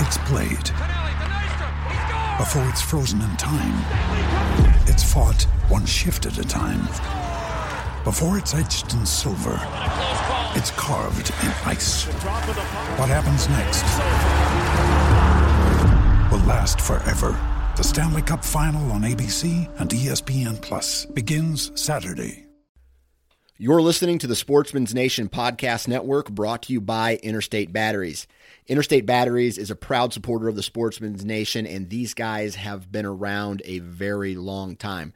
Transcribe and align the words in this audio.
it's 0.00 0.18
played. 0.18 0.68
Before 2.38 2.66
it's 2.68 2.80
frozen 2.80 3.20
in 3.22 3.36
time, 3.36 3.76
it's 4.86 5.04
fought 5.04 5.42
one 5.68 5.84
shift 5.84 6.26
at 6.26 6.38
a 6.38 6.42
time. 6.42 6.86
Before 8.04 8.38
it's 8.38 8.54
etched 8.54 8.92
in 8.94 9.04
silver, 9.04 9.60
it's 10.56 10.70
carved 10.72 11.30
in 11.42 11.48
ice. 11.66 12.04
What 12.96 13.08
happens 13.08 13.48
next 13.50 13.84
will 16.32 16.46
last 16.46 16.80
forever. 16.80 17.38
The 17.76 17.84
Stanley 17.84 18.22
Cup 18.22 18.44
Final 18.44 18.90
on 18.92 19.02
ABC 19.02 19.68
and 19.78 19.90
ESPN 19.90 20.60
Plus 20.60 21.06
begins 21.06 21.72
Saturday. 21.80 22.46
You're 23.58 23.82
listening 23.82 24.18
to 24.20 24.26
the 24.26 24.34
Sportsman's 24.34 24.94
Nation 24.94 25.28
Podcast 25.28 25.86
Network 25.86 26.30
brought 26.30 26.62
to 26.62 26.72
you 26.72 26.80
by 26.80 27.16
Interstate 27.16 27.74
Batteries. 27.74 28.26
Interstate 28.70 29.04
Batteries 29.04 29.58
is 29.58 29.72
a 29.72 29.74
proud 29.74 30.12
supporter 30.12 30.46
of 30.46 30.54
the 30.54 30.62
Sportsman's 30.62 31.24
Nation, 31.24 31.66
and 31.66 31.90
these 31.90 32.14
guys 32.14 32.54
have 32.54 32.92
been 32.92 33.04
around 33.04 33.62
a 33.64 33.80
very 33.80 34.36
long 34.36 34.76
time. 34.76 35.12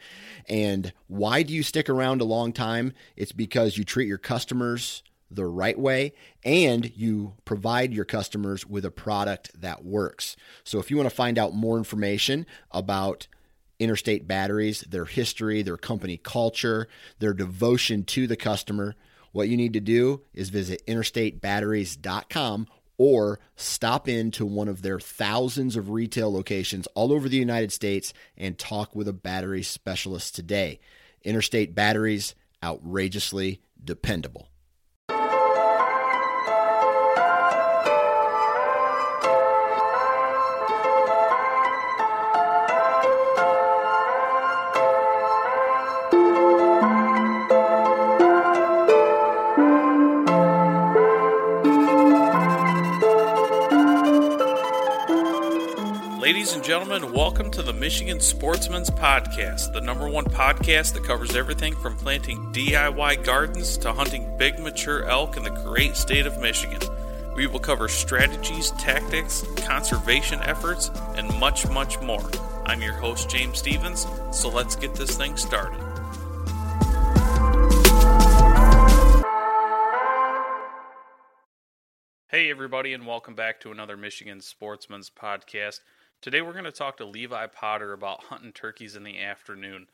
And 0.49 0.93
why 1.07 1.45
do 1.45 1.55
you 1.55 1.63
stick 1.63 1.89
around 1.89 2.21
a 2.21 2.25
long 2.25 2.53
time? 2.53 2.95
It's 3.15 3.31
because 3.31 3.79
you 3.79 3.85
treat 3.85 4.09
your 4.09 4.19
customers 4.19 5.05
the 5.31 5.47
right 5.47 5.79
way 5.79 6.15
and 6.45 6.91
you 6.97 7.35
provide 7.45 7.95
your 7.95 8.05
customers 8.05 8.67
with 8.67 8.85
a 8.85 8.91
product 8.91 9.53
that 9.61 9.85
works. 9.85 10.35
So 10.65 10.81
if 10.81 10.91
you 10.91 10.97
want 10.97 11.09
to 11.09 11.15
find 11.15 11.39
out 11.39 11.55
more 11.55 11.79
information 11.79 12.47
about 12.73 13.29
Interstate 13.79 14.27
Batteries, 14.27 14.81
their 14.81 15.05
history, 15.05 15.63
their 15.63 15.77
company 15.77 16.17
culture, 16.17 16.89
their 17.21 17.33
devotion 17.33 18.03
to 18.03 18.27
the 18.27 18.37
customer, 18.37 18.97
what 19.31 19.49
you 19.49 19.57
need 19.57 19.75
to 19.75 19.81
do 19.81 20.23
is 20.33 20.51
visit 20.51 20.85
interstatebatteries.com 20.89 22.67
or 22.97 23.41
stop 23.57 24.09
into 24.09 24.47
one 24.47 24.69
of 24.69 24.83
their 24.83 25.01
thousands 25.01 25.77
of 25.77 25.91
retail 25.91 26.33
locations 26.33 26.87
all 26.95 27.13
over 27.13 27.29
the 27.29 27.37
United 27.37 27.73
States 27.73 28.13
and 28.37 28.59
talk 28.59 28.95
with 28.95 29.09
a 29.09 29.13
battery 29.13 29.63
specialist 29.63 30.35
today. 30.35 30.81
Interstate 31.23 31.75
Batteries, 31.75 32.35
outrageously 32.63 33.61
dependable. 33.83 34.49
Gentlemen, 56.75 57.13
welcome 57.13 57.53
to 57.53 57.63
the 57.63 57.73
Michigan 57.73 58.19
Sportsman's 58.19 58.91
Podcast, 58.91 59.73
the 59.73 59.81
number 59.81 60.09
one 60.09 60.25
podcast 60.25 60.93
that 60.95 61.05
covers 61.05 61.37
everything 61.37 61.73
from 61.77 61.97
planting 61.97 62.53
DIY 62.53 63.23
gardens 63.23 63.79
to 63.79 63.93
hunting 63.93 64.37
big 64.39 64.59
mature 64.59 65.05
elk 65.05 65.37
in 65.37 65.45
the 65.45 65.51
great 65.51 65.95
state 65.95 66.27
of 66.27 66.41
Michigan. 66.41 66.81
We 67.37 67.47
will 67.47 67.61
cover 67.61 67.87
strategies, 67.87 68.73
tactics, 68.73 69.45
conservation 69.59 70.41
efforts, 70.43 70.91
and 71.15 71.33
much, 71.39 71.65
much 71.69 72.01
more. 72.01 72.29
I'm 72.67 72.83
your 72.83 72.95
host, 72.95 73.31
James 73.31 73.61
Stevens, 73.61 74.05
so 74.33 74.49
let's 74.49 74.75
get 74.75 74.97
this 74.97 75.17
thing 75.17 75.37
started. 75.37 75.79
Hey, 82.27 82.51
everybody, 82.51 82.95
and 82.95 83.07
welcome 83.07 83.37
back 83.37 83.61
to 83.61 83.71
another 83.71 83.97
Michigan 83.97 84.41
Sportsman's 84.41 85.09
Podcast. 85.09 85.79
Today 86.25 86.41
we're 86.41 86.53
going 86.53 86.65
to 86.65 86.73
talk 86.73 86.97
to 86.97 87.05
Levi 87.05 87.49
Potter 87.49 87.93
about 87.93 88.25
hunting 88.25 88.53
turkeys 88.53 88.97
in 88.97 89.05
the 89.05 89.21
afternoon. 89.21 89.89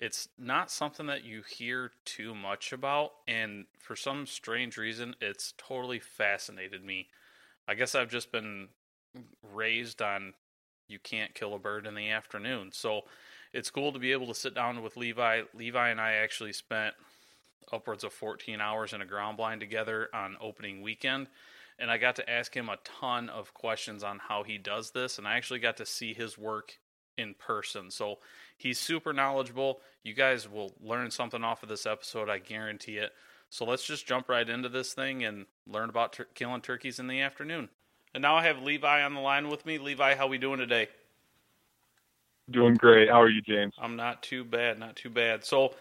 It's 0.00 0.28
not 0.36 0.68
something 0.68 1.06
that 1.06 1.22
you 1.22 1.42
hear 1.48 1.92
too 2.04 2.34
much 2.34 2.72
about, 2.72 3.12
and 3.28 3.66
for 3.78 3.94
some 3.94 4.26
strange 4.26 4.76
reason, 4.76 5.14
it's 5.20 5.54
totally 5.56 6.00
fascinated 6.00 6.84
me. 6.84 7.06
I 7.68 7.74
guess 7.74 7.94
I've 7.94 8.10
just 8.10 8.32
been 8.32 8.70
raised 9.54 10.02
on 10.02 10.34
you 10.88 10.98
can't 10.98 11.36
kill 11.36 11.54
a 11.54 11.58
bird 11.60 11.86
in 11.86 11.94
the 11.94 12.10
afternoon. 12.10 12.70
So 12.72 13.02
it's 13.52 13.70
cool 13.70 13.92
to 13.92 14.00
be 14.00 14.10
able 14.10 14.26
to 14.26 14.34
sit 14.34 14.56
down 14.56 14.82
with 14.82 14.96
Levi. 14.96 15.42
Levi 15.54 15.88
and 15.88 16.00
I 16.00 16.14
actually 16.14 16.52
spent 16.52 16.96
upwards 17.72 18.02
of 18.02 18.12
14 18.12 18.60
hours 18.60 18.92
in 18.92 19.02
a 19.02 19.06
ground 19.06 19.36
blind 19.36 19.60
together 19.60 20.08
on 20.12 20.36
opening 20.40 20.82
weekend 20.82 21.28
and 21.80 21.90
I 21.90 21.98
got 21.98 22.16
to 22.16 22.30
ask 22.30 22.54
him 22.54 22.68
a 22.68 22.78
ton 22.84 23.28
of 23.28 23.54
questions 23.54 24.04
on 24.04 24.18
how 24.28 24.42
he 24.42 24.58
does 24.58 24.90
this, 24.90 25.18
and 25.18 25.26
I 25.26 25.36
actually 25.36 25.60
got 25.60 25.78
to 25.78 25.86
see 25.86 26.14
his 26.14 26.36
work 26.36 26.78
in 27.16 27.34
person. 27.34 27.90
So 27.90 28.18
he's 28.56 28.78
super 28.78 29.12
knowledgeable. 29.12 29.80
You 30.02 30.14
guys 30.14 30.48
will 30.48 30.74
learn 30.82 31.10
something 31.10 31.42
off 31.42 31.62
of 31.62 31.68
this 31.68 31.86
episode, 31.86 32.28
I 32.28 32.38
guarantee 32.38 32.98
it. 32.98 33.12
So 33.48 33.64
let's 33.64 33.84
just 33.84 34.06
jump 34.06 34.28
right 34.28 34.48
into 34.48 34.68
this 34.68 34.94
thing 34.94 35.24
and 35.24 35.46
learn 35.66 35.88
about 35.88 36.12
tur- 36.12 36.28
killing 36.34 36.60
turkeys 36.60 36.98
in 36.98 37.08
the 37.08 37.20
afternoon. 37.20 37.68
And 38.14 38.22
now 38.22 38.36
I 38.36 38.44
have 38.44 38.62
Levi 38.62 39.02
on 39.02 39.14
the 39.14 39.20
line 39.20 39.48
with 39.48 39.66
me. 39.66 39.78
Levi, 39.78 40.14
how 40.14 40.26
we 40.26 40.38
doing 40.38 40.58
today? 40.58 40.88
Doing 42.50 42.74
great. 42.74 43.08
How 43.08 43.20
are 43.20 43.28
you, 43.28 43.40
James? 43.42 43.74
I'm 43.80 43.96
not 43.96 44.22
too 44.22 44.44
bad, 44.44 44.78
not 44.78 44.96
too 44.96 45.10
bad. 45.10 45.44
So, 45.44 45.74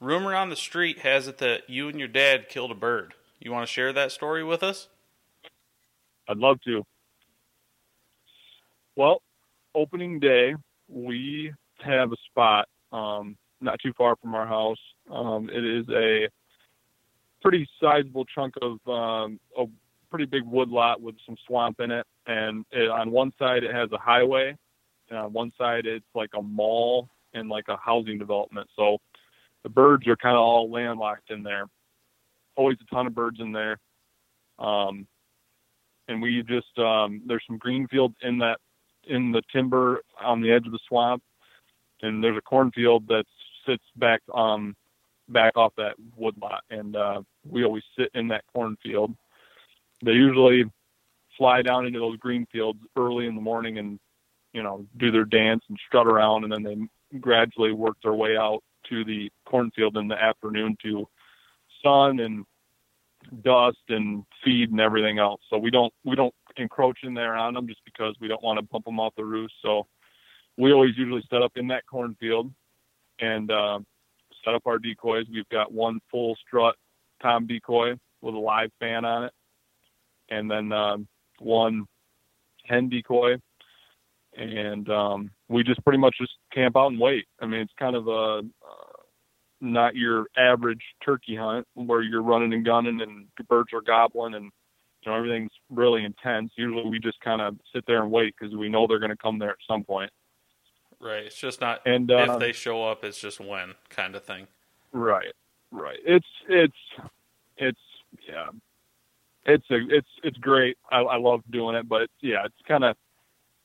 rumor 0.00 0.34
on 0.34 0.48
the 0.48 0.56
street 0.56 1.00
has 1.00 1.28
it 1.28 1.38
that 1.38 1.68
you 1.68 1.88
and 1.88 1.98
your 1.98 2.08
dad 2.08 2.48
killed 2.48 2.70
a 2.70 2.74
bird. 2.74 3.14
You 3.38 3.52
want 3.52 3.66
to 3.66 3.72
share 3.72 3.92
that 3.92 4.10
story 4.10 4.42
with 4.42 4.62
us? 4.62 4.88
I'd 6.28 6.38
love 6.38 6.60
to. 6.62 6.82
Well, 8.96 9.22
opening 9.74 10.20
day, 10.20 10.54
we 10.88 11.52
have 11.80 12.12
a 12.12 12.16
spot 12.30 12.68
um, 12.92 13.36
not 13.60 13.80
too 13.82 13.92
far 13.96 14.16
from 14.16 14.34
our 14.34 14.46
house. 14.46 14.78
Um, 15.10 15.50
it 15.52 15.64
is 15.64 15.86
a 15.90 16.28
pretty 17.42 17.68
sizable 17.80 18.24
chunk 18.24 18.54
of 18.62 18.72
um, 18.88 19.40
a 19.58 19.64
pretty 20.10 20.26
big 20.26 20.44
wood 20.44 20.68
lot 20.68 21.00
with 21.00 21.16
some 21.26 21.36
swamp 21.46 21.80
in 21.80 21.90
it, 21.90 22.06
and 22.26 22.64
it, 22.70 22.88
on 22.88 23.10
one 23.10 23.32
side 23.38 23.64
it 23.64 23.74
has 23.74 23.90
a 23.92 23.98
highway, 23.98 24.56
and 25.10 25.18
on 25.18 25.32
one 25.32 25.52
side 25.58 25.86
it's 25.86 26.06
like 26.14 26.30
a 26.38 26.42
mall 26.42 27.08
and 27.34 27.48
like 27.48 27.66
a 27.68 27.76
housing 27.76 28.18
development. 28.18 28.68
So 28.76 28.98
the 29.64 29.68
birds 29.68 30.06
are 30.06 30.16
kind 30.16 30.36
of 30.36 30.40
all 30.40 30.70
landlocked 30.70 31.30
in 31.30 31.42
there. 31.42 31.64
Always 32.56 32.78
a 32.80 32.94
ton 32.94 33.08
of 33.08 33.14
birds 33.14 33.40
in 33.40 33.50
there. 33.50 33.78
Um, 34.58 35.08
and 36.08 36.20
we 36.20 36.42
just 36.42 36.78
um, 36.78 37.22
there's 37.26 37.44
some 37.46 37.58
green 37.58 37.86
fields 37.88 38.14
in 38.22 38.38
that 38.38 38.58
in 39.06 39.32
the 39.32 39.42
timber 39.52 40.02
on 40.22 40.40
the 40.40 40.50
edge 40.50 40.66
of 40.66 40.72
the 40.72 40.78
swamp, 40.88 41.22
and 42.02 42.22
there's 42.22 42.36
a 42.36 42.42
cornfield 42.42 43.06
that 43.08 43.24
sits 43.66 43.84
back 43.96 44.20
um 44.34 44.74
back 45.28 45.56
off 45.56 45.72
that 45.76 45.94
woodlot, 46.16 46.62
and 46.70 46.96
uh, 46.96 47.22
we 47.48 47.64
always 47.64 47.84
sit 47.98 48.10
in 48.14 48.28
that 48.28 48.44
cornfield. 48.52 49.14
They 50.04 50.12
usually 50.12 50.64
fly 51.38 51.62
down 51.62 51.86
into 51.86 51.98
those 51.98 52.18
green 52.18 52.46
fields 52.52 52.78
early 52.96 53.26
in 53.26 53.34
the 53.34 53.40
morning 53.40 53.78
and 53.78 53.98
you 54.52 54.62
know 54.62 54.86
do 54.96 55.10
their 55.10 55.24
dance 55.24 55.64
and 55.68 55.78
strut 55.86 56.06
around, 56.06 56.44
and 56.44 56.52
then 56.52 56.62
they 56.62 57.18
gradually 57.18 57.72
work 57.72 57.96
their 58.02 58.14
way 58.14 58.36
out 58.36 58.62
to 58.90 59.04
the 59.04 59.30
cornfield 59.46 59.96
in 59.96 60.08
the 60.08 60.22
afternoon 60.22 60.76
to 60.82 61.08
sun 61.82 62.20
and 62.20 62.44
dust 63.42 63.78
and 63.88 64.24
feed 64.44 64.70
and 64.70 64.80
everything 64.80 65.18
else. 65.18 65.40
So 65.50 65.58
we 65.58 65.70
don't 65.70 65.92
we 66.04 66.14
don't 66.16 66.34
encroach 66.56 66.98
in 67.02 67.14
there 67.14 67.34
on 67.34 67.54
them 67.54 67.66
just 67.66 67.80
because 67.84 68.14
we 68.20 68.28
don't 68.28 68.42
want 68.42 68.58
to 68.58 68.62
bump 68.62 68.84
them 68.84 69.00
off 69.00 69.14
the 69.16 69.24
roost. 69.24 69.54
So 69.62 69.86
we 70.56 70.72
always 70.72 70.96
usually 70.96 71.24
set 71.30 71.42
up 71.42 71.52
in 71.56 71.66
that 71.68 71.84
cornfield 71.86 72.52
and 73.20 73.50
uh, 73.50 73.80
set 74.44 74.54
up 74.54 74.62
our 74.66 74.78
decoys. 74.78 75.26
We've 75.32 75.48
got 75.48 75.72
one 75.72 76.00
full 76.10 76.36
strut 76.46 76.76
tom 77.22 77.46
decoy 77.46 77.94
with 78.20 78.34
a 78.34 78.38
live 78.38 78.70
fan 78.78 79.04
on 79.04 79.24
it, 79.24 79.32
and 80.30 80.50
then 80.50 80.72
um, 80.72 81.08
one 81.38 81.86
hen 82.64 82.88
decoy. 82.88 83.36
And 84.36 84.88
um, 84.90 85.30
we 85.48 85.62
just 85.62 85.82
pretty 85.84 85.98
much 85.98 86.16
just 86.20 86.32
camp 86.52 86.76
out 86.76 86.88
and 86.88 86.98
wait. 86.98 87.26
I 87.40 87.46
mean, 87.46 87.60
it's 87.60 87.72
kind 87.78 87.94
of 87.94 88.08
a 88.08 88.40
uh, 88.40 88.93
not 89.64 89.96
your 89.96 90.26
average 90.36 90.82
turkey 91.04 91.36
hunt 91.36 91.66
where 91.74 92.02
you're 92.02 92.22
running 92.22 92.52
and 92.52 92.64
gunning 92.64 93.00
and 93.00 93.26
birds 93.48 93.70
are 93.72 93.80
gobbling 93.80 94.34
and 94.34 94.44
you 94.44 95.10
know 95.10 95.16
everything's 95.16 95.52
really 95.70 96.04
intense. 96.04 96.52
Usually, 96.56 96.88
we 96.88 96.98
just 96.98 97.20
kind 97.20 97.42
of 97.42 97.56
sit 97.74 97.84
there 97.86 98.02
and 98.02 98.10
wait 98.10 98.34
because 98.38 98.54
we 98.54 98.68
know 98.68 98.86
they're 98.86 98.98
going 98.98 99.10
to 99.10 99.16
come 99.16 99.38
there 99.38 99.50
at 99.50 99.56
some 99.68 99.84
point. 99.84 100.10
Right. 101.00 101.24
It's 101.26 101.38
just 101.38 101.60
not 101.60 101.80
And 101.86 102.10
if 102.10 102.28
uh, 102.28 102.38
they 102.38 102.52
show 102.52 102.84
up. 102.84 103.04
It's 103.04 103.20
just 103.20 103.40
when 103.40 103.74
kind 103.90 104.14
of 104.14 104.24
thing. 104.24 104.46
Right, 104.92 105.32
right. 105.70 105.98
It's 106.04 106.26
it's 106.48 106.76
it's 107.56 107.80
yeah. 108.28 108.48
It's 109.44 109.64
a 109.70 109.78
it's 109.88 110.08
it's 110.22 110.38
great. 110.38 110.78
I, 110.90 111.00
I 111.00 111.16
love 111.18 111.42
doing 111.50 111.76
it, 111.76 111.88
but 111.88 112.08
yeah, 112.20 112.46
it's 112.46 112.54
kind 112.66 112.84
of 112.84 112.96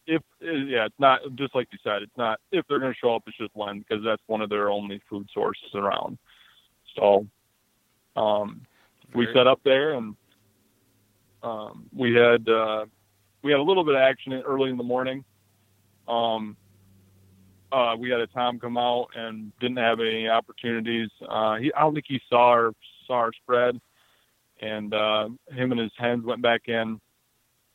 if 0.09 0.23
yeah, 0.41 0.85
it's 0.85 0.99
not 0.99 1.21
just 1.35 1.53
like 1.53 1.67
you 1.71 1.77
said. 1.83 2.01
It's 2.01 2.17
not 2.17 2.39
if 2.51 2.65
they're 2.67 2.79
going 2.79 2.91
to 2.91 2.97
show 2.97 3.15
up. 3.15 3.23
It's 3.27 3.37
just 3.37 3.51
when 3.53 3.79
because 3.79 4.03
that's 4.03 4.21
one 4.25 4.41
of 4.41 4.49
their 4.49 4.69
only 4.69 4.99
food 5.07 5.27
sources 5.31 5.69
around. 5.75 6.17
So, 6.97 7.27
um, 8.15 8.61
we 9.13 9.27
set 9.33 9.45
up 9.45 9.61
there 9.63 9.93
and 9.93 10.15
um, 11.43 11.85
we 11.95 12.13
had 12.15 12.49
uh, 12.49 12.85
we 13.43 13.51
had 13.51 13.59
a 13.59 13.63
little 13.63 13.83
bit 13.83 13.95
of 13.95 14.01
action 14.01 14.33
early 14.33 14.71
in 14.71 14.77
the 14.77 14.83
morning. 14.83 15.23
Um, 16.07 16.57
uh, 17.71 17.95
we 17.97 18.09
had 18.09 18.19
a 18.19 18.27
Tom 18.27 18.59
come 18.59 18.77
out 18.77 19.09
and 19.15 19.51
didn't 19.59 19.77
have 19.77 19.99
any 19.99 20.27
opportunities. 20.27 21.09
Uh, 21.27 21.57
he, 21.57 21.71
I 21.73 21.81
don't 21.81 21.93
think 21.93 22.05
he 22.07 22.19
saw 22.27 22.49
our 22.49 22.73
saw 23.05 23.13
our 23.13 23.31
spread, 23.43 23.79
and 24.59 24.91
uh, 24.91 25.29
him 25.51 25.71
and 25.71 25.79
his 25.79 25.91
hens 25.97 26.25
went 26.25 26.41
back 26.41 26.67
in. 26.67 26.99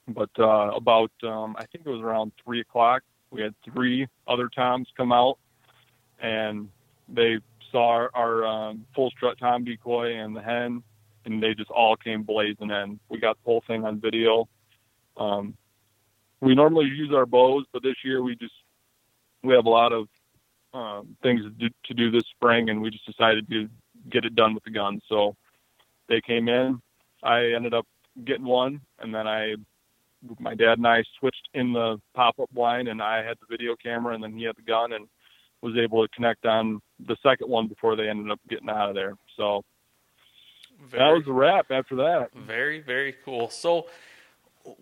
But 0.08 0.30
uh, 0.38 0.72
about 0.74 1.10
um, 1.22 1.56
I 1.58 1.64
think 1.66 1.86
it 1.86 1.90
was 1.90 2.00
around 2.00 2.32
three 2.44 2.60
o'clock. 2.60 3.02
We 3.30 3.42
had 3.42 3.54
three 3.64 4.06
other 4.28 4.48
Toms 4.48 4.88
come 4.96 5.12
out, 5.12 5.38
and 6.20 6.68
they 7.08 7.38
saw 7.72 7.88
our, 7.88 8.10
our 8.14 8.46
um, 8.46 8.86
full 8.94 9.10
strut 9.10 9.38
Tom 9.38 9.64
decoy 9.64 10.14
and 10.16 10.36
the 10.36 10.42
hen, 10.42 10.82
and 11.24 11.42
they 11.42 11.54
just 11.54 11.70
all 11.70 11.96
came 11.96 12.22
blazing 12.22 12.70
in. 12.70 13.00
We 13.08 13.18
got 13.18 13.36
the 13.36 13.46
whole 13.46 13.64
thing 13.66 13.84
on 13.84 13.98
video. 13.98 14.48
Um, 15.16 15.56
we 16.40 16.54
normally 16.54 16.86
use 16.86 17.12
our 17.14 17.26
bows, 17.26 17.64
but 17.72 17.82
this 17.82 17.96
year 18.04 18.22
we 18.22 18.36
just 18.36 18.54
we 19.42 19.54
have 19.54 19.66
a 19.66 19.70
lot 19.70 19.92
of 19.92 20.08
um, 20.74 21.16
things 21.22 21.42
to 21.42 21.50
do, 21.50 21.68
to 21.84 21.94
do 21.94 22.10
this 22.10 22.24
spring, 22.26 22.68
and 22.68 22.82
we 22.82 22.90
just 22.90 23.06
decided 23.06 23.48
to 23.48 23.68
get 24.10 24.24
it 24.24 24.34
done 24.34 24.54
with 24.54 24.64
the 24.64 24.70
gun. 24.70 25.00
So 25.08 25.36
they 26.08 26.20
came 26.20 26.48
in. 26.48 26.80
I 27.22 27.52
ended 27.52 27.74
up 27.74 27.86
getting 28.24 28.44
one, 28.44 28.80
and 28.98 29.14
then 29.14 29.26
I, 29.26 29.54
my 30.38 30.54
dad 30.54 30.78
and 30.78 30.86
I 30.86 31.02
switched 31.18 31.48
in 31.54 31.72
the 31.72 32.00
pop-up 32.14 32.50
blind, 32.52 32.88
and 32.88 33.02
I 33.02 33.24
had 33.24 33.36
the 33.40 33.46
video 33.48 33.76
camera, 33.76 34.14
and 34.14 34.22
then 34.22 34.36
he 34.36 34.44
had 34.44 34.56
the 34.56 34.62
gun, 34.62 34.92
and 34.92 35.06
was 35.64 35.76
able 35.82 36.06
to 36.06 36.08
connect 36.14 36.44
on 36.44 36.80
the 37.06 37.16
second 37.22 37.48
one 37.48 37.68
before 37.68 37.96
they 37.96 38.08
ended 38.08 38.30
up 38.30 38.40
getting 38.48 38.68
out 38.68 38.90
of 38.90 38.94
there. 38.94 39.14
So 39.36 39.64
that 40.92 41.10
was 41.10 41.24
a 41.26 41.32
wrap 41.32 41.70
after 41.70 41.96
that. 41.96 42.28
very 42.34 42.80
very 42.80 43.14
cool. 43.24 43.48
So, 43.48 43.86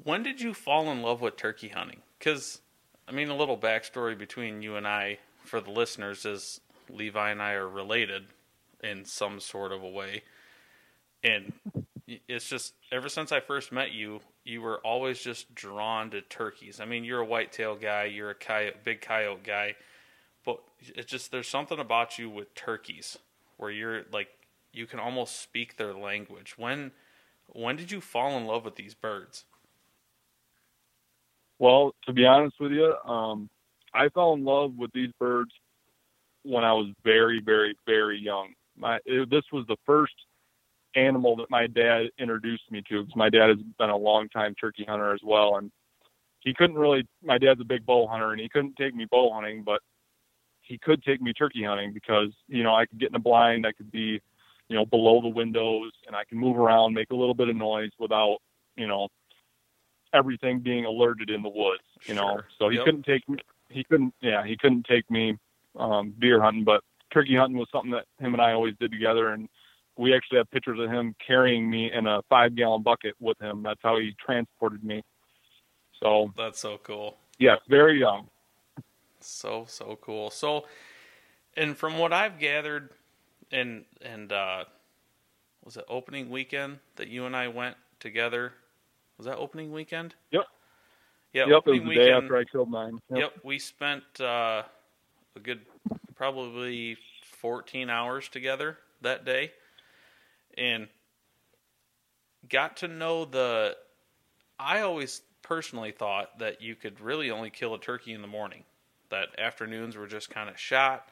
when 0.03 0.23
did 0.23 0.41
you 0.41 0.53
fall 0.53 0.91
in 0.91 1.03
love 1.03 1.21
with 1.21 1.37
turkey 1.37 1.69
hunting? 1.69 2.00
Because 2.19 2.61
I 3.06 3.12
mean, 3.12 3.29
a 3.29 3.37
little 3.37 3.56
backstory 3.56 4.19
between 4.19 4.62
you 4.62 4.77
and 4.77 4.87
I 4.87 5.19
for 5.44 5.61
the 5.61 5.71
listeners 5.71 6.25
is 6.25 6.61
Levi 6.91 7.31
and 7.31 7.41
I 7.41 7.53
are 7.53 7.69
related 7.69 8.27
in 8.83 9.05
some 9.05 9.39
sort 9.39 9.71
of 9.73 9.83
a 9.83 9.89
way, 9.89 10.23
and 11.23 11.53
it's 12.29 12.49
just 12.49 12.75
ever 12.91 13.09
since 13.09 13.31
I 13.31 13.39
first 13.39 13.71
met 13.71 13.93
you, 13.93 14.21
you 14.44 14.61
were 14.61 14.79
always 14.79 15.21
just 15.21 15.55
drawn 15.55 16.11
to 16.11 16.21
turkeys. 16.21 16.81
I 16.81 16.85
mean, 16.85 17.05
you're 17.05 17.21
a 17.21 17.25
whitetail 17.25 17.77
guy, 17.77 18.05
you're 18.05 18.31
a 18.31 18.35
coyote, 18.35 18.77
big 18.85 19.00
coyote 19.00 19.43
guy, 19.44 19.77
but 20.44 20.61
it's 20.81 21.11
just 21.11 21.31
there's 21.31 21.49
something 21.49 21.79
about 21.79 22.19
you 22.19 22.29
with 22.29 22.55
turkeys 22.55 23.19
where 23.56 23.71
you're 23.71 24.03
like 24.12 24.29
you 24.73 24.87
can 24.87 24.99
almost 24.99 25.41
speak 25.41 25.77
their 25.77 25.94
language. 25.94 26.55
When 26.56 26.93
when 27.49 27.77
did 27.77 27.91
you 27.91 28.00
fall 28.00 28.37
in 28.37 28.47
love 28.47 28.65
with 28.65 28.77
these 28.77 28.94
birds? 28.94 29.44
Well, 31.59 31.94
to 32.06 32.12
be 32.12 32.25
honest 32.27 32.56
with 32.59 32.73
you, 32.73 32.93
um, 33.05 33.49
I 33.94 34.09
fell 34.09 34.33
in 34.33 34.44
love 34.44 34.73
with 34.77 34.91
these 34.93 35.12
birds 35.21 35.53
when 36.43 36.65
I 36.65 36.73
was 36.73 36.89
very, 37.05 37.41
very, 37.41 37.77
very 37.87 38.19
young. 38.19 38.55
My 38.77 38.99
it, 39.05 39.31
this 39.31 39.44
was 39.53 39.65
the 39.69 39.77
first 39.87 40.15
animal 40.94 41.37
that 41.37 41.50
my 41.50 41.67
dad 41.67 42.06
introduced 42.19 42.71
me 42.71 42.83
to 42.89 43.03
because 43.03 43.17
my 43.17 43.31
dad 43.31 43.49
has 43.49 43.59
been 43.79 43.91
a 43.91 43.97
long 43.97 44.29
time 44.29 44.55
turkey 44.55 44.85
hunter 44.87 45.12
as 45.12 45.21
well, 45.25 45.56
and 45.56 45.71
he 46.41 46.55
couldn't 46.55 46.77
really. 46.77 47.06
My 47.23 47.39
dad's 47.39 47.61
a 47.61 47.65
big 47.65 47.87
bow 47.87 48.06
hunter, 48.06 48.33
and 48.33 48.41
he 48.41 48.49
couldn't 48.49 48.77
take 48.77 48.94
me 48.94 49.06
bow 49.11 49.33
hunting, 49.33 49.62
but 49.62 49.81
he 50.61 50.79
could 50.79 51.03
take 51.03 51.21
me 51.21 51.33
turkey 51.33 51.65
hunting 51.65 51.93
because 51.93 52.29
you 52.49 52.62
know 52.62 52.75
I 52.75 52.87
could 52.87 52.99
get 52.99 53.11
in 53.11 53.15
a 53.17 53.21
blind, 53.21 53.67
I 53.67 53.73
could 53.73 53.91
be, 53.91 54.21
you 54.69 54.77
know, 54.77 54.85
below 54.87 55.21
the 55.21 55.29
windows, 55.29 55.93
and 56.06 56.17
I 56.17 56.25
can 56.25 56.39
move 56.39 56.56
around, 56.56 56.94
make 56.94 57.11
a 57.11 57.17
little 57.17 57.35
bit 57.35 57.49
of 57.49 57.56
noise 57.56 57.91
without, 57.99 58.39
you 58.77 58.87
know, 58.87 59.09
everything 60.15 60.61
being 60.61 60.85
alerted 60.85 61.31
in 61.31 61.43
the 61.43 61.49
woods, 61.49 61.83
you 62.06 62.15
know. 62.15 62.35
Sure. 62.35 62.49
So 62.59 62.69
he 62.69 62.77
Yep. 62.77 62.85
couldn't 62.85 63.03
take 63.05 63.29
me. 63.29 63.39
He 63.69 63.85
couldn't. 63.85 64.15
Yeah, 64.21 64.44
he 64.44 64.56
couldn't 64.56 64.85
take 64.87 65.11
me 65.11 65.39
um, 65.77 66.15
deer 66.21 66.41
hunting, 66.41 66.65
but 66.65 66.83
turkey 67.12 67.37
hunting 67.37 67.56
was 67.59 67.69
something 67.71 67.93
that 67.93 68.06
him 68.19 68.35
and 68.35 68.43
I 68.43 68.53
always 68.53 68.75
did 68.79 68.93
together, 68.93 69.29
and 69.29 69.49
we 69.97 70.15
actually 70.15 70.39
have 70.39 70.50
pictures 70.50 70.79
of 70.81 70.91
him 70.91 71.15
carrying 71.25 71.69
me 71.69 71.91
in 71.93 72.06
a 72.06 72.21
five 72.29 72.55
gallon 72.56 72.83
bucket 72.83 73.15
with 73.21 73.41
him. 73.41 73.62
That's 73.62 73.81
how 73.83 73.99
he 73.99 74.15
transported 74.25 74.83
me. 74.83 75.03
So 76.03 76.33
That's 76.37 76.61
so 76.61 76.79
cool. 76.83 77.17
yes, 77.39 77.59
very 77.69 77.99
young. 78.00 78.29
So 79.21 79.65
so 79.69 79.99
cool. 80.00 80.31
So, 80.31 80.65
and 81.56 81.77
from 81.77 81.99
what 81.99 82.12
I've 82.12 82.39
gathered, 82.39 82.91
and 83.53 83.85
and 84.00 84.33
uh, 84.33 84.65
was 85.65 85.77
it 85.77 85.85
opening 85.89 86.31
weekend 86.31 86.79
that 86.97 87.09
you 87.09 87.27
and 87.27 87.37
I 87.37 87.49
went 87.49 87.77
together? 88.00 88.55
Was 89.19 89.27
that 89.27 89.37
opening 89.37 89.71
weekend? 89.71 90.15
Yep. 90.33 90.44
Yeah. 91.33 91.47
yep, 91.47 91.49
it 91.49 91.53
was 91.53 91.59
opening 91.59 91.89
the 91.89 91.94
day 91.94 92.00
weekend. 92.06 92.25
after 92.25 92.37
I 92.37 92.44
killed 92.44 92.71
mine. 92.71 92.99
Yep. 93.11 93.19
Yep, 93.21 93.33
we 93.44 93.59
spent 93.59 94.03
uh, 94.21 94.62
a 95.37 95.41
good 95.41 95.61
probably 96.17 96.96
14 97.22 97.89
hours 97.89 98.29
together 98.29 98.79
that 99.03 99.25
day 99.25 99.53
and 100.56 100.89
got 102.49 102.79
to 102.79 102.89
know 102.89 103.25
the 103.25 103.77
I 104.59 104.81
always 104.81 105.23
personally 105.43 105.93
thought 105.93 106.39
that 106.39 106.63
you 106.63 106.75
could 106.75 107.01
really 107.01 107.31
only 107.31 107.51
kill 107.51 107.75
a 107.75 107.81
turkey 107.81 108.13
in 108.13 108.23
the 108.23 108.29
morning. 108.29 108.65
That 109.11 109.39
afternoons 109.39 109.97
were 109.97 110.06
just 110.06 110.31
kind 110.31 110.49
of 110.49 110.59
shot. 110.59 111.09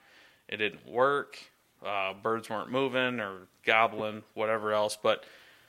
It 0.49 0.59
didn't 0.59 0.87
work. 0.87 1.39
Uh, 1.85 2.15
birds 2.15 2.49
weren't 2.49 2.71
moving 2.71 3.21
or 3.21 3.49
gobbling, 3.65 4.23
whatever 4.35 4.73
else. 4.73 4.97
But 5.01 5.25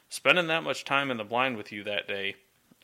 spending 0.10 0.48
that 0.48 0.64
much 0.64 0.86
time 0.86 1.12
in 1.12 1.18
the 1.18 1.24
blind 1.24 1.58
with 1.58 1.72
you 1.72 1.84
that 1.86 2.08
day, 2.08 2.36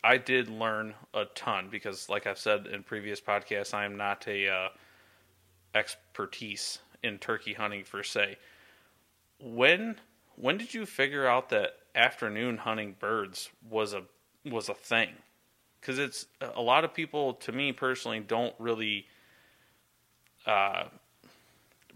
I 0.03 0.17
did 0.17 0.49
learn 0.49 0.93
a 1.13 1.25
ton 1.25 1.69
because, 1.69 2.09
like 2.09 2.27
I've 2.27 2.37
said 2.37 2.67
in 2.67 2.83
previous 2.83 3.19
podcasts, 3.19 3.73
I 3.73 3.85
am 3.85 3.97
not 3.97 4.27
a 4.27 4.49
uh, 4.49 4.69
expertise 5.75 6.79
in 7.03 7.17
turkey 7.17 7.53
hunting 7.53 7.83
per 7.83 8.03
se. 8.03 8.37
When 9.39 9.97
when 10.37 10.57
did 10.57 10.73
you 10.73 10.85
figure 10.85 11.27
out 11.27 11.49
that 11.49 11.73
afternoon 11.95 12.57
hunting 12.57 12.95
birds 12.97 13.49
was 13.67 13.93
a 13.93 14.03
was 14.45 14.69
a 14.69 14.73
thing? 14.73 15.09
Because 15.81 15.99
it's 15.99 16.27
a 16.55 16.61
lot 16.61 16.83
of 16.83 16.93
people, 16.93 17.33
to 17.33 17.51
me 17.51 17.71
personally, 17.71 18.19
don't 18.19 18.55
really 18.59 19.07
uh, 20.45 20.85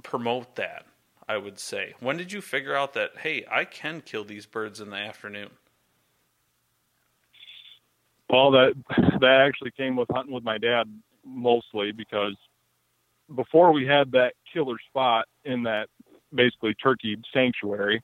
promote 0.03 0.55
that. 0.55 0.85
I 1.27 1.37
would 1.37 1.59
say. 1.59 1.93
When 2.01 2.17
did 2.17 2.33
you 2.33 2.41
figure 2.41 2.75
out 2.75 2.93
that 2.95 3.11
hey, 3.19 3.45
I 3.49 3.63
can 3.63 4.01
kill 4.01 4.25
these 4.25 4.45
birds 4.45 4.81
in 4.81 4.89
the 4.89 4.97
afternoon? 4.97 5.49
Well, 8.29 8.51
that 8.51 8.73
that 9.21 9.45
actually 9.47 9.71
came 9.71 9.95
with 9.95 10.09
hunting 10.11 10.33
with 10.33 10.43
my 10.43 10.57
dad 10.57 10.87
mostly 11.23 11.93
because 11.93 12.35
before 13.33 13.71
we 13.71 13.85
had 13.85 14.11
that 14.11 14.33
killer 14.51 14.75
spot 14.89 15.25
in 15.45 15.63
that 15.63 15.87
basically 16.33 16.73
turkey 16.73 17.17
sanctuary, 17.33 18.01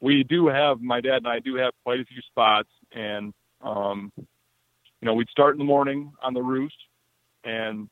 we 0.00 0.24
do 0.24 0.48
have 0.48 0.80
my 0.80 1.00
dad 1.00 1.18
and 1.18 1.28
I 1.28 1.40
do 1.40 1.56
have 1.56 1.72
quite 1.84 2.00
a 2.00 2.04
few 2.04 2.20
spots, 2.22 2.68
and 2.92 3.32
um, 3.62 4.12
you 4.16 4.26
know 5.02 5.14
we'd 5.14 5.28
start 5.30 5.54
in 5.54 5.58
the 5.58 5.64
morning 5.64 6.12
on 6.22 6.34
the 6.34 6.42
roost, 6.42 6.76
and 7.44 7.88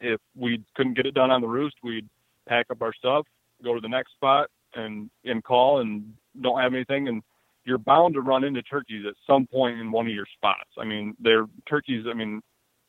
if 0.00 0.20
we 0.36 0.62
couldn't 0.74 0.94
get 0.94 1.06
it 1.06 1.14
done 1.14 1.30
on 1.30 1.40
the 1.40 1.46
roost, 1.46 1.76
we'd 1.82 2.08
pack 2.48 2.66
up 2.70 2.82
our 2.82 2.92
stuff, 2.92 3.26
go 3.62 3.74
to 3.74 3.80
the 3.80 3.88
next 3.88 4.12
spot, 4.12 4.48
and 4.74 5.10
and 5.24 5.44
call 5.44 5.80
and 5.80 6.12
don't 6.40 6.60
have 6.60 6.74
anything, 6.74 7.08
and 7.08 7.22
you're 7.64 7.78
bound 7.78 8.14
to 8.14 8.20
run 8.20 8.44
into 8.44 8.62
turkeys 8.62 9.04
at 9.06 9.14
some 9.26 9.46
point 9.46 9.78
in 9.78 9.92
one 9.92 10.06
of 10.06 10.12
your 10.12 10.26
spots. 10.36 10.70
I 10.78 10.84
mean, 10.84 11.14
they're 11.20 11.46
turkeys. 11.68 12.06
I 12.10 12.14
mean, 12.14 12.42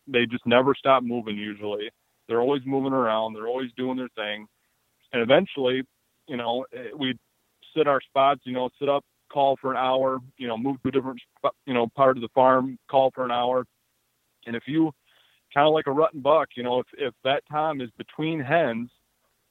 they 0.07 0.25
just 0.25 0.45
never 0.45 0.73
stop 0.75 1.03
moving 1.03 1.37
usually, 1.37 1.89
They're 2.27 2.41
always 2.41 2.63
moving 2.65 2.93
around. 2.93 3.33
They're 3.33 3.47
always 3.47 3.71
doing 3.77 3.97
their 3.97 4.09
thing. 4.15 4.47
And 5.11 5.21
eventually, 5.21 5.83
you 6.27 6.37
know, 6.37 6.65
we 6.97 7.17
sit 7.75 7.87
our 7.87 8.01
spots. 8.01 8.41
You 8.43 8.53
know, 8.53 8.69
sit 8.79 8.89
up, 8.89 9.03
call 9.31 9.57
for 9.59 9.71
an 9.71 9.77
hour. 9.77 10.19
You 10.37 10.47
know, 10.47 10.57
move 10.57 10.81
to 10.83 10.89
a 10.89 10.91
different, 10.91 11.19
you 11.65 11.73
know, 11.73 11.87
part 11.95 12.17
of 12.17 12.21
the 12.21 12.29
farm, 12.33 12.77
call 12.89 13.11
for 13.13 13.25
an 13.25 13.31
hour. 13.31 13.65
And 14.45 14.55
if 14.55 14.63
you 14.67 14.91
kind 15.53 15.67
of 15.67 15.73
like 15.73 15.87
a 15.87 15.91
rutting 15.91 16.21
buck, 16.21 16.49
you 16.55 16.63
know, 16.63 16.79
if 16.79 16.87
if 16.97 17.13
that 17.23 17.43
time 17.49 17.81
is 17.81 17.89
between 17.97 18.39
hens, 18.39 18.89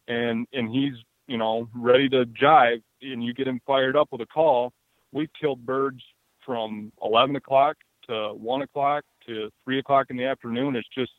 and 0.08 0.46
and 0.52 0.70
he's 0.70 0.94
you 1.26 1.38
know 1.38 1.68
ready 1.74 2.08
to 2.10 2.24
jive, 2.26 2.82
and 3.00 3.22
you 3.22 3.34
get 3.34 3.48
him 3.48 3.60
fired 3.66 3.96
up 3.96 4.08
with 4.12 4.20
a 4.20 4.26
call, 4.26 4.72
we've 5.12 5.30
killed 5.40 5.64
birds 5.64 6.02
from 6.44 6.92
11 7.02 7.36
o'clock 7.36 7.76
to 8.08 8.34
one 8.34 8.62
o'clock 8.62 9.04
to 9.26 9.50
three 9.64 9.78
o'clock 9.78 10.06
in 10.10 10.16
the 10.16 10.24
afternoon. 10.24 10.76
It's 10.76 10.88
just 10.96 11.12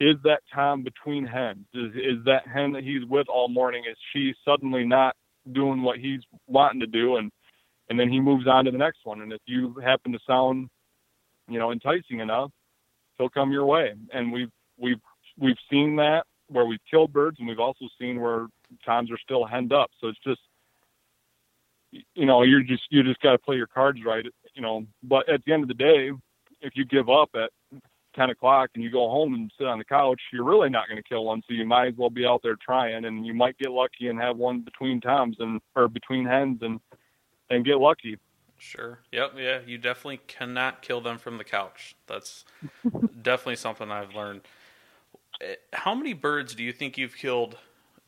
is 0.00 0.16
that 0.22 0.42
time 0.54 0.82
between 0.82 1.26
hens? 1.26 1.66
Is 1.74 1.92
is 1.94 2.24
that 2.26 2.46
hen 2.46 2.72
that 2.72 2.84
he's 2.84 3.04
with 3.04 3.28
all 3.28 3.48
morning? 3.48 3.84
Is 3.90 3.96
she 4.12 4.32
suddenly 4.44 4.84
not 4.84 5.16
doing 5.52 5.82
what 5.82 5.98
he's 5.98 6.20
wanting 6.46 6.80
to 6.80 6.86
do, 6.86 7.16
and 7.16 7.30
and 7.88 7.98
then 7.98 8.10
he 8.10 8.20
moves 8.20 8.46
on 8.46 8.64
to 8.66 8.70
the 8.70 8.78
next 8.78 9.00
one? 9.04 9.22
And 9.22 9.32
if 9.32 9.40
you 9.46 9.74
happen 9.82 10.12
to 10.12 10.18
sound, 10.26 10.68
you 11.48 11.58
know, 11.58 11.72
enticing 11.72 12.20
enough, 12.20 12.50
he'll 13.16 13.30
come 13.30 13.50
your 13.50 13.66
way. 13.66 13.94
And 14.12 14.32
we've 14.32 14.50
we've 14.76 15.00
we've 15.38 15.56
seen 15.70 15.96
that 15.96 16.24
where 16.48 16.64
we've 16.64 16.84
killed 16.90 17.12
birds, 17.12 17.38
and 17.38 17.48
we've 17.48 17.58
also 17.58 17.86
seen 18.00 18.20
where 18.20 18.46
times 18.84 19.10
are 19.10 19.18
still 19.18 19.44
henned 19.44 19.72
up. 19.72 19.90
So 20.00 20.08
it's 20.08 20.20
just 20.24 20.40
you 21.90 22.26
know 22.26 22.42
you're 22.42 22.62
just 22.62 22.82
you 22.90 23.02
just 23.02 23.20
got 23.20 23.32
to 23.32 23.38
play 23.38 23.56
your 23.56 23.66
cards 23.66 24.00
right 24.04 24.26
you 24.54 24.62
know 24.62 24.86
but 25.02 25.28
at 25.28 25.42
the 25.44 25.52
end 25.52 25.62
of 25.62 25.68
the 25.68 25.74
day 25.74 26.10
if 26.60 26.72
you 26.74 26.84
give 26.84 27.08
up 27.08 27.30
at 27.34 27.50
10 28.18 28.30
o'clock 28.30 28.70
and 28.74 28.82
you 28.82 28.90
go 28.90 29.08
home 29.08 29.34
and 29.34 29.52
sit 29.56 29.66
on 29.66 29.78
the 29.78 29.84
couch, 29.84 30.20
you're 30.32 30.44
really 30.44 30.68
not 30.68 30.88
going 30.88 31.00
to 31.00 31.08
kill 31.08 31.24
one. 31.24 31.42
So 31.46 31.54
you 31.54 31.64
might 31.64 31.88
as 31.88 31.94
well 31.96 32.10
be 32.10 32.26
out 32.26 32.40
there 32.42 32.56
trying, 32.56 33.04
and 33.04 33.24
you 33.24 33.32
might 33.32 33.56
get 33.58 33.70
lucky 33.70 34.08
and 34.08 34.18
have 34.18 34.36
one 34.36 34.60
between 34.60 35.00
times 35.00 35.36
and 35.38 35.60
or 35.76 35.88
between 35.88 36.26
hens 36.26 36.58
and 36.62 36.80
and 37.50 37.64
get 37.64 37.78
lucky. 37.78 38.18
Sure. 38.58 38.98
Yep. 39.12 39.34
Yeah. 39.38 39.60
You 39.64 39.78
definitely 39.78 40.20
cannot 40.26 40.82
kill 40.82 41.00
them 41.00 41.18
from 41.18 41.38
the 41.38 41.44
couch. 41.44 41.94
That's 42.06 42.44
definitely 43.22 43.56
something 43.56 43.90
I've 43.90 44.14
learned. 44.14 44.40
Eh, 45.40 45.54
how 45.72 45.94
many 45.94 46.12
birds 46.12 46.54
do 46.54 46.64
you 46.64 46.72
think 46.72 46.98
you've 46.98 47.16
killed 47.16 47.56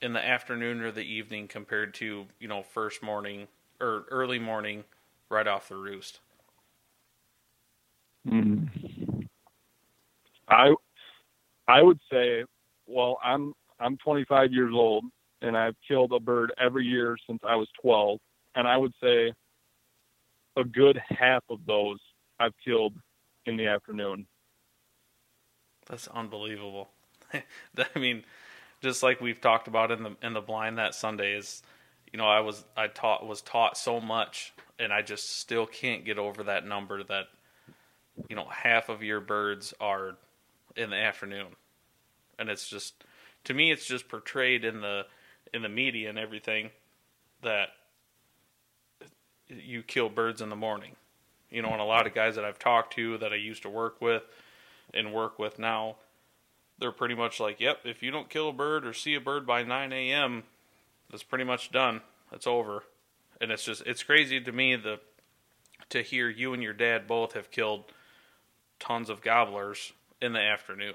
in 0.03 0.13
the 0.13 0.25
afternoon 0.25 0.81
or 0.81 0.91
the 0.91 1.03
evening 1.03 1.47
compared 1.47 1.95
to 1.95 2.27
you 2.41 2.49
know 2.49 2.63
first 2.63 3.03
morning 3.03 3.47
or 3.81 4.05
early 4.11 4.41
morning 4.41 4.85
right 5.29 5.47
off 5.47 5.69
the 5.69 5.77
roost? 5.77 6.19
Mm. 8.29 8.69
I 10.51 10.75
I 11.69 11.83
would 11.83 12.01
say, 12.13 12.45
well, 12.87 13.19
I'm 13.25 13.55
I'm 13.81 13.97
25 13.99 14.53
years 14.53 14.73
old 14.75 15.05
and 15.43 15.57
I've 15.57 15.77
killed 15.89 16.13
a 16.13 16.21
bird 16.21 16.53
every 16.59 16.87
year 16.87 17.17
since 17.29 17.41
I 17.47 17.57
was 17.57 17.69
12, 17.83 18.19
and 18.57 18.69
I 18.69 18.77
would 18.77 18.93
say 19.03 19.33
a 20.57 20.65
good 20.65 21.01
half 21.11 21.45
of 21.51 21.61
those 21.67 21.99
I've 22.41 22.55
killed 22.65 22.95
in 23.47 23.57
the 23.57 23.67
afternoon. 23.67 24.27
That's 25.89 26.09
unbelievable. 26.09 26.91
I 27.35 27.99
mean, 27.99 28.25
just 28.83 29.03
like 29.03 29.21
we've 29.21 29.41
talked 29.41 29.69
about 29.69 29.91
in 29.91 30.03
the 30.05 30.17
in 30.23 30.35
the 30.35 30.41
blind 30.41 30.79
that 30.79 30.95
Sunday 30.95 31.35
is, 31.37 31.63
you 32.13 32.19
know, 32.19 32.29
I 32.29 32.41
was 32.41 32.65
I 32.77 32.89
taught 32.89 33.27
was 33.27 33.43
taught 33.43 33.77
so 33.77 34.01
much, 34.01 34.53
and 34.79 34.93
I 34.93 35.03
just 35.03 35.39
still 35.41 35.67
can't 35.67 36.05
get 36.05 36.19
over 36.19 36.45
that 36.45 36.67
number 36.67 37.03
that 37.05 37.27
you 38.29 38.37
know 38.37 38.47
half 38.51 38.89
of 38.89 39.03
your 39.03 39.21
birds 39.21 39.75
are 39.81 40.17
in 40.77 40.91
the 40.91 40.97
afternoon. 40.97 41.57
And 42.39 42.49
it's 42.49 42.69
just 42.69 43.05
to 43.45 43.55
me 43.55 43.71
it's 43.71 43.87
just 43.87 44.09
portrayed 44.09 44.65
in 44.65 44.81
the 44.81 45.07
in 45.53 45.63
the 45.63 45.69
media 45.69 46.09
and 46.09 46.19
everything 46.19 46.71
that 47.43 47.69
you 49.49 49.83
kill 49.83 50.09
birds 50.09 50.41
in 50.41 50.49
the 50.49 50.57
morning. 50.57 50.97
You 51.51 51.63
know 51.63 51.71
and 51.71 51.81
a 51.81 51.85
lot 51.85 52.07
of 52.07 52.15
guys 52.15 52.37
that 52.37 52.45
i've 52.45 52.61
talked 52.61 52.95
to 52.95 53.19
that 53.19 53.33
i 53.33 53.37
used 53.37 53.63
to 53.63 53.69
work 53.69 54.01
with 54.01 54.23
and 54.95 55.13
work 55.13 55.41
with 55.41 55.59
now 55.59 55.97
they're 56.79 56.93
pretty 56.93 57.17
much 57.17 57.41
like 57.41 57.59
yep 57.59 57.79
if 57.83 58.05
you 58.05 58.13
don't 58.13 58.31
kill 58.31 58.51
a 58.51 58.53
bird 58.53 58.87
or 58.87 58.93
see 58.93 59.17
a 59.17 59.21
bird 59.21 59.49
by 59.49 59.65
9 59.65 59.93
a.m 59.93 60.45
that's 61.11 61.23
pretty 61.23 61.45
much 61.45 61.73
done. 61.73 62.03
It's 62.33 62.47
over. 62.47 62.85
And 63.41 63.51
it's 63.51 63.65
just 63.65 63.83
it's 63.87 64.03
crazy 64.03 64.41
to 64.41 64.53
me 64.53 64.77
the 64.77 65.01
to 65.89 66.03
hear 66.03 66.29
you 66.29 66.55
and 66.55 66.63
your 66.63 66.73
dad 66.73 67.07
both 67.07 67.33
have 67.33 67.51
killed 67.51 67.85
tons 68.79 69.11
of 69.11 69.23
gobblers 69.23 69.93
in 70.21 70.33
the 70.33 70.41
afternoon. 70.41 70.95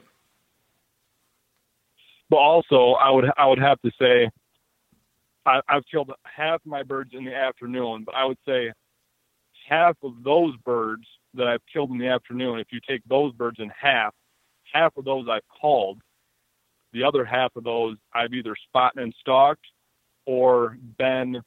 But 2.30 2.38
also, 2.38 2.94
I 2.94 3.12
would 3.12 3.26
I 3.38 3.48
would 3.48 3.60
have 3.60 3.80
to 3.82 3.92
say, 4.00 4.30
I, 5.46 5.62
I've 5.68 5.84
killed 5.90 6.12
half 6.24 6.62
my 6.66 6.84
birds 6.84 7.12
in 7.14 7.26
the 7.26 7.36
afternoon. 7.36 8.04
But 8.06 8.16
I 8.16 8.26
would 8.26 8.40
say 8.48 8.72
half 9.68 9.96
of 10.04 10.24
those 10.24 10.56
birds 10.58 11.06
that 11.36 11.48
I've 11.48 11.62
killed 11.72 11.92
in 11.92 11.98
the 11.98 12.08
afternoon, 12.08 12.60
if 12.60 12.68
you 12.72 12.80
take 12.88 13.02
those 13.08 13.34
birds 13.34 13.60
in 13.60 13.70
half, 13.70 14.14
half 14.72 14.96
of 14.98 15.06
those 15.06 15.28
I've 15.30 15.48
called. 15.62 16.02
The 16.94 17.04
other 17.04 17.26
half 17.26 17.56
of 17.56 17.64
those 17.66 17.98
I've 18.14 18.34
either 18.34 18.56
spotted 18.68 19.04
and 19.04 19.14
stalked 19.20 19.66
or 20.26 20.78
been 20.98 21.42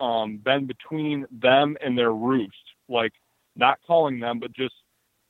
um, 0.00 0.38
been 0.38 0.66
between 0.66 1.26
them 1.30 1.76
and 1.82 1.96
their 1.96 2.12
roost, 2.12 2.54
like 2.88 3.12
not 3.54 3.78
calling 3.86 4.20
them, 4.20 4.38
but 4.40 4.52
just 4.52 4.74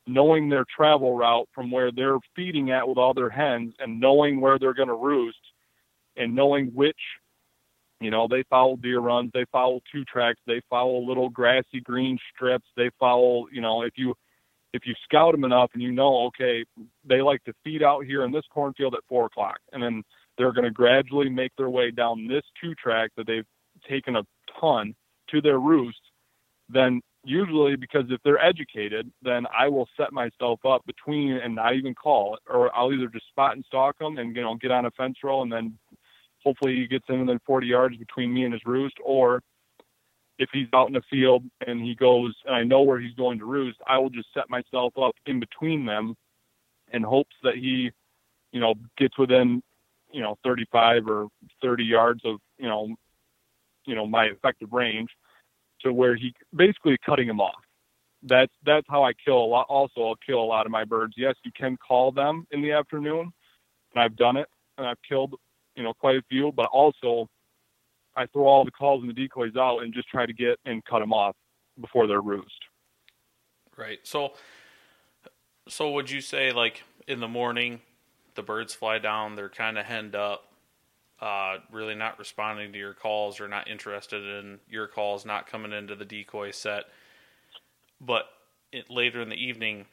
knowing 0.07 0.49
their 0.49 0.65
travel 0.75 1.15
route 1.15 1.47
from 1.53 1.69
where 1.69 1.91
they're 1.91 2.17
feeding 2.35 2.71
at 2.71 2.87
with 2.87 2.97
all 2.97 3.13
their 3.13 3.29
hens 3.29 3.73
and 3.79 3.99
knowing 3.99 4.39
where 4.39 4.57
they're 4.57 4.73
going 4.73 4.87
to 4.87 4.95
roost 4.95 5.37
and 6.15 6.33
knowing 6.33 6.67
which 6.73 6.97
you 7.99 8.09
know 8.09 8.27
they 8.27 8.43
follow 8.49 8.75
deer 8.77 8.99
runs 8.99 9.31
they 9.33 9.45
follow 9.51 9.79
two 9.91 10.03
tracks 10.05 10.39
they 10.47 10.61
follow 10.69 10.99
little 10.99 11.29
grassy 11.29 11.81
green 11.83 12.17
strips 12.33 12.65
they 12.75 12.89
follow 12.99 13.47
you 13.51 13.61
know 13.61 13.81
if 13.81 13.93
you 13.95 14.13
if 14.73 14.85
you 14.85 14.93
scout 15.03 15.33
them 15.33 15.43
enough 15.43 15.69
and 15.73 15.83
you 15.83 15.91
know 15.91 16.25
okay 16.27 16.63
they 17.05 17.21
like 17.21 17.43
to 17.43 17.53
feed 17.63 17.83
out 17.83 18.05
here 18.05 18.23
in 18.23 18.31
this 18.31 18.45
cornfield 18.53 18.93
at 18.93 19.01
four 19.09 19.25
o'clock 19.25 19.57
and 19.73 19.81
then 19.81 20.03
they're 20.37 20.53
going 20.53 20.63
to 20.63 20.71
gradually 20.71 21.29
make 21.29 21.51
their 21.57 21.69
way 21.69 21.89
down 21.91 22.27
this 22.27 22.43
two 22.61 22.73
track 22.75 23.09
that 23.17 23.25
they've 23.27 23.45
taken 23.89 24.15
a 24.15 24.23
ton 24.59 24.95
to 25.29 25.41
their 25.41 25.59
roost 25.59 25.99
then 26.69 27.01
usually 27.27 27.75
because 27.75 28.05
if 28.09 28.21
they're 28.23 28.43
educated, 28.43 29.11
then 29.21 29.45
I 29.57 29.67
will 29.67 29.87
set 29.97 30.13
myself 30.13 30.59
up 30.65 30.85
between 30.85 31.33
and 31.33 31.55
not 31.55 31.75
even 31.75 31.93
call, 31.93 32.37
or 32.49 32.75
I'll 32.75 32.93
either 32.93 33.07
just 33.07 33.27
spot 33.27 33.55
and 33.55 33.65
stalk 33.65 33.99
them 33.99 34.17
and 34.17 34.35
you 34.35 34.41
know 34.41 34.55
get 34.55 34.71
on 34.71 34.85
a 34.85 34.91
fence 34.91 35.17
row 35.23 35.41
and 35.41 35.51
then 35.51 35.77
hopefully 36.43 36.75
he 36.75 36.87
gets 36.87 37.05
in 37.09 37.19
within 37.19 37.39
40 37.45 37.67
yards 37.67 37.97
between 37.97 38.33
me 38.33 38.45
and 38.45 38.53
his 38.53 38.65
roost, 38.65 38.95
or 39.03 39.43
if 40.39 40.49
he's 40.53 40.67
out 40.73 40.87
in 40.87 40.93
the 40.93 41.01
field 41.09 41.43
and 41.65 41.81
he 41.81 41.95
goes 41.95 42.33
and 42.45 42.55
I 42.55 42.63
know 42.63 42.81
where 42.81 42.99
he's 42.99 43.15
going 43.15 43.39
to 43.39 43.45
roost, 43.45 43.79
I 43.85 43.97
will 43.97 44.09
just 44.09 44.29
set 44.33 44.49
myself 44.49 44.93
up 44.97 45.15
in 45.25 45.39
between 45.39 45.85
them 45.85 46.15
in 46.93 47.03
hopes 47.03 47.35
that 47.43 47.55
he, 47.55 47.91
you 48.53 48.61
know, 48.61 48.75
gets 48.97 49.17
within, 49.17 49.61
you 50.11 50.21
know, 50.21 50.37
35 50.43 51.07
or 51.07 51.27
30 51.61 51.83
yards 51.83 52.21
of, 52.23 52.39
you 52.57 52.67
know, 52.67 52.95
you 53.85 53.95
know, 53.95 54.05
my 54.05 54.25
effective 54.25 54.71
range 54.71 55.09
to 55.81 55.93
where 55.93 56.15
he 56.15 56.33
basically 56.55 56.97
cutting 57.05 57.27
them 57.27 57.39
off. 57.39 57.63
That's 58.23 58.51
that's 58.65 58.85
how 58.89 59.03
I 59.03 59.13
kill 59.13 59.37
a 59.37 59.45
lot. 59.45 59.67
Also, 59.69 60.01
I'll 60.01 60.17
kill 60.25 60.41
a 60.41 60.45
lot 60.45 60.65
of 60.65 60.71
my 60.71 60.83
birds. 60.83 61.13
Yes, 61.17 61.35
you 61.43 61.51
can 61.55 61.77
call 61.77 62.11
them 62.11 62.47
in 62.51 62.61
the 62.61 62.71
afternoon, 62.71 63.31
and 63.93 64.03
I've 64.03 64.15
done 64.15 64.37
it, 64.37 64.47
and 64.77 64.87
I've 64.87 65.01
killed 65.07 65.35
you 65.75 65.83
know 65.83 65.93
quite 65.93 66.15
a 66.15 66.23
few. 66.29 66.51
But 66.51 66.65
also, 66.67 67.27
I 68.15 68.25
throw 68.27 68.47
all 68.47 68.65
the 68.65 68.71
calls 68.71 69.01
and 69.01 69.09
the 69.09 69.13
decoys 69.13 69.55
out 69.55 69.79
and 69.79 69.93
just 69.93 70.09
try 70.09 70.25
to 70.25 70.33
get 70.33 70.59
and 70.65 70.83
cut 70.85 70.99
them 70.99 71.13
off 71.13 71.35
before 71.79 72.07
they're 72.07 72.21
roost. 72.21 72.65
Right. 73.77 73.99
So, 74.03 74.33
so 75.67 75.91
would 75.91 76.09
you 76.09 76.21
say 76.21 76.51
like 76.51 76.83
in 77.07 77.19
the 77.19 77.27
morning, 77.27 77.81
the 78.33 78.41
birds 78.41 78.73
fly 78.73 78.97
down, 78.97 79.35
they're 79.35 79.49
kind 79.49 79.77
of 79.77 79.85
henned 79.85 80.15
up, 80.15 80.51
uh, 81.19 81.57
really 81.71 81.95
not 81.95 82.19
responding 82.19 82.71
to 82.73 82.77
your 82.77 82.93
calls 82.93 83.39
or 83.39 83.47
not 83.47 83.67
interested 83.67 84.23
in 84.23 84.59
your 84.69 84.87
calls, 84.87 85.25
not 85.25 85.47
coming 85.47 85.71
into 85.71 85.95
the 85.95 86.05
decoy 86.05 86.51
set. 86.51 86.85
But 87.99 88.25
it, 88.71 88.89
later 88.89 89.21
in 89.21 89.29
the 89.29 89.35
evening, 89.35 89.85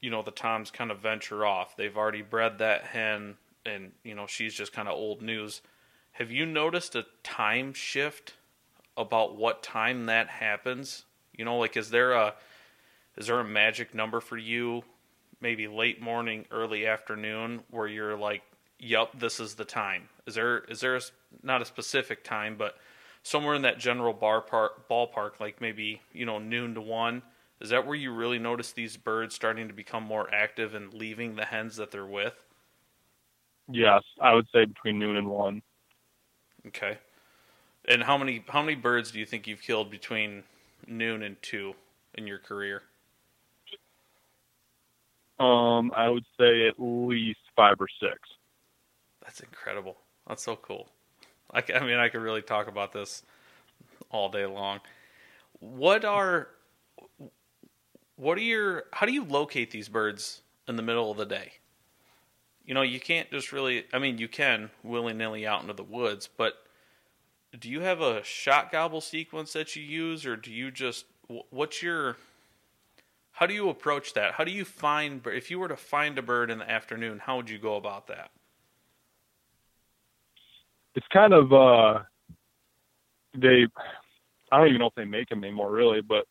you 0.00 0.10
know, 0.10 0.22
the 0.22 0.30
toms 0.30 0.70
kind 0.70 0.90
of 0.90 0.98
venture 0.98 1.46
off. 1.46 1.76
They've 1.76 1.96
already 1.96 2.22
bred 2.22 2.58
that 2.58 2.84
hen, 2.84 3.36
and, 3.64 3.92
you 4.04 4.14
know, 4.14 4.26
she's 4.26 4.54
just 4.54 4.72
kind 4.72 4.88
of 4.88 4.94
old 4.94 5.22
news. 5.22 5.62
Have 6.12 6.30
you 6.30 6.44
noticed 6.44 6.94
a 6.94 7.06
time 7.22 7.72
shift 7.72 8.34
about 8.96 9.36
what 9.36 9.62
time 9.62 10.06
that 10.06 10.28
happens? 10.28 11.04
You 11.32 11.44
know, 11.44 11.58
like 11.58 11.76
is 11.76 11.90
there 11.90 12.12
a 12.12 12.34
is 13.16 13.28
there 13.28 13.40
a 13.40 13.44
magic 13.44 13.94
number 13.94 14.20
for 14.20 14.36
you 14.36 14.82
maybe 15.40 15.68
late 15.68 16.00
morning, 16.00 16.46
early 16.50 16.86
afternoon 16.86 17.62
where 17.70 17.86
you're 17.86 18.16
like 18.16 18.42
yep, 18.78 19.10
this 19.18 19.40
is 19.40 19.54
the 19.54 19.64
time? 19.64 20.08
Is 20.26 20.34
there 20.34 20.58
is 20.58 20.80
there 20.80 20.96
a, 20.96 21.00
not 21.42 21.62
a 21.62 21.64
specific 21.64 22.24
time, 22.24 22.56
but 22.56 22.76
somewhere 23.22 23.54
in 23.54 23.62
that 23.62 23.78
general 23.78 24.12
bar 24.12 24.40
park, 24.40 24.88
ballpark, 24.88 25.40
like 25.40 25.60
maybe 25.60 26.00
you 26.12 26.26
know 26.26 26.38
noon 26.38 26.74
to 26.74 26.80
one? 26.80 27.22
Is 27.60 27.70
that 27.70 27.86
where 27.86 27.94
you 27.94 28.12
really 28.12 28.38
notice 28.38 28.72
these 28.72 28.96
birds 28.96 29.34
starting 29.34 29.68
to 29.68 29.74
become 29.74 30.02
more 30.02 30.32
active 30.32 30.74
and 30.74 30.92
leaving 30.92 31.36
the 31.36 31.46
hens 31.46 31.76
that 31.76 31.90
they're 31.90 32.04
with? 32.04 32.44
Yes, 33.68 34.02
I 34.20 34.34
would 34.34 34.46
say 34.52 34.64
between 34.64 34.98
noon 34.98 35.16
and 35.16 35.28
one. 35.28 35.62
Okay. 36.66 36.98
And 37.88 38.02
how 38.02 38.18
many 38.18 38.44
how 38.48 38.62
many 38.62 38.74
birds 38.74 39.10
do 39.10 39.18
you 39.18 39.26
think 39.26 39.46
you've 39.46 39.62
killed 39.62 39.90
between 39.90 40.42
noon 40.86 41.22
and 41.22 41.40
two 41.40 41.74
in 42.14 42.26
your 42.26 42.38
career? 42.38 42.82
Um, 45.38 45.92
I 45.94 46.08
would 46.08 46.24
say 46.38 46.66
at 46.66 46.74
least 46.78 47.40
five 47.54 47.76
or 47.80 47.88
six. 48.00 48.18
That's 49.22 49.40
incredible. 49.40 49.96
That's 50.26 50.42
so 50.42 50.56
cool. 50.56 50.88
I, 51.52 51.62
I 51.74 51.80
mean, 51.80 51.98
I 51.98 52.08
could 52.08 52.20
really 52.20 52.42
talk 52.42 52.68
about 52.68 52.92
this 52.92 53.22
all 54.10 54.28
day 54.28 54.46
long. 54.46 54.80
What 55.60 56.04
are 56.04 56.48
what 58.16 58.38
are 58.38 58.42
your 58.42 58.84
how 58.92 59.06
do 59.06 59.12
you 59.12 59.24
locate 59.24 59.70
these 59.70 59.88
birds 59.88 60.42
in 60.68 60.76
the 60.76 60.82
middle 60.82 61.10
of 61.10 61.16
the 61.16 61.26
day? 61.26 61.52
You 62.64 62.74
know, 62.74 62.82
you 62.82 62.98
can't 62.98 63.30
just 63.30 63.52
really 63.52 63.84
I 63.92 63.98
mean, 63.98 64.18
you 64.18 64.28
can 64.28 64.70
willy-nilly 64.82 65.46
out 65.46 65.62
into 65.62 65.74
the 65.74 65.84
woods, 65.84 66.28
but 66.28 66.54
do 67.58 67.70
you 67.70 67.80
have 67.80 68.00
a 68.00 68.22
shot 68.22 68.72
gobble 68.72 69.00
sequence 69.00 69.52
that 69.52 69.76
you 69.76 69.82
use 69.82 70.26
or 70.26 70.36
do 70.36 70.50
you 70.50 70.70
just 70.70 71.06
what's 71.50 71.82
your 71.82 72.16
how 73.32 73.46
do 73.46 73.54
you 73.54 73.68
approach 73.68 74.14
that? 74.14 74.32
How 74.34 74.44
do 74.44 74.50
you 74.50 74.64
find 74.64 75.24
if 75.26 75.50
you 75.50 75.58
were 75.58 75.68
to 75.68 75.76
find 75.76 76.18
a 76.18 76.22
bird 76.22 76.50
in 76.50 76.58
the 76.58 76.70
afternoon, 76.70 77.20
how 77.20 77.36
would 77.36 77.50
you 77.50 77.58
go 77.58 77.76
about 77.76 78.06
that? 78.08 78.30
It's 80.96 81.06
kind 81.12 81.32
of 81.32 81.52
uh 81.52 82.00
they 83.34 83.66
I 84.50 84.58
don't 84.58 84.68
even 84.68 84.80
know 84.80 84.86
if 84.86 84.94
they 84.96 85.04
make 85.04 85.28
them 85.28 85.44
anymore 85.44 85.70
really, 85.70 86.00
but 86.00 86.24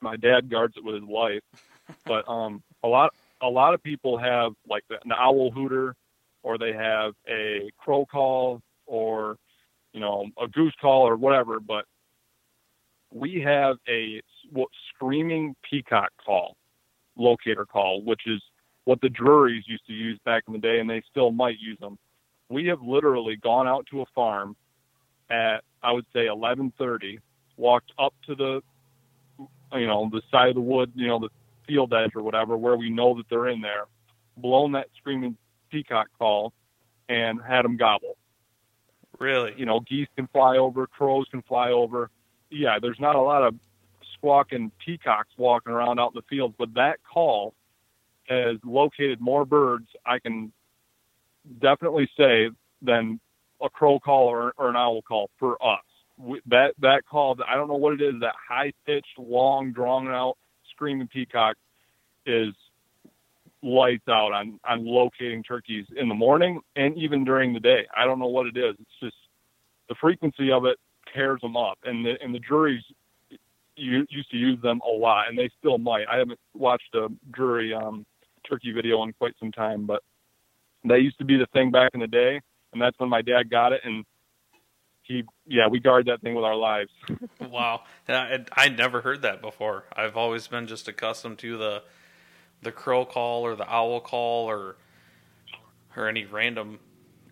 my 0.00 0.16
dad 0.16 0.50
guards 0.50 0.74
it 0.76 0.84
with 0.84 0.96
his 0.96 1.10
life. 1.10 1.42
but 2.04 2.28
um 2.28 2.62
a 2.84 2.88
lot 2.88 3.12
a 3.42 3.48
lot 3.48 3.74
of 3.74 3.82
people 3.82 4.18
have 4.18 4.52
like 4.68 4.84
the, 4.88 4.96
an 5.04 5.12
owl 5.12 5.50
hooter 5.50 5.94
or 6.42 6.58
they 6.58 6.72
have 6.72 7.14
a 7.28 7.70
crow 7.78 8.04
call 8.06 8.60
or 8.86 9.36
you 9.92 10.00
know 10.00 10.26
a 10.40 10.46
goose 10.48 10.74
call 10.80 11.06
or 11.08 11.16
whatever 11.16 11.60
but 11.60 11.84
we 13.12 13.40
have 13.40 13.76
a 13.88 14.20
what, 14.52 14.68
screaming 14.94 15.54
peacock 15.68 16.10
call 16.24 16.56
locator 17.16 17.64
call 17.64 18.02
which 18.02 18.22
is 18.26 18.42
what 18.84 19.00
the 19.00 19.08
Drurys 19.08 19.62
used 19.66 19.86
to 19.86 19.92
use 19.92 20.18
back 20.24 20.44
in 20.46 20.52
the 20.52 20.58
day 20.58 20.80
and 20.80 20.88
they 20.88 21.02
still 21.10 21.30
might 21.30 21.58
use 21.58 21.78
them 21.78 21.98
we 22.48 22.66
have 22.66 22.82
literally 22.82 23.36
gone 23.36 23.66
out 23.66 23.86
to 23.90 24.02
a 24.02 24.06
farm 24.14 24.56
at 25.30 25.62
I 25.82 25.92
would 25.92 26.06
say 26.12 26.26
11:30 26.26 27.18
walked 27.56 27.92
up 27.98 28.14
to 28.26 28.34
the 28.34 28.62
you 29.72 29.86
know 29.86 30.08
the 30.10 30.22
side 30.30 30.50
of 30.50 30.54
the 30.54 30.60
wood, 30.60 30.92
you 30.94 31.08
know 31.08 31.18
the 31.18 31.30
field 31.66 31.92
edge 31.92 32.12
or 32.14 32.22
whatever, 32.22 32.56
where 32.56 32.76
we 32.76 32.90
know 32.90 33.16
that 33.16 33.24
they're 33.28 33.48
in 33.48 33.60
there, 33.60 33.84
blown 34.36 34.72
that 34.72 34.88
screaming 34.96 35.36
peacock 35.70 36.08
call, 36.18 36.52
and 37.08 37.40
had 37.42 37.64
them 37.64 37.76
gobble. 37.76 38.16
Really? 39.18 39.54
You 39.56 39.66
know, 39.66 39.80
geese 39.80 40.08
can 40.14 40.28
fly 40.28 40.58
over, 40.58 40.86
crows 40.86 41.26
can 41.30 41.42
fly 41.42 41.70
over. 41.70 42.10
Yeah, 42.50 42.78
there's 42.80 43.00
not 43.00 43.16
a 43.16 43.20
lot 43.20 43.42
of 43.42 43.54
squawking 44.14 44.70
peacocks 44.84 45.30
walking 45.36 45.72
around 45.72 45.98
out 45.98 46.12
in 46.14 46.16
the 46.16 46.22
field, 46.28 46.54
but 46.58 46.74
that 46.74 46.98
call 47.02 47.54
has 48.28 48.56
located 48.64 49.20
more 49.20 49.44
birds. 49.44 49.88
I 50.04 50.18
can 50.18 50.52
definitely 51.60 52.08
say 52.16 52.50
than 52.82 53.20
a 53.62 53.70
crow 53.70 53.98
call 53.98 54.28
or, 54.28 54.52
or 54.56 54.68
an 54.68 54.76
owl 54.76 55.02
call 55.02 55.30
for 55.38 55.62
us 55.64 55.80
that 56.46 56.72
that 56.80 57.02
call, 57.08 57.36
I 57.46 57.54
don't 57.54 57.68
know 57.68 57.74
what 57.74 57.94
it 57.94 58.02
is, 58.02 58.14
that 58.20 58.34
high 58.48 58.72
pitched, 58.86 59.18
long, 59.18 59.72
drawn 59.72 60.08
out 60.08 60.36
screaming 60.70 61.08
peacock 61.08 61.56
is 62.24 62.54
lights 63.62 64.08
out 64.08 64.32
on 64.32 64.58
on 64.68 64.86
locating 64.86 65.42
turkeys 65.42 65.86
in 65.96 66.08
the 66.08 66.14
morning 66.14 66.60
and 66.76 66.96
even 66.96 67.24
during 67.24 67.52
the 67.52 67.60
day. 67.60 67.86
I 67.96 68.04
don't 68.04 68.18
know 68.18 68.26
what 68.26 68.46
it 68.46 68.56
is. 68.56 68.76
It's 68.78 69.00
just 69.00 69.16
the 69.88 69.94
frequency 70.00 70.50
of 70.50 70.64
it 70.64 70.78
tears 71.14 71.40
them 71.40 71.56
up, 71.56 71.78
and 71.84 72.04
the 72.04 72.14
and 72.22 72.34
the 72.34 72.40
you, 73.78 74.06
used 74.08 74.30
to 74.30 74.36
use 74.36 74.60
them 74.62 74.80
a 74.86 74.90
lot, 74.90 75.28
and 75.28 75.38
they 75.38 75.50
still 75.58 75.76
might. 75.76 76.06
I 76.10 76.16
haven't 76.16 76.40
watched 76.54 76.94
a 76.94 77.08
Drury 77.30 77.74
um, 77.74 78.06
turkey 78.48 78.72
video 78.72 79.02
in 79.02 79.12
quite 79.12 79.34
some 79.38 79.52
time, 79.52 79.84
but 79.84 80.02
that 80.88 81.02
used 81.02 81.18
to 81.18 81.24
be 81.24 81.36
the 81.36 81.46
thing 81.52 81.70
back 81.70 81.92
in 81.94 82.00
the 82.00 82.06
day, 82.06 82.40
and 82.72 82.80
that's 82.80 82.98
when 82.98 83.08
my 83.08 83.22
dad 83.22 83.50
got 83.50 83.72
it 83.72 83.80
and 83.84 84.04
he 85.06 85.24
yeah 85.46 85.68
we 85.68 85.78
guard 85.78 86.06
that 86.06 86.20
thing 86.20 86.34
with 86.34 86.44
our 86.44 86.56
lives. 86.56 86.90
Wow. 87.40 87.82
I, 88.08 88.44
I 88.52 88.68
never 88.68 89.00
heard 89.00 89.22
that 89.22 89.40
before. 89.40 89.84
I've 89.94 90.16
always 90.16 90.46
been 90.48 90.66
just 90.66 90.88
accustomed 90.88 91.38
to 91.38 91.56
the 91.56 91.82
the 92.62 92.72
crow 92.72 93.04
call 93.04 93.42
or 93.42 93.54
the 93.54 93.70
owl 93.70 94.00
call 94.00 94.50
or 94.50 94.76
or 95.96 96.08
any 96.08 96.24
random 96.24 96.80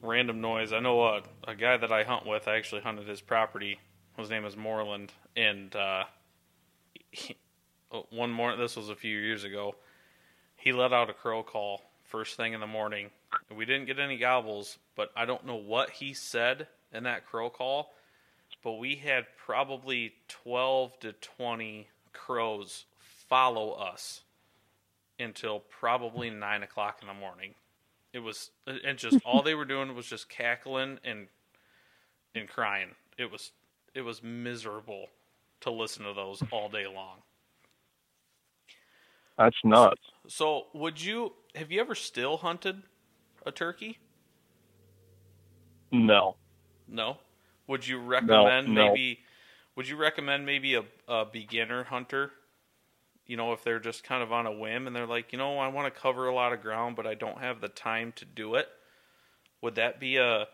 random 0.03 0.40
noise. 0.40 0.73
I 0.73 0.81
know 0.81 1.03
a, 1.03 1.23
a 1.47 1.55
guy 1.55 1.77
that 1.77 1.90
i 1.93 2.05
hunt 2.05 2.27
with 2.27 2.47
i 2.49 2.57
actually 2.57 2.83
hunted 2.83 3.09
his 3.09 3.21
property. 3.21 3.81
His 4.17 4.31
name 4.31 4.45
is 4.45 4.57
moreland 4.57 5.12
and 5.37 5.75
uh 5.75 6.05
he, 7.11 7.37
one 8.11 8.31
more 8.31 8.57
this 8.57 8.77
was 8.77 8.88
a 8.88 8.97
few 8.97 9.19
years 9.19 9.45
ago. 9.45 9.75
He 10.57 10.73
let 10.73 10.93
out 10.93 11.11
a 11.11 11.14
crow 11.14 11.43
call 11.43 11.83
first 12.05 12.37
thing 12.37 12.53
in 12.53 12.61
the 12.61 12.67
morning 12.67 13.11
we 13.55 13.64
didn't 13.64 13.87
get 13.87 13.99
any 13.99 14.16
gobbles 14.16 14.79
but 14.97 15.11
i 15.16 15.25
don't 15.25 15.47
know 15.47 15.57
what 15.57 15.90
he 15.90 16.12
said 16.12 16.66
in 16.94 17.05
that 17.05 17.27
crow 17.27 17.51
call, 17.51 17.92
but 18.62 18.75
we 18.75 18.94
had 18.94 19.27
probably 19.37 20.14
12 20.29 20.99
to 21.01 21.12
20 21.12 21.88
crows 22.12 22.87
follow 23.29 23.73
us 23.73 24.23
until 25.18 25.61
probably 25.61 26.31
9 26.31 26.62
o'clock 26.62 26.99
in 27.03 27.09
the 27.09 27.14
morning. 27.14 27.55
It 28.12 28.20
was, 28.20 28.51
and 28.66 28.97
just 28.97 29.18
all 29.25 29.42
they 29.42 29.55
were 29.55 29.64
doing 29.64 29.94
was 29.94 30.07
just 30.07 30.29
cackling 30.29 30.99
and 31.05 31.27
and 32.37 32.49
crying. 32.49 32.90
It 33.18 33.31
was 33.31 33.51
it 33.92 34.03
was 34.03 34.23
miserable 34.23 35.09
to 35.61 35.70
listen 35.70 36.05
to 36.05 36.12
those 36.12 36.40
all 36.53 36.68
day 36.68 36.87
long. 36.87 37.18
That's 39.37 39.57
nuts. 39.64 40.01
So, 40.29 40.66
would 40.75 41.03
you 41.03 41.33
have 41.57 41.73
you 41.73 41.81
ever 41.81 41.97
still 41.97 42.37
hunted 42.37 42.83
a 43.44 43.52
turkey? 43.52 43.98
No. 45.92 46.37
No. 46.88 47.18
Would 47.66 47.87
you 47.87 47.98
recommend 47.98 48.68
no, 48.68 48.74
no. 48.74 48.88
maybe? 48.88 49.20
Would 49.76 49.88
you 49.88 49.96
recommend 49.96 50.46
maybe 50.46 50.74
a, 50.74 50.85
a 51.09 51.24
beginner 51.24 51.85
hunter? 51.85 52.33
You 53.26 53.37
know, 53.37 53.52
if 53.52 53.64
they're 53.64 53.80
just 53.80 54.04
kind 54.04 54.22
of 54.22 54.33
on 54.33 54.46
a 54.46 54.52
whim 54.52 54.87
and 54.87 54.94
they're 54.94 55.07
like, 55.07 55.33
you 55.33 55.38
know, 55.38 55.59
I 55.59 55.68
want 55.68 55.92
to 55.92 56.00
cover 56.00 56.28
a 56.28 56.35
lot 56.35 56.52
of 56.52 56.61
ground, 56.61 56.94
but 56.94 57.07
I 57.07 57.14
don't 57.14 57.38
have 57.38 57.61
the 57.61 57.68
time 57.68 58.12
to 58.16 58.24
do 58.24 58.54
it. 58.54 58.68
Would 59.62 59.76
that 59.76 59.98
be 59.98 60.16
a? 60.18 60.46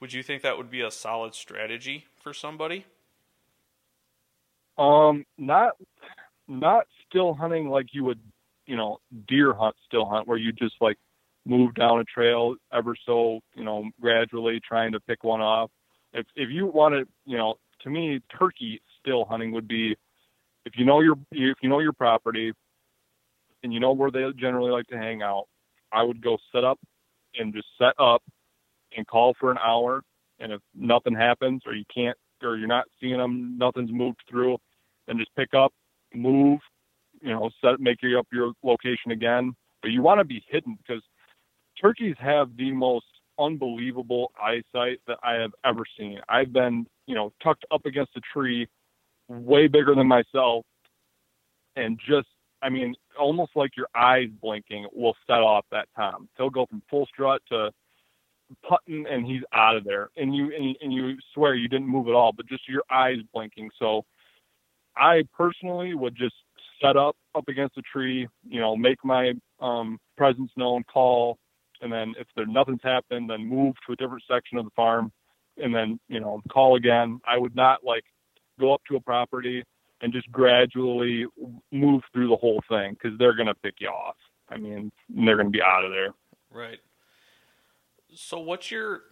Would 0.00 0.12
you 0.12 0.22
think 0.22 0.42
that 0.42 0.58
would 0.58 0.70
be 0.70 0.80
a 0.80 0.90
solid 0.90 1.34
strategy 1.34 2.06
for 2.20 2.34
somebody? 2.34 2.84
Um, 4.76 5.24
not 5.38 5.74
not 6.48 6.86
still 7.08 7.34
hunting 7.34 7.68
like 7.68 7.86
you 7.92 8.04
would, 8.04 8.20
you 8.66 8.76
know, 8.76 8.98
deer 9.28 9.54
hunt 9.54 9.76
still 9.86 10.04
hunt 10.04 10.26
where 10.26 10.36
you 10.36 10.52
just 10.52 10.74
like 10.80 10.98
move 11.46 11.74
down 11.74 12.00
a 12.00 12.04
trail 12.04 12.54
ever 12.72 12.94
so, 13.06 13.40
you 13.54 13.64
know, 13.64 13.84
gradually 14.00 14.60
trying 14.66 14.92
to 14.92 15.00
pick 15.00 15.24
one 15.24 15.40
off. 15.40 15.70
If 16.12 16.26
if 16.36 16.50
you 16.50 16.66
want 16.66 16.94
to, 16.94 17.06
you 17.26 17.36
know, 17.36 17.54
to 17.82 17.90
me, 17.90 18.20
turkey 18.38 18.80
still 19.00 19.24
hunting 19.24 19.52
would 19.52 19.68
be 19.68 19.96
if 20.64 20.74
you 20.76 20.84
know 20.84 21.00
your 21.00 21.16
if 21.32 21.58
you 21.62 21.68
know 21.68 21.80
your 21.80 21.92
property 21.92 22.52
and 23.62 23.72
you 23.72 23.80
know 23.80 23.92
where 23.92 24.10
they 24.10 24.24
generally 24.36 24.70
like 24.70 24.86
to 24.88 24.96
hang 24.96 25.22
out. 25.22 25.46
I 25.92 26.02
would 26.02 26.22
go 26.22 26.38
set 26.52 26.64
up 26.64 26.78
and 27.36 27.52
just 27.52 27.68
set 27.78 27.94
up 27.98 28.22
and 28.96 29.06
call 29.06 29.34
for 29.38 29.50
an 29.50 29.58
hour. 29.58 30.02
And 30.40 30.52
if 30.52 30.60
nothing 30.74 31.14
happens 31.14 31.62
or 31.66 31.74
you 31.74 31.84
can't 31.92 32.16
or 32.42 32.56
you're 32.56 32.68
not 32.68 32.84
seeing 33.00 33.16
them, 33.16 33.56
nothing's 33.58 33.92
moved 33.92 34.18
through, 34.28 34.58
then 35.06 35.18
just 35.18 35.34
pick 35.34 35.54
up, 35.54 35.72
move, 36.12 36.60
you 37.22 37.30
know, 37.30 37.50
set 37.60 37.80
make 37.80 37.98
up 38.18 38.26
your 38.32 38.52
location 38.62 39.12
again. 39.12 39.54
But 39.82 39.92
you 39.92 40.02
want 40.02 40.20
to 40.20 40.24
be 40.24 40.44
hidden 40.48 40.76
because 40.76 41.02
turkeys 41.80 42.16
have 42.18 42.56
the 42.56 42.72
most 42.72 43.06
unbelievable 43.38 44.32
eyesight 44.40 45.00
that 45.06 45.18
I 45.22 45.34
have 45.34 45.52
ever 45.64 45.82
seen. 45.98 46.20
I've 46.28 46.52
been, 46.52 46.86
you 47.06 47.14
know, 47.14 47.32
tucked 47.42 47.64
up 47.70 47.84
against 47.86 48.16
a 48.16 48.20
tree 48.32 48.66
way 49.28 49.66
bigger 49.66 49.94
than 49.94 50.06
myself 50.06 50.64
and 51.76 51.98
just 52.06 52.28
I 52.62 52.70
mean, 52.70 52.94
almost 53.20 53.52
like 53.56 53.76
your 53.76 53.88
eyes 53.94 54.28
blinking 54.40 54.86
will 54.94 55.14
set 55.26 55.40
off 55.40 55.66
that 55.70 55.86
tom. 55.94 56.30
He'll 56.38 56.48
go 56.48 56.64
from 56.64 56.82
full 56.88 57.06
strut 57.06 57.42
to 57.50 57.70
putting 58.66 59.06
and 59.06 59.26
he's 59.26 59.42
out 59.52 59.76
of 59.76 59.84
there. 59.84 60.08
And 60.16 60.34
you 60.34 60.52
and, 60.54 60.76
and 60.80 60.92
you 60.92 61.16
swear 61.34 61.54
you 61.54 61.68
didn't 61.68 61.88
move 61.88 62.08
at 62.08 62.14
all, 62.14 62.32
but 62.32 62.46
just 62.46 62.68
your 62.68 62.82
eyes 62.90 63.18
blinking. 63.34 63.70
So 63.78 64.04
I 64.96 65.24
personally 65.36 65.94
would 65.94 66.16
just 66.16 66.34
set 66.80 66.96
up 66.96 67.16
up 67.34 67.48
against 67.48 67.76
a 67.76 67.82
tree, 67.82 68.26
you 68.48 68.60
know, 68.60 68.76
make 68.76 69.04
my 69.04 69.32
um 69.60 69.98
presence 70.16 70.50
known, 70.56 70.84
call, 70.84 71.38
and 71.80 71.92
then 71.92 72.14
if 72.18 72.26
there 72.36 72.46
nothing's 72.46 72.82
happened, 72.82 73.30
then 73.30 73.46
move 73.46 73.74
to 73.86 73.92
a 73.92 73.96
different 73.96 74.22
section 74.30 74.58
of 74.58 74.64
the 74.64 74.70
farm, 74.76 75.12
and 75.56 75.74
then 75.74 75.98
you 76.08 76.20
know 76.20 76.42
call 76.50 76.76
again. 76.76 77.20
I 77.26 77.38
would 77.38 77.54
not 77.54 77.84
like 77.84 78.04
go 78.58 78.74
up 78.74 78.82
to 78.88 78.96
a 78.96 79.00
property 79.00 79.64
and 80.00 80.12
just 80.12 80.30
gradually 80.30 81.26
move 81.72 82.02
through 82.12 82.28
the 82.28 82.36
whole 82.36 82.62
thing 82.68 82.94
because 82.94 83.18
they're 83.18 83.36
gonna 83.36 83.54
pick 83.54 83.74
you 83.78 83.88
off. 83.88 84.16
I 84.48 84.56
mean, 84.56 84.92
they're 85.08 85.36
gonna 85.36 85.50
be 85.50 85.62
out 85.62 85.84
of 85.84 85.90
there. 85.90 86.14
Right. 86.50 86.80
So 88.14 88.38
what's 88.38 88.70
your 88.70 89.02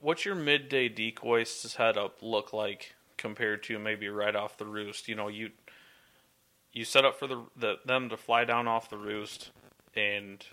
what's 0.00 0.24
your 0.24 0.34
midday 0.34 0.88
decoy 0.88 1.44
setup 1.44 2.18
look 2.20 2.52
like 2.52 2.94
compared 3.16 3.62
to 3.64 3.78
maybe 3.78 4.08
right 4.08 4.36
off 4.36 4.58
the 4.58 4.66
roost? 4.66 5.08
You 5.08 5.14
know, 5.14 5.28
you 5.28 5.50
you 6.72 6.84
set 6.84 7.04
up 7.04 7.18
for 7.18 7.26
the, 7.26 7.44
the 7.56 7.76
them 7.86 8.08
to 8.10 8.16
fly 8.16 8.44
down 8.44 8.68
off 8.68 8.90
the 8.90 8.98
roost, 8.98 9.50
and 9.94 10.44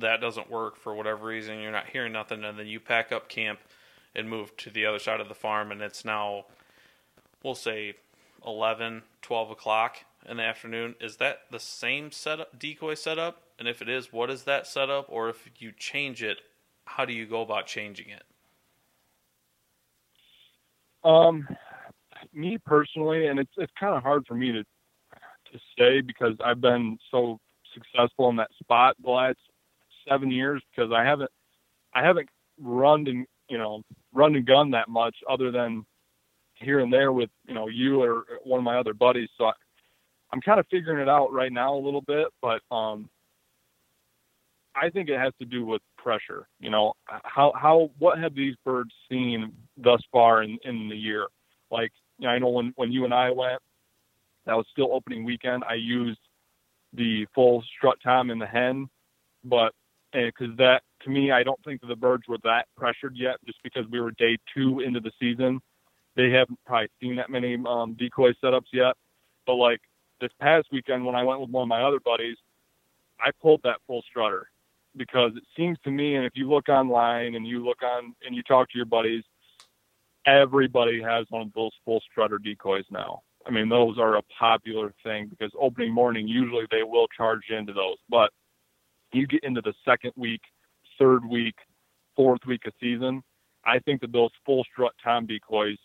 that 0.00 0.20
doesn't 0.20 0.50
work 0.50 0.76
for 0.76 0.94
whatever 0.94 1.26
reason. 1.26 1.60
You're 1.60 1.72
not 1.72 1.88
hearing 1.88 2.12
nothing, 2.12 2.44
and 2.44 2.58
then 2.58 2.66
you 2.66 2.80
pack 2.80 3.12
up 3.12 3.28
camp 3.28 3.60
and 4.14 4.28
move 4.28 4.56
to 4.58 4.70
the 4.70 4.86
other 4.86 4.98
side 4.98 5.20
of 5.20 5.28
the 5.28 5.34
farm, 5.34 5.70
and 5.70 5.80
it's 5.80 6.04
now 6.04 6.46
we'll 7.42 7.54
say 7.54 7.94
11, 8.46 9.02
12 9.22 9.50
o'clock 9.50 9.98
in 10.28 10.36
the 10.38 10.42
afternoon. 10.42 10.94
Is 11.00 11.16
that 11.16 11.42
the 11.50 11.60
same 11.60 12.10
setup 12.10 12.58
decoy 12.58 12.94
setup? 12.94 13.42
And 13.58 13.68
if 13.68 13.82
it 13.82 13.88
is, 13.88 14.12
what 14.12 14.30
is 14.30 14.44
that 14.44 14.66
setup? 14.66 15.06
Or 15.08 15.28
if 15.28 15.50
you 15.58 15.72
change 15.72 16.22
it, 16.22 16.38
how 16.84 17.04
do 17.04 17.12
you 17.12 17.26
go 17.26 17.42
about 17.42 17.66
changing 17.66 18.08
it? 18.08 18.24
Um, 21.04 21.46
me 22.32 22.58
personally, 22.64 23.26
and 23.26 23.38
it's 23.38 23.52
it's 23.56 23.72
kind 23.78 23.94
of 23.94 24.02
hard 24.02 24.26
for 24.26 24.34
me 24.34 24.52
to 24.52 24.64
to 25.52 25.58
say 25.78 26.00
because 26.00 26.34
I've 26.44 26.60
been 26.60 26.98
so 27.10 27.38
successful 27.74 28.28
in 28.28 28.36
that 28.36 28.50
spot 28.58 28.96
the 29.02 29.10
last 29.10 29.38
seven 30.08 30.30
years 30.30 30.62
because 30.70 30.92
I 30.92 31.04
haven't 31.04 31.30
I 31.94 32.04
haven't 32.04 32.28
run 32.60 33.06
and 33.06 33.26
you 33.48 33.58
know 33.58 33.82
run 34.12 34.34
and 34.34 34.46
gun 34.46 34.70
that 34.72 34.88
much 34.88 35.16
other 35.28 35.50
than 35.50 35.84
here 36.54 36.80
and 36.80 36.92
there 36.92 37.12
with 37.12 37.30
you 37.46 37.54
know 37.54 37.68
you 37.68 38.02
or 38.02 38.24
one 38.44 38.58
of 38.58 38.64
my 38.64 38.78
other 38.78 38.94
buddies. 38.94 39.28
So 39.38 39.46
I, 39.46 39.52
I'm 40.32 40.40
kind 40.40 40.60
of 40.60 40.66
figuring 40.70 41.00
it 41.00 41.08
out 41.08 41.32
right 41.32 41.52
now 41.52 41.74
a 41.74 41.84
little 41.84 42.02
bit, 42.02 42.28
but 42.40 42.60
um, 42.70 43.08
I 44.74 44.90
think 44.90 45.08
it 45.08 45.18
has 45.18 45.32
to 45.40 45.44
do 45.44 45.64
with 45.66 45.82
pressure. 45.98 46.46
You 46.60 46.70
know, 46.70 46.94
how 47.06 47.52
how 47.56 47.90
what 47.98 48.18
have 48.18 48.34
these 48.34 48.54
birds 48.64 48.92
seen 49.08 49.52
thus 49.76 50.02
far 50.12 50.42
in 50.42 50.58
in 50.64 50.88
the 50.88 50.96
year? 50.96 51.26
Like 51.70 51.92
you 52.18 52.26
know, 52.26 52.32
I 52.32 52.38
know 52.38 52.50
when 52.50 52.72
when 52.76 52.92
you 52.92 53.04
and 53.04 53.14
I 53.14 53.30
went, 53.30 53.60
that 54.46 54.56
was 54.56 54.66
still 54.70 54.92
opening 54.92 55.24
weekend. 55.24 55.64
I 55.68 55.74
used 55.74 56.20
the 56.92 57.26
full 57.34 57.62
strut 57.76 57.98
time 58.02 58.30
in 58.30 58.38
the 58.38 58.46
hen, 58.46 58.88
but 59.44 59.72
because 60.12 60.56
that 60.58 60.82
to 61.02 61.10
me, 61.10 61.30
I 61.30 61.42
don't 61.42 61.62
think 61.64 61.80
the 61.80 61.96
birds 61.96 62.24
were 62.28 62.38
that 62.44 62.66
pressured 62.76 63.16
yet, 63.16 63.36
just 63.46 63.58
because 63.62 63.86
we 63.90 64.00
were 64.00 64.10
day 64.12 64.36
two 64.54 64.80
into 64.80 65.00
the 65.00 65.12
season. 65.18 65.60
They 66.16 66.30
haven't 66.30 66.58
probably 66.66 66.88
seen 67.00 67.16
that 67.16 67.30
many 67.30 67.56
um, 67.66 67.94
decoy 67.94 68.32
setups 68.42 68.72
yet. 68.72 68.94
But 69.46 69.54
like 69.54 69.80
this 70.20 70.30
past 70.40 70.68
weekend, 70.72 71.04
when 71.04 71.14
I 71.14 71.22
went 71.22 71.40
with 71.40 71.50
one 71.50 71.62
of 71.62 71.68
my 71.68 71.82
other 71.82 72.00
buddies, 72.00 72.36
I 73.20 73.30
pulled 73.40 73.60
that 73.64 73.78
full 73.86 74.02
strutter 74.08 74.48
because 74.96 75.32
it 75.36 75.44
seems 75.56 75.78
to 75.84 75.90
me, 75.90 76.16
and 76.16 76.24
if 76.24 76.32
you 76.34 76.48
look 76.48 76.68
online 76.68 77.34
and 77.34 77.46
you 77.46 77.64
look 77.64 77.82
on 77.82 78.14
and 78.24 78.34
you 78.34 78.42
talk 78.42 78.68
to 78.70 78.76
your 78.76 78.86
buddies, 78.86 79.22
everybody 80.26 81.00
has 81.00 81.26
one 81.30 81.42
of 81.42 81.52
those 81.54 81.70
full 81.84 82.02
strutter 82.10 82.38
decoys 82.38 82.84
now. 82.90 83.22
I 83.46 83.50
mean, 83.50 83.68
those 83.68 83.98
are 83.98 84.16
a 84.16 84.22
popular 84.38 84.92
thing 85.02 85.28
because 85.28 85.50
opening 85.58 85.92
morning, 85.92 86.28
usually 86.28 86.66
they 86.70 86.82
will 86.82 87.06
charge 87.08 87.48
into 87.48 87.72
those. 87.72 87.96
But 88.08 88.30
you 89.12 89.26
get 89.26 89.44
into 89.44 89.60
the 89.60 89.74
second 89.84 90.12
week, 90.16 90.40
third 90.98 91.24
week, 91.24 91.54
fourth 92.16 92.40
week 92.46 92.66
of 92.66 92.72
season, 92.80 93.22
I 93.64 93.78
think 93.78 94.00
that 94.00 94.12
those 94.12 94.30
full 94.46 94.64
strut 94.64 94.92
time 95.02 95.26
decoys, 95.26 95.78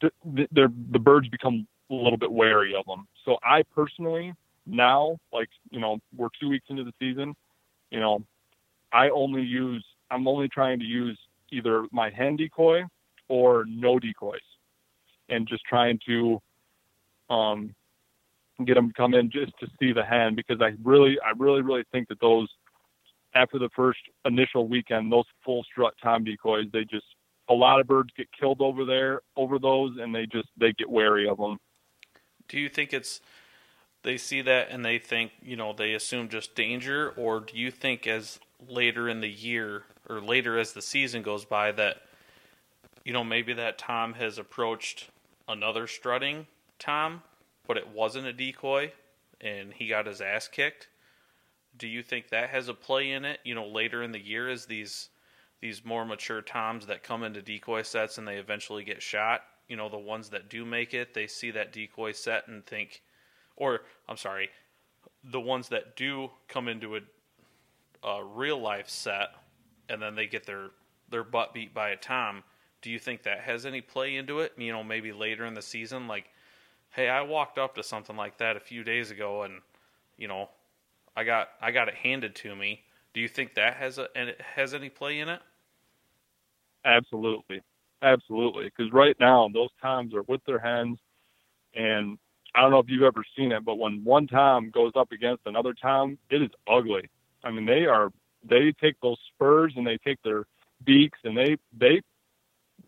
the 0.00 0.98
birds 1.00 1.28
become 1.28 1.66
a 1.90 1.94
little 1.94 2.18
bit 2.18 2.30
wary 2.30 2.74
of 2.74 2.86
them. 2.86 3.06
So 3.24 3.38
I 3.42 3.62
personally 3.74 4.34
now, 4.66 5.18
like 5.32 5.48
you 5.70 5.80
know, 5.80 5.98
we're 6.16 6.28
two 6.40 6.48
weeks 6.48 6.66
into 6.68 6.84
the 6.84 6.92
season, 6.98 7.34
you 7.90 8.00
know, 8.00 8.24
I 8.92 9.10
only 9.10 9.42
use, 9.42 9.84
I'm 10.10 10.26
only 10.28 10.48
trying 10.48 10.78
to 10.80 10.84
use 10.84 11.18
either 11.50 11.86
my 11.92 12.10
hen 12.10 12.36
decoy 12.36 12.82
or 13.28 13.64
no 13.66 13.98
decoys, 13.98 14.40
and 15.28 15.46
just 15.48 15.64
trying 15.64 15.98
to 16.06 16.40
um, 17.28 17.74
get 18.64 18.74
them 18.74 18.88
to 18.88 18.94
come 18.94 19.14
in 19.14 19.30
just 19.30 19.52
to 19.60 19.66
see 19.78 19.92
the 19.92 20.04
hen 20.04 20.34
because 20.34 20.60
I 20.60 20.72
really, 20.82 21.18
I 21.24 21.32
really, 21.36 21.62
really 21.62 21.84
think 21.92 22.08
that 22.08 22.20
those 22.20 22.48
after 23.34 23.58
the 23.58 23.70
first 23.76 24.00
initial 24.24 24.66
weekend, 24.66 25.12
those 25.12 25.24
full 25.44 25.64
strut 25.64 25.94
tom 26.02 26.24
decoys, 26.24 26.66
they 26.72 26.84
just 26.84 27.06
a 27.48 27.54
lot 27.54 27.80
of 27.80 27.86
birds 27.86 28.10
get 28.16 28.28
killed 28.38 28.60
over 28.60 28.84
there 28.84 29.20
over 29.36 29.58
those, 29.58 29.96
and 29.98 30.14
they 30.14 30.26
just 30.26 30.48
they 30.58 30.72
get 30.72 30.88
wary 30.88 31.28
of 31.28 31.38
them. 31.38 31.58
Do 32.48 32.58
you 32.58 32.68
think 32.68 32.92
it's 32.92 33.20
they 34.02 34.16
see 34.16 34.42
that 34.42 34.68
and 34.70 34.84
they 34.84 34.98
think 34.98 35.32
you 35.42 35.56
know 35.56 35.72
they 35.72 35.92
assume 35.92 36.28
just 36.28 36.54
danger, 36.54 37.10
or 37.16 37.40
do 37.40 37.56
you 37.56 37.70
think 37.70 38.06
as 38.06 38.40
later 38.68 39.08
in 39.08 39.20
the 39.20 39.30
year 39.30 39.84
or 40.08 40.20
later 40.20 40.58
as 40.58 40.72
the 40.72 40.82
season 40.82 41.22
goes 41.22 41.44
by 41.44 41.72
that 41.72 42.02
you 43.04 43.12
know 43.12 43.24
maybe 43.24 43.52
that 43.52 43.78
Tom 43.78 44.14
has 44.14 44.38
approached 44.38 45.08
another 45.48 45.86
strutting 45.86 46.46
Tom, 46.80 47.22
but 47.70 47.76
it 47.76 47.88
wasn't 47.88 48.26
a 48.26 48.32
decoy, 48.32 48.90
and 49.40 49.72
he 49.72 49.86
got 49.86 50.06
his 50.06 50.20
ass 50.20 50.48
kicked? 50.48 50.88
do 51.76 51.86
you 51.86 52.02
think 52.02 52.28
that 52.28 52.50
has 52.50 52.68
a 52.68 52.74
play 52.74 53.10
in 53.10 53.24
it? 53.24 53.40
You 53.44 53.54
know, 53.54 53.66
later 53.66 54.02
in 54.02 54.12
the 54.12 54.20
year 54.20 54.48
as 54.48 54.66
these 54.66 55.08
these 55.60 55.84
more 55.84 56.04
mature 56.06 56.40
toms 56.40 56.86
that 56.86 57.02
come 57.02 57.22
into 57.22 57.42
decoy 57.42 57.82
sets 57.82 58.16
and 58.16 58.26
they 58.26 58.36
eventually 58.36 58.82
get 58.82 59.02
shot. 59.02 59.42
You 59.68 59.76
know, 59.76 59.88
the 59.88 59.98
ones 59.98 60.30
that 60.30 60.48
do 60.48 60.64
make 60.64 60.94
it, 60.94 61.12
they 61.12 61.26
see 61.26 61.50
that 61.50 61.72
decoy 61.72 62.12
set 62.12 62.48
and 62.48 62.64
think, 62.64 63.02
or 63.56 63.80
I'm 64.08 64.16
sorry, 64.16 64.48
the 65.22 65.40
ones 65.40 65.68
that 65.68 65.96
do 65.96 66.30
come 66.48 66.66
into 66.66 66.96
a, 66.96 67.00
a 68.02 68.24
real 68.24 68.58
life 68.58 68.88
set 68.88 69.28
and 69.88 70.00
then 70.00 70.14
they 70.14 70.26
get 70.26 70.46
their 70.46 70.70
their 71.10 71.24
butt 71.24 71.54
beat 71.54 71.74
by 71.74 71.90
a 71.90 71.96
tom. 71.96 72.42
Do 72.82 72.90
you 72.90 72.98
think 72.98 73.22
that 73.24 73.40
has 73.40 73.66
any 73.66 73.82
play 73.82 74.16
into 74.16 74.40
it? 74.40 74.52
You 74.56 74.72
know, 74.72 74.82
maybe 74.82 75.12
later 75.12 75.44
in 75.44 75.52
the 75.52 75.62
season, 75.62 76.08
like, 76.08 76.30
hey, 76.90 77.08
I 77.08 77.22
walked 77.22 77.58
up 77.58 77.74
to 77.76 77.82
something 77.82 78.16
like 78.16 78.38
that 78.38 78.56
a 78.56 78.60
few 78.60 78.84
days 78.84 79.10
ago, 79.10 79.42
and 79.42 79.60
you 80.16 80.28
know, 80.28 80.48
I 81.16 81.24
got 81.24 81.48
I 81.60 81.70
got 81.70 81.88
it 81.88 81.94
handed 81.94 82.34
to 82.36 82.54
me. 82.54 82.82
Do 83.14 83.20
you 83.20 83.28
think 83.28 83.54
that 83.54 83.74
has 83.74 83.98
a 83.98 84.08
and 84.14 84.28
it 84.28 84.40
has 84.40 84.74
any 84.74 84.88
play 84.88 85.20
in 85.20 85.28
it? 85.28 85.40
Absolutely, 86.84 87.62
absolutely. 88.02 88.64
Because 88.64 88.92
right 88.92 89.16
now 89.20 89.48
those 89.52 89.70
toms 89.80 90.14
are 90.14 90.22
with 90.22 90.40
their 90.46 90.58
hens, 90.58 90.98
and 91.74 92.18
I 92.54 92.62
don't 92.62 92.70
know 92.70 92.78
if 92.78 92.88
you've 92.88 93.02
ever 93.02 93.24
seen 93.36 93.52
it, 93.52 93.64
but 93.64 93.76
when 93.76 94.02
one 94.04 94.26
tom 94.26 94.70
goes 94.70 94.92
up 94.96 95.12
against 95.12 95.42
another 95.46 95.74
tom, 95.74 96.18
it 96.30 96.42
is 96.42 96.50
ugly. 96.68 97.08
I 97.44 97.50
mean, 97.50 97.66
they 97.66 97.86
are 97.86 98.10
they 98.42 98.72
take 98.80 98.96
those 99.02 99.18
spurs 99.34 99.74
and 99.76 99.86
they 99.86 99.98
take 99.98 100.22
their 100.22 100.44
beaks 100.84 101.18
and 101.24 101.36
they 101.36 101.56
they 101.76 102.00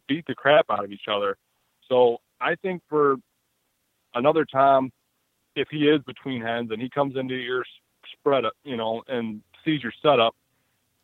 beat 0.09 0.27
the 0.27 0.35
crap 0.35 0.67
out 0.71 0.85
of 0.85 0.93
each 0.93 1.09
other. 1.11 1.37
So 1.89 2.19
I 2.41 2.55
think 2.57 2.83
for 2.89 3.17
another 4.15 4.45
time, 4.45 4.91
if 5.55 5.69
he 5.71 5.89
is 5.89 6.01
between 6.07 6.41
hens 6.41 6.71
and 6.71 6.81
he 6.81 6.89
comes 6.89 7.17
into 7.17 7.35
your 7.35 7.65
spread 8.13 8.45
it, 8.45 8.53
you 8.65 8.77
know, 8.77 9.03
and 9.09 9.43
sees 9.65 9.83
your 9.83 9.93
setup, 10.03 10.35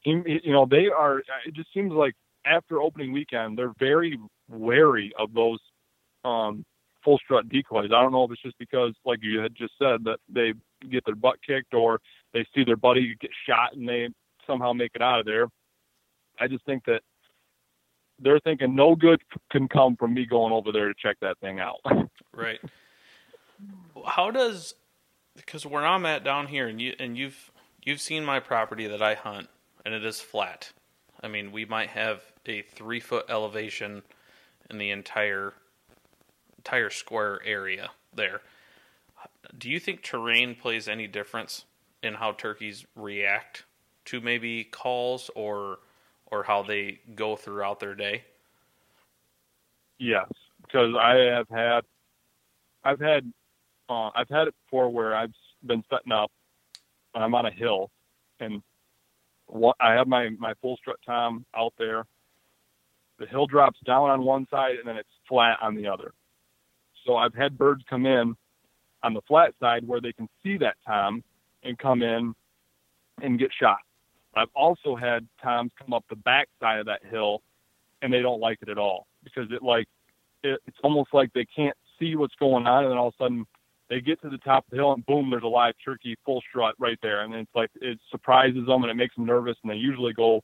he, 0.00 0.22
you 0.44 0.52
know, 0.52 0.66
they 0.66 0.86
are. 0.86 1.18
It 1.46 1.54
just 1.54 1.72
seems 1.74 1.92
like 1.92 2.14
after 2.46 2.80
opening 2.80 3.12
weekend, 3.12 3.58
they're 3.58 3.74
very 3.78 4.18
wary 4.48 5.12
of 5.18 5.32
those 5.32 5.58
um, 6.24 6.64
full 7.04 7.18
strut 7.18 7.48
decoys. 7.48 7.90
I 7.94 8.00
don't 8.00 8.12
know 8.12 8.24
if 8.24 8.30
it's 8.32 8.42
just 8.42 8.58
because, 8.58 8.94
like 9.04 9.18
you 9.22 9.40
had 9.40 9.54
just 9.54 9.72
said, 9.78 10.04
that 10.04 10.18
they 10.28 10.54
get 10.90 11.04
their 11.04 11.14
butt 11.14 11.36
kicked 11.46 11.74
or 11.74 12.00
they 12.32 12.46
see 12.54 12.64
their 12.64 12.76
buddy 12.76 13.16
get 13.20 13.30
shot 13.46 13.74
and 13.74 13.88
they 13.88 14.08
somehow 14.46 14.72
make 14.72 14.92
it 14.94 15.02
out 15.02 15.20
of 15.20 15.26
there. 15.26 15.48
I 16.40 16.46
just 16.46 16.64
think 16.64 16.84
that 16.86 17.02
they're 18.20 18.40
thinking 18.40 18.74
no 18.74 18.94
good 18.94 19.20
can 19.50 19.68
come 19.68 19.96
from 19.96 20.14
me 20.14 20.26
going 20.26 20.52
over 20.52 20.72
there 20.72 20.88
to 20.88 20.94
check 21.00 21.16
that 21.20 21.38
thing 21.40 21.60
out. 21.60 21.80
right. 22.32 22.58
How 24.06 24.30
does 24.30 24.74
because 25.36 25.64
where 25.64 25.86
I'm 25.86 26.06
at 26.06 26.24
down 26.24 26.46
here, 26.46 26.68
and 26.68 26.80
you 26.80 26.94
and 26.98 27.16
you've 27.16 27.50
you've 27.84 28.00
seen 28.00 28.24
my 28.24 28.40
property 28.40 28.86
that 28.86 29.02
I 29.02 29.14
hunt, 29.14 29.48
and 29.84 29.94
it 29.94 30.04
is 30.04 30.20
flat. 30.20 30.72
I 31.22 31.28
mean, 31.28 31.52
we 31.52 31.64
might 31.64 31.90
have 31.90 32.22
a 32.46 32.62
three 32.62 33.00
foot 33.00 33.26
elevation 33.28 34.02
in 34.70 34.78
the 34.78 34.90
entire 34.90 35.54
entire 36.58 36.90
square 36.90 37.40
area 37.44 37.90
there. 38.14 38.40
Do 39.56 39.70
you 39.70 39.80
think 39.80 40.02
terrain 40.02 40.54
plays 40.54 40.88
any 40.88 41.06
difference 41.06 41.64
in 42.02 42.14
how 42.14 42.32
turkeys 42.32 42.86
react 42.94 43.64
to 44.06 44.20
maybe 44.20 44.64
calls 44.64 45.30
or 45.34 45.78
or 46.26 46.42
how 46.42 46.62
they 46.62 47.00
go 47.14 47.36
throughout 47.36 47.80
their 47.80 47.94
day? 47.94 48.24
Yes, 49.98 50.28
because 50.62 50.94
I 50.94 51.14
have 51.16 51.48
had 51.48 51.80
I've 52.84 53.00
had 53.00 53.32
uh, 53.88 54.10
I've 54.14 54.28
had 54.28 54.48
it 54.48 54.54
before 54.64 54.90
where 54.90 55.14
I've 55.14 55.32
been 55.64 55.82
setting 55.90 56.12
up 56.12 56.30
and 57.14 57.24
I'm 57.24 57.34
on 57.34 57.46
a 57.46 57.50
hill 57.50 57.90
and 58.40 58.62
what, 59.46 59.76
I 59.80 59.94
have 59.94 60.06
my, 60.06 60.30
my 60.38 60.54
full 60.60 60.76
strut 60.76 60.98
time 61.06 61.44
out 61.56 61.72
there. 61.78 62.04
The 63.18 63.26
hill 63.26 63.46
drops 63.46 63.80
down 63.84 64.10
on 64.10 64.22
one 64.22 64.46
side 64.50 64.76
and 64.76 64.86
then 64.86 64.96
it's 64.96 65.08
flat 65.28 65.58
on 65.60 65.74
the 65.74 65.88
other. 65.88 66.12
So 67.06 67.16
I've 67.16 67.34
had 67.34 67.56
birds 67.56 67.82
come 67.88 68.06
in 68.06 68.36
on 69.02 69.14
the 69.14 69.22
flat 69.22 69.54
side 69.60 69.86
where 69.86 70.00
they 70.00 70.12
can 70.12 70.28
see 70.42 70.58
that 70.58 70.76
tom 70.86 71.22
and 71.62 71.78
come 71.78 72.02
in 72.02 72.34
and 73.22 73.38
get 73.38 73.50
shot. 73.58 73.78
I've 74.34 74.48
also 74.54 74.94
had 74.94 75.26
toms 75.42 75.72
come 75.78 75.92
up 75.92 76.04
the 76.08 76.16
back 76.16 76.48
side 76.60 76.78
of 76.78 76.86
that 76.86 77.04
hill, 77.04 77.42
and 78.02 78.12
they 78.12 78.20
don't 78.20 78.40
like 78.40 78.58
it 78.62 78.68
at 78.68 78.78
all 78.78 79.06
because 79.24 79.50
it 79.50 79.62
like 79.62 79.88
it, 80.44 80.60
it's 80.66 80.78
almost 80.84 81.12
like 81.12 81.32
they 81.32 81.44
can't 81.44 81.76
see 81.98 82.14
what's 82.14 82.34
going 82.36 82.66
on, 82.66 82.84
and 82.84 82.92
then 82.92 82.98
all 82.98 83.08
of 83.08 83.14
a 83.18 83.24
sudden 83.24 83.46
they 83.90 84.00
get 84.00 84.20
to 84.22 84.28
the 84.28 84.38
top 84.38 84.64
of 84.64 84.70
the 84.70 84.76
hill 84.76 84.92
and 84.92 85.04
boom, 85.06 85.30
there's 85.30 85.42
a 85.42 85.46
live 85.46 85.74
turkey 85.84 86.16
full 86.24 86.42
strut 86.48 86.74
right 86.78 86.98
there, 87.02 87.22
and 87.22 87.34
it's 87.34 87.50
like 87.54 87.70
it 87.80 87.98
surprises 88.10 88.66
them 88.66 88.82
and 88.82 88.90
it 88.90 88.94
makes 88.94 89.14
them 89.16 89.24
nervous, 89.24 89.56
and 89.62 89.70
they 89.70 89.76
usually 89.76 90.12
go 90.12 90.42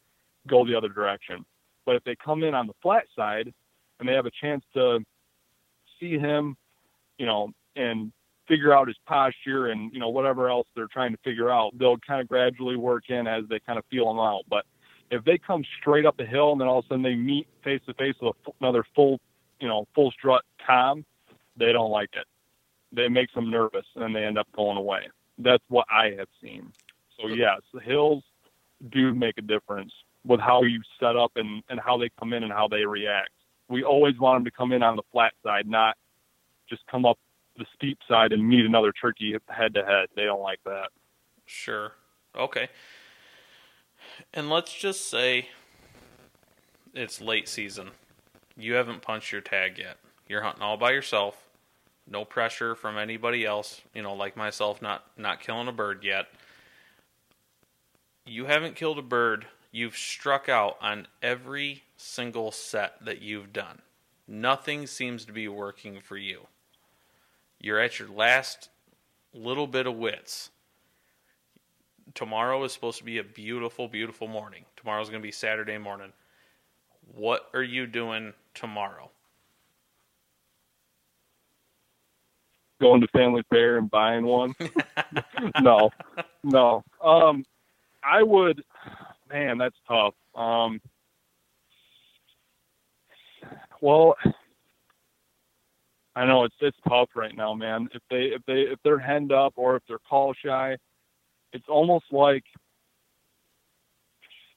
go 0.49 0.65
the 0.67 0.75
other 0.75 0.89
direction. 0.89 1.45
But 1.87 1.97
if 1.97 2.05
they 2.05 2.17
come 2.17 2.43
in 2.43 2.55
on 2.55 2.67
the 2.67 2.73
flat 2.83 3.05
side 3.15 3.53
and 4.01 4.09
they 4.09 4.15
have 4.15 4.27
a 4.27 4.31
chance 4.41 4.65
to 4.75 5.01
see 6.01 6.19
him, 6.19 6.57
you 7.19 7.27
know, 7.27 7.51
and 7.77 8.13
figure 8.49 8.75
out 8.75 8.89
his 8.89 8.97
posture 9.07 9.69
and 9.69 9.93
you 9.93 10.01
know 10.01 10.09
whatever 10.09 10.51
else 10.51 10.67
they're 10.75 10.89
trying 10.89 11.13
to 11.13 11.19
figure 11.23 11.51
out, 11.51 11.79
they'll 11.79 11.99
kind 11.99 12.21
of 12.21 12.29
gradually 12.29 12.77
work 12.77 13.05
in 13.11 13.27
as 13.27 13.45
they 13.51 13.61
kind 13.61 13.79
of 13.79 13.85
feel 13.91 14.11
him 14.11 14.19
out. 14.19 14.43
But 14.49 14.65
if 15.11 15.23
they 15.25 15.37
come 15.37 15.65
straight 15.81 16.07
up 16.07 16.17
the 16.17 16.25
hill 16.25 16.53
and 16.53 16.61
then 16.61 16.69
all 16.69 16.79
of 16.79 16.87
a 16.87 16.89
sudden 16.89 17.03
they 17.03 17.15
meet 17.15 17.47
face 17.63 17.81
to 17.87 17.95
face 17.95 18.15
with 18.23 18.37
another 18.61 18.85
full, 18.95 19.21
you 19.61 19.69
know, 19.69 19.87
full 19.95 20.11
strut 20.13 20.43
tom, 20.67 21.05
they 21.59 21.73
don't 21.73 21.91
like 21.91 22.11
it 22.15 22.27
it 22.99 23.11
makes 23.11 23.35
them 23.35 23.51
nervous 23.51 23.87
and 23.97 24.15
they 24.15 24.25
end 24.25 24.39
up 24.39 24.49
going 24.55 24.77
away. 24.77 25.09
That's 25.39 25.65
what 25.69 25.87
I 25.91 26.15
have 26.19 26.29
seen. 26.43 26.73
So 27.19 27.29
yes, 27.29 27.61
the 27.73 27.81
hills 27.81 28.23
do 28.91 29.15
make 29.15 29.39
a 29.39 29.43
difference 29.43 29.93
with 30.27 30.41
how 30.41 30.63
you 30.63 30.81
set 30.99 31.17
up 31.17 31.33
and, 31.37 31.63
and 31.69 31.79
how 31.81 31.99
they 31.99 32.11
come 32.19 32.33
in 32.33 32.43
and 32.43 32.53
how 32.53 32.69
they 32.69 32.85
react. 32.85 33.31
We 33.69 33.83
always 33.83 34.19
want 34.19 34.37
them 34.37 34.45
to 34.45 34.51
come 34.51 34.73
in 34.73 34.83
on 34.83 34.97
the 34.97 35.03
flat 35.13 35.33
side, 35.43 35.67
not 35.67 35.97
just 36.69 36.83
come 36.87 37.05
up 37.05 37.19
the 37.57 37.67
steep 37.75 37.99
side 38.09 38.33
and 38.33 38.47
meet 38.47 38.65
another 38.65 38.93
turkey 38.93 39.37
head 39.49 39.75
to 39.75 39.85
head. 39.85 40.09
They 40.17 40.25
don't 40.25 40.43
like 40.43 40.61
that. 40.65 40.89
Sure. 41.47 41.93
Okay. 42.37 42.69
And 44.33 44.51
let's 44.51 44.73
just 44.73 45.09
say 45.09 45.49
it's 46.95 47.21
late 47.21 47.49
season. 47.49 47.91
You 48.57 48.75
haven't 48.75 49.03
punched 49.03 49.33
your 49.33 49.41
tag 49.41 49.79
yet. 49.79 49.99
You're 50.29 50.43
hunting 50.43 50.63
all 50.63 50.77
by 50.77 50.93
yourself 50.93 51.44
no 52.09 52.25
pressure 52.25 52.75
from 52.75 52.99
anybody 52.99 53.45
else, 53.45 53.81
you 53.95 54.03
know, 54.03 54.15
like 54.15 54.37
myself 54.37 54.83
not 54.83 55.05
not 55.17 55.41
killing 55.41 55.69
a 55.69 55.73
bird 55.73 56.05
yet. 56.05 56.27
You 58.27 58.47
haven't 58.47 58.77
killed 58.77 58.99
a 58.99 59.03
bird. 59.03 59.47
You've 59.71 59.97
struck 59.97 60.49
out 60.49 60.77
on 60.81 61.09
every 61.23 61.83
single 61.97 62.53
set 62.53 63.05
that 63.05 63.21
you've 63.23 63.53
done. 63.53 63.83
Nothing 64.27 64.87
seems 64.87 65.25
to 65.25 65.33
be 65.33 65.49
working 65.49 66.01
for 66.01 66.17
you. 66.17 66.47
You're 67.61 67.81
at 67.81 67.99
your 67.99 68.09
last 68.09 68.69
little 69.33 69.67
bit 69.67 69.87
of 69.87 69.97
wits. 69.97 70.51
Tomorrow 72.15 72.63
is 72.65 72.73
supposed 72.73 72.99
to 72.99 73.05
be 73.05 73.19
a 73.19 73.25
beautiful, 73.25 73.89
beautiful 73.89 74.29
morning. 74.29 74.65
Tomorrow's 74.77 75.09
going 75.09 75.21
to 75.21 75.27
be 75.27 75.33
Saturday 75.33 75.79
morning. 75.79 76.13
What 77.15 77.49
are 77.53 77.63
you 77.63 77.87
doing 77.87 78.33
tomorrow? 78.55 79.11
Going 82.81 83.01
to 83.01 83.09
Family 83.09 83.43
Fare 83.51 83.79
and 83.79 83.91
buying 83.91 84.25
one. 84.25 84.55
no, 85.63 85.91
no. 86.43 86.83
Um, 87.03 87.45
I 88.03 88.23
would, 88.23 88.63
man, 89.31 89.59
that's 89.59 89.77
tough. 89.89 90.15
Um, 90.35 90.81
well, 93.81 94.17
I 96.17 96.27
know 96.27 96.45
it's 96.45 96.55
it's 96.61 96.77
tough 96.89 97.11
right 97.15 97.37
now, 97.37 97.55
man. 97.55 97.89
If 97.93 98.03
they 98.11 98.35
if 98.35 98.43
they 98.47 98.61
if 98.73 98.79
they're 98.85 98.99
henned 98.99 99.33
up 99.33 99.55
or 99.57 99.77
if 99.77 99.83
they're 99.89 99.99
call 99.99 100.35
shy, 100.35 100.77
it's 101.53 101.67
almost 101.69 102.07
like 102.13 102.45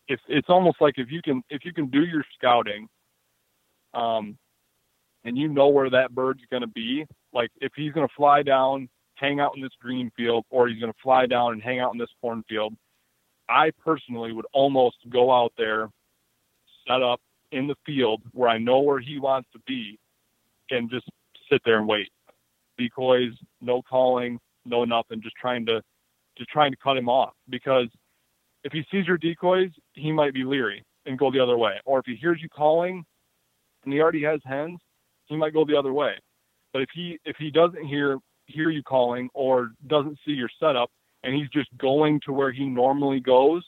if 0.08 0.20
it's 0.28 0.50
almost 0.50 0.78
like 0.82 0.96
if 0.98 1.12
you 1.12 1.22
can 1.22 1.42
if 1.50 1.66
you 1.66 1.74
can 1.74 1.88
do 1.88 2.04
your 2.04 2.24
scouting, 2.38 2.88
um, 3.94 4.38
and 5.28 5.38
you 5.38 5.50
know 5.50 5.68
where 5.68 5.90
that 5.90 6.16
bird's 6.16 6.42
going 6.50 6.62
to 6.62 6.68
be, 6.68 7.06
like 7.34 7.52
if 7.60 7.74
he's 7.76 7.92
going 7.92 8.08
to 8.08 8.14
fly 8.16 8.42
down, 8.42 8.88
hang 9.16 9.42
out 9.42 9.52
in 9.58 9.62
this 9.62 9.74
green 9.82 10.10
field, 10.16 10.46
or 10.50 10.70
he's 10.70 10.80
going 10.80 10.92
to 10.92 11.00
fly 11.04 11.26
down 11.26 11.52
and 11.52 11.62
hang 11.62 11.82
out 11.82 11.92
in 11.92 12.00
this 12.00 12.10
cornfield, 12.22 12.74
I 13.50 13.72
personally 13.84 14.32
would 14.32 14.46
almost 14.54 14.96
go 15.10 15.30
out 15.30 15.52
there, 15.58 15.90
set 16.88 17.04
up 17.04 17.20
in 17.52 17.68
the 17.68 17.76
field 17.86 18.22
where 18.32 18.48
I 18.48 18.58
know 18.58 18.80
where 18.80 19.02
he 19.02 19.20
wants 19.20 19.50
to 19.52 19.60
be, 19.68 20.00
and 20.70 20.90
just 20.90 21.06
sit 21.52 21.62
there 21.66 21.78
and 21.78 21.88
wait. 21.88 22.10
Decoys, 22.78 23.34
no 23.60 23.82
calling, 23.82 24.40
no 24.66 24.86
nothing, 24.86 25.22
just 25.22 25.36
trying 25.36 25.66
to 25.66 25.82
just 26.38 26.50
trying 26.52 26.72
to 26.72 26.78
cut 26.82 26.96
him 26.96 27.10
off 27.10 27.34
because 27.50 27.88
if 28.64 28.72
he 28.72 28.86
sees 28.92 29.08
your 29.08 29.18
decoys, 29.18 29.72
he 29.94 30.12
might 30.12 30.34
be 30.34 30.44
leery 30.44 30.86
and 31.06 31.18
go 31.18 31.32
the 31.32 31.40
other 31.40 31.58
way. 31.58 31.82
Or 31.84 32.00
if 32.00 32.06
he 32.06 32.16
hears 32.16 32.40
you 32.42 32.48
calling 32.48 33.04
and 33.84 33.92
he 33.92 34.00
already 34.00 34.24
has 34.24 34.40
hens, 34.46 34.80
he 35.28 35.36
might 35.36 35.54
go 35.54 35.66
the 35.66 35.78
other 35.78 35.94
way. 35.94 36.14
But 36.74 36.82
if 36.82 36.90
he 36.94 37.20
if 37.26 37.36
he 37.38 37.52
doesn't 37.52 37.86
hear 37.86 38.18
hear 38.46 38.70
you 38.70 38.84
calling 38.84 39.30
or 39.34 39.72
doesn't 39.88 40.18
see 40.26 40.32
your 40.32 40.50
setup 40.60 40.92
and 41.24 41.36
he's 41.36 41.50
just 41.50 41.70
going 41.78 42.22
to 42.26 42.34
where 42.34 42.52
he 42.52 42.66
normally 42.66 43.20
goes, 43.20 43.64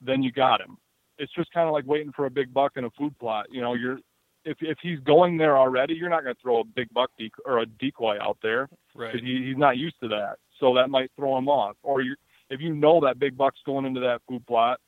then 0.00 0.22
you 0.22 0.32
got 0.32 0.60
him. 0.60 0.76
It's 1.18 1.32
just 1.32 1.50
kind 1.52 1.66
of 1.66 1.72
like 1.72 1.86
waiting 1.86 2.12
for 2.12 2.26
a 2.26 2.30
big 2.30 2.52
buck 2.52 2.72
in 2.76 2.84
a 2.84 2.90
food 2.90 3.18
plot. 3.18 3.46
You 3.50 3.62
know, 3.62 3.74
you're 3.74 3.98
if 4.44 4.58
if 4.60 4.78
he's 4.82 4.98
going 5.00 5.36
there 5.36 5.56
already, 5.56 5.94
you're 5.94 6.10
not 6.10 6.22
going 6.22 6.34
to 6.34 6.42
throw 6.42 6.60
a 6.60 6.64
big 6.64 6.88
buck 6.92 7.10
decoy 7.18 7.42
or 7.44 7.58
a 7.60 7.66
decoy 7.66 8.16
out 8.20 8.38
there 8.42 8.68
right? 8.96 9.12
Because 9.12 9.26
he, 9.26 9.44
he's 9.46 9.56
not 9.56 9.76
used 9.76 9.96
to 10.02 10.08
that, 10.08 10.36
so 10.58 10.74
that 10.74 10.90
might 10.90 11.10
throw 11.16 11.36
him 11.36 11.48
off. 11.48 11.76
Or 11.82 12.00
you, 12.00 12.14
if 12.50 12.60
you 12.60 12.74
know 12.74 13.00
that 13.00 13.18
big 13.18 13.36
buck's 13.36 13.60
going 13.64 13.84
into 13.84 14.00
that 14.00 14.22
food 14.28 14.46
plot, 14.46 14.80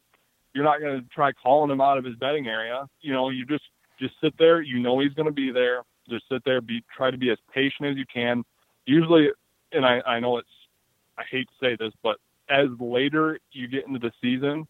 you're 0.54 0.64
not 0.64 0.80
going 0.80 1.00
to 1.00 1.06
try 1.08 1.32
calling 1.32 1.70
him 1.70 1.80
out 1.80 1.98
of 1.98 2.04
his 2.04 2.16
bedding 2.16 2.46
area. 2.46 2.86
You 3.00 3.12
know, 3.12 3.30
you 3.30 3.44
just 3.46 3.64
just 3.98 4.14
sit 4.22 4.34
there. 4.38 4.62
You 4.62 4.78
know 4.78 5.00
he's 5.00 5.14
going 5.14 5.26
to 5.26 5.32
be 5.32 5.50
there. 5.50 5.82
Just 6.08 6.24
sit 6.30 6.42
there. 6.44 6.60
Be 6.60 6.82
try 6.96 7.10
to 7.10 7.18
be 7.18 7.30
as 7.30 7.38
patient 7.52 7.88
as 7.88 7.96
you 7.96 8.04
can. 8.12 8.44
Usually, 8.86 9.28
and 9.72 9.84
I, 9.84 10.00
I 10.06 10.20
know 10.20 10.38
it's 10.38 10.48
I 11.18 11.22
hate 11.30 11.48
to 11.48 11.54
say 11.60 11.76
this, 11.78 11.92
but 12.02 12.16
as 12.48 12.68
later 12.78 13.38
you 13.52 13.68
get 13.68 13.86
into 13.86 13.98
the 13.98 14.12
season, 14.22 14.66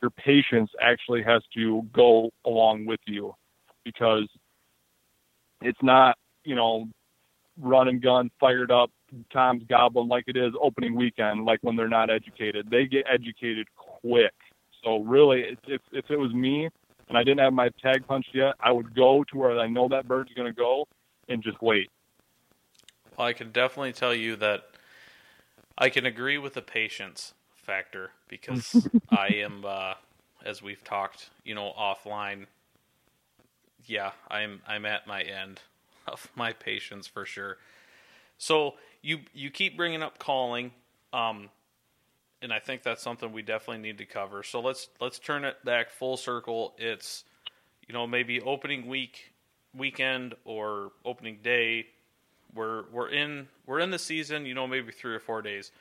your 0.00 0.10
patience 0.10 0.70
actually 0.80 1.22
has 1.22 1.42
to 1.54 1.82
go 1.92 2.30
along 2.46 2.86
with 2.86 3.00
you 3.06 3.34
because 3.84 4.28
it's 5.60 5.82
not 5.82 6.16
you 6.44 6.54
know 6.54 6.86
run 7.60 7.88
and 7.88 8.02
gun 8.02 8.30
fired 8.38 8.70
up 8.70 8.90
times 9.32 9.62
goblin 9.68 10.06
like 10.06 10.24
it 10.26 10.36
is 10.36 10.52
opening 10.62 10.94
weekend 10.94 11.44
like 11.44 11.58
when 11.62 11.74
they're 11.76 11.88
not 11.88 12.10
educated 12.10 12.68
they 12.70 12.84
get 12.84 13.04
educated 13.12 13.66
quick 13.76 14.34
so 14.84 14.98
really 15.00 15.56
if 15.66 15.80
if 15.92 16.04
it 16.10 16.16
was 16.16 16.32
me 16.32 16.68
and 17.08 17.16
I 17.16 17.24
didn't 17.24 17.40
have 17.40 17.52
my 17.52 17.70
tag 17.82 18.06
punched 18.06 18.34
yet, 18.34 18.54
I 18.60 18.72
would 18.72 18.94
go 18.94 19.24
to 19.24 19.36
where 19.36 19.58
I 19.58 19.68
know 19.68 19.88
that 19.88 20.06
bird's 20.06 20.32
going 20.34 20.48
to 20.48 20.56
go 20.56 20.86
and 21.28 21.42
just 21.42 21.60
wait. 21.62 21.90
Well, 23.16 23.26
I 23.26 23.32
can 23.32 23.50
definitely 23.50 23.92
tell 23.92 24.14
you 24.14 24.36
that 24.36 24.64
I 25.76 25.88
can 25.88 26.06
agree 26.06 26.38
with 26.38 26.54
the 26.54 26.62
patience 26.62 27.34
factor 27.54 28.10
because 28.28 28.88
I 29.10 29.28
am, 29.28 29.64
uh, 29.64 29.94
as 30.44 30.62
we've 30.62 30.82
talked, 30.84 31.30
you 31.44 31.54
know, 31.54 31.72
offline. 31.78 32.46
Yeah, 33.86 34.12
I'm 34.30 34.60
I'm 34.66 34.84
at 34.84 35.06
my 35.06 35.22
end 35.22 35.60
of 36.06 36.30
my 36.34 36.52
patience 36.52 37.06
for 37.06 37.24
sure. 37.24 37.56
So 38.36 38.74
you 39.02 39.20
you 39.32 39.50
keep 39.50 39.76
bringing 39.76 40.02
up 40.02 40.18
calling. 40.18 40.72
Um, 41.12 41.48
and 42.42 42.52
I 42.52 42.58
think 42.58 42.82
that's 42.82 43.02
something 43.02 43.32
we 43.32 43.42
definitely 43.42 43.82
need 43.82 43.98
to 43.98 44.04
cover. 44.04 44.42
So 44.42 44.60
let's 44.60 44.88
let's 45.00 45.18
turn 45.18 45.44
it 45.44 45.64
back 45.64 45.90
full 45.90 46.16
circle. 46.16 46.74
It's 46.78 47.24
you 47.86 47.92
know 47.92 48.06
maybe 48.06 48.40
opening 48.40 48.86
week, 48.86 49.32
weekend, 49.74 50.34
or 50.44 50.92
opening 51.04 51.38
day. 51.42 51.86
We're 52.54 52.84
we're 52.90 53.10
in 53.10 53.48
we're 53.66 53.80
in 53.80 53.90
the 53.90 53.98
season. 53.98 54.46
You 54.46 54.54
know 54.54 54.66
maybe 54.66 54.92
three 54.92 55.14
or 55.14 55.20
four 55.20 55.42
days. 55.42 55.72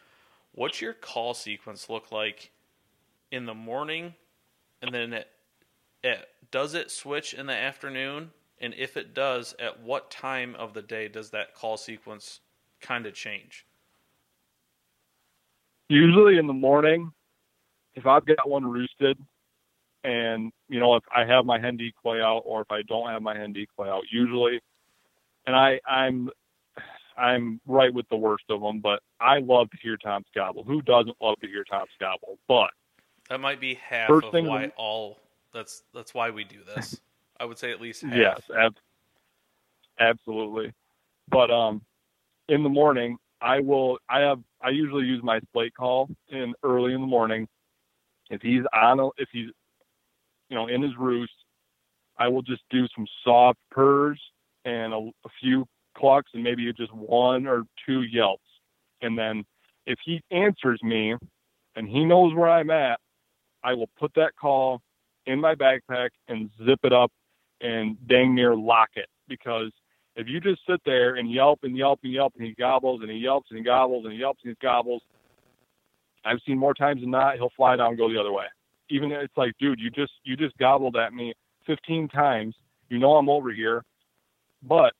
What's 0.54 0.82
your 0.82 0.93
call 0.93 1.34
sequence 1.34 1.89
look 1.89 2.12
like 2.12 2.52
in 3.32 3.46
the 3.46 3.54
morning, 3.54 4.15
and 4.82 4.93
then 4.93 5.13
it, 5.13 5.28
it 6.04 6.28
does 6.50 6.74
it 6.74 6.89
switch 6.89 7.34
in 7.34 7.46
the 7.46 7.54
afternoon? 7.54 8.32
And 8.60 8.74
if 8.76 8.98
it 8.98 9.13
does, 9.13 9.54
at 9.60 9.82
what 9.84 10.10
time 10.10 10.56
of 10.56 10.74
the 10.74 10.82
day 10.82 11.10
does 11.10 11.30
that 11.30 11.54
call 11.54 11.78
sequence 11.78 12.39
kind 12.82 13.06
of 13.06 13.13
change? 13.13 13.66
Usually 15.89 16.38
in 16.38 16.47
the 16.47 16.54
morning, 16.54 17.12
if 17.95 18.06
I've 18.06 18.26
got 18.26 18.47
one 18.50 18.65
roosted, 18.65 19.17
and 20.04 20.52
you 20.69 20.80
know 20.80 20.95
if 20.95 21.04
I 21.13 21.26
have 21.26 21.45
my 21.45 21.60
hen 21.60 21.78
decoy 21.78 22.23
out 22.23 22.43
or 22.45 22.62
if 22.62 22.71
I 22.71 22.82
don't 22.84 23.10
have 23.10 23.21
my 23.21 23.38
hen 23.38 23.54
decoy 23.54 23.89
out, 23.89 24.04
usually, 24.12 24.62
and 25.45 25.56
I 25.56 25.80
I'm 25.88 26.30
I'm 27.17 27.60
right 27.65 27.93
with 27.93 28.08
the 28.10 28.15
worst 28.15 28.45
of 28.50 28.62
them, 28.62 28.80
but 28.80 29.02
I 29.19 29.39
love 29.39 29.71
to 29.71 29.78
hear 29.82 29.97
Tom's 29.97 30.28
gobble. 30.36 30.63
Who 30.63 30.82
doesn't 30.82 31.17
love 31.19 31.39
to 31.41 31.47
hear 31.47 31.63
Tom's 31.63 31.89
gobble? 32.00 32.38
But 32.47 32.69
that 33.30 33.39
might 33.39 33.60
be 33.60 33.76
half 33.76 34.10
of 34.10 34.32
why 34.32 34.71
all 34.78 35.17
that's 35.54 35.84
that's 35.93 36.13
why 36.13 36.30
we 36.30 36.43
do 36.43 36.63
this. 36.63 37.00
I 37.39 37.45
would 37.45 37.58
say 37.58 37.71
at 37.71 37.82
least 37.82 38.04
half. 38.04 38.15
Yes, 38.15 38.41
ab- 38.56 38.78
absolutely. 40.00 40.73
But 41.30 41.52
um, 41.52 41.82
in 42.50 42.63
the 42.63 42.69
morning, 42.69 43.17
I 43.41 43.60
will. 43.60 44.00
I 44.10 44.21
have. 44.21 44.39
I 44.62 44.69
usually 44.69 45.06
use 45.06 45.21
my 45.23 45.39
slate 45.54 45.73
call 45.76 46.10
in 46.30 46.54
early 46.63 46.93
in 46.93 47.02
the 47.02 47.08
morning, 47.08 47.47
If 48.32 48.41
he's 48.41 48.63
on, 48.73 49.00
a, 49.00 49.08
if 49.17 49.30
he's, 49.32 49.50
you 50.50 50.58
know, 50.58 50.67
in 50.67 50.82
his 50.82 50.93
roost, 50.97 51.34
I 52.17 52.28
will 52.30 52.43
just 52.43 52.63
do 52.71 52.88
some 52.95 53.08
soft 53.23 53.60
purrs 53.71 54.21
and 54.65 54.93
a, 54.93 54.97
a 54.97 55.30
few 55.41 55.65
clucks 55.97 56.32
and 56.34 56.43
maybe 56.43 56.71
just 56.73 56.93
one 56.93 57.47
or 57.47 57.63
two 57.86 58.04
yelps. 58.04 58.43
And 59.02 59.17
then 59.17 59.45
if 59.88 60.00
he 60.06 60.21
answers 60.32 60.82
me 60.84 61.15
and 61.76 61.89
he 61.89 62.06
knows 62.06 62.36
where 62.36 62.50
I'm 62.50 62.71
at, 62.71 63.00
I 63.63 63.73
will 63.76 63.89
put 64.00 64.13
that 64.15 64.34
call 64.39 64.82
in 65.28 65.41
my 65.41 65.56
backpack 65.56 66.10
and 66.28 66.50
zip 66.65 66.80
it 66.84 66.93
up 66.93 67.12
and 67.62 67.97
dang 68.08 68.36
near 68.36 68.56
lock 68.56 68.89
it 68.95 69.08
because 69.28 69.71
if 70.17 70.27
you 70.27 70.41
just 70.41 70.62
sit 70.67 70.82
there 70.84 71.15
and 71.15 71.32
yelp 71.32 71.60
and 71.62 71.77
yelp 71.77 71.99
and 72.03 72.12
yelp 72.12 72.34
and 72.38 72.45
he 72.45 72.53
gobbles 72.56 73.01
and 73.01 73.12
he 73.12 73.17
yelps 73.17 73.51
and 73.51 73.60
he 73.60 73.63
gobbles 73.63 74.03
and 74.03 74.13
he 74.13 74.19
yelps 74.19 74.41
and 74.43 74.49
he 74.60 74.65
gobbles, 74.65 75.03
I've 76.25 76.39
seen 76.45 76.58
more 76.58 76.73
times 76.73 77.01
than 77.01 77.12
not 77.12 77.36
he'll 77.36 77.51
fly 77.56 77.75
down 77.75 77.89
and 77.89 77.97
go 77.97 78.12
the 78.12 78.19
other 78.19 78.34
way. 78.34 78.45
Even 78.89 79.12
it's 79.12 79.38
like, 79.38 79.53
dude, 79.60 79.80
you 79.80 79.91
just 79.91 80.12
you 80.23 80.36
just 80.36 80.58
gobbled 80.58 80.97
at 80.97 81.13
me 81.13 81.34
15 81.67 82.08
times. 82.10 82.56
You 82.89 82.97
know 82.97 83.15
I'm 83.15 83.30
over 83.30 83.51
here, 83.51 83.84
but 84.63 84.93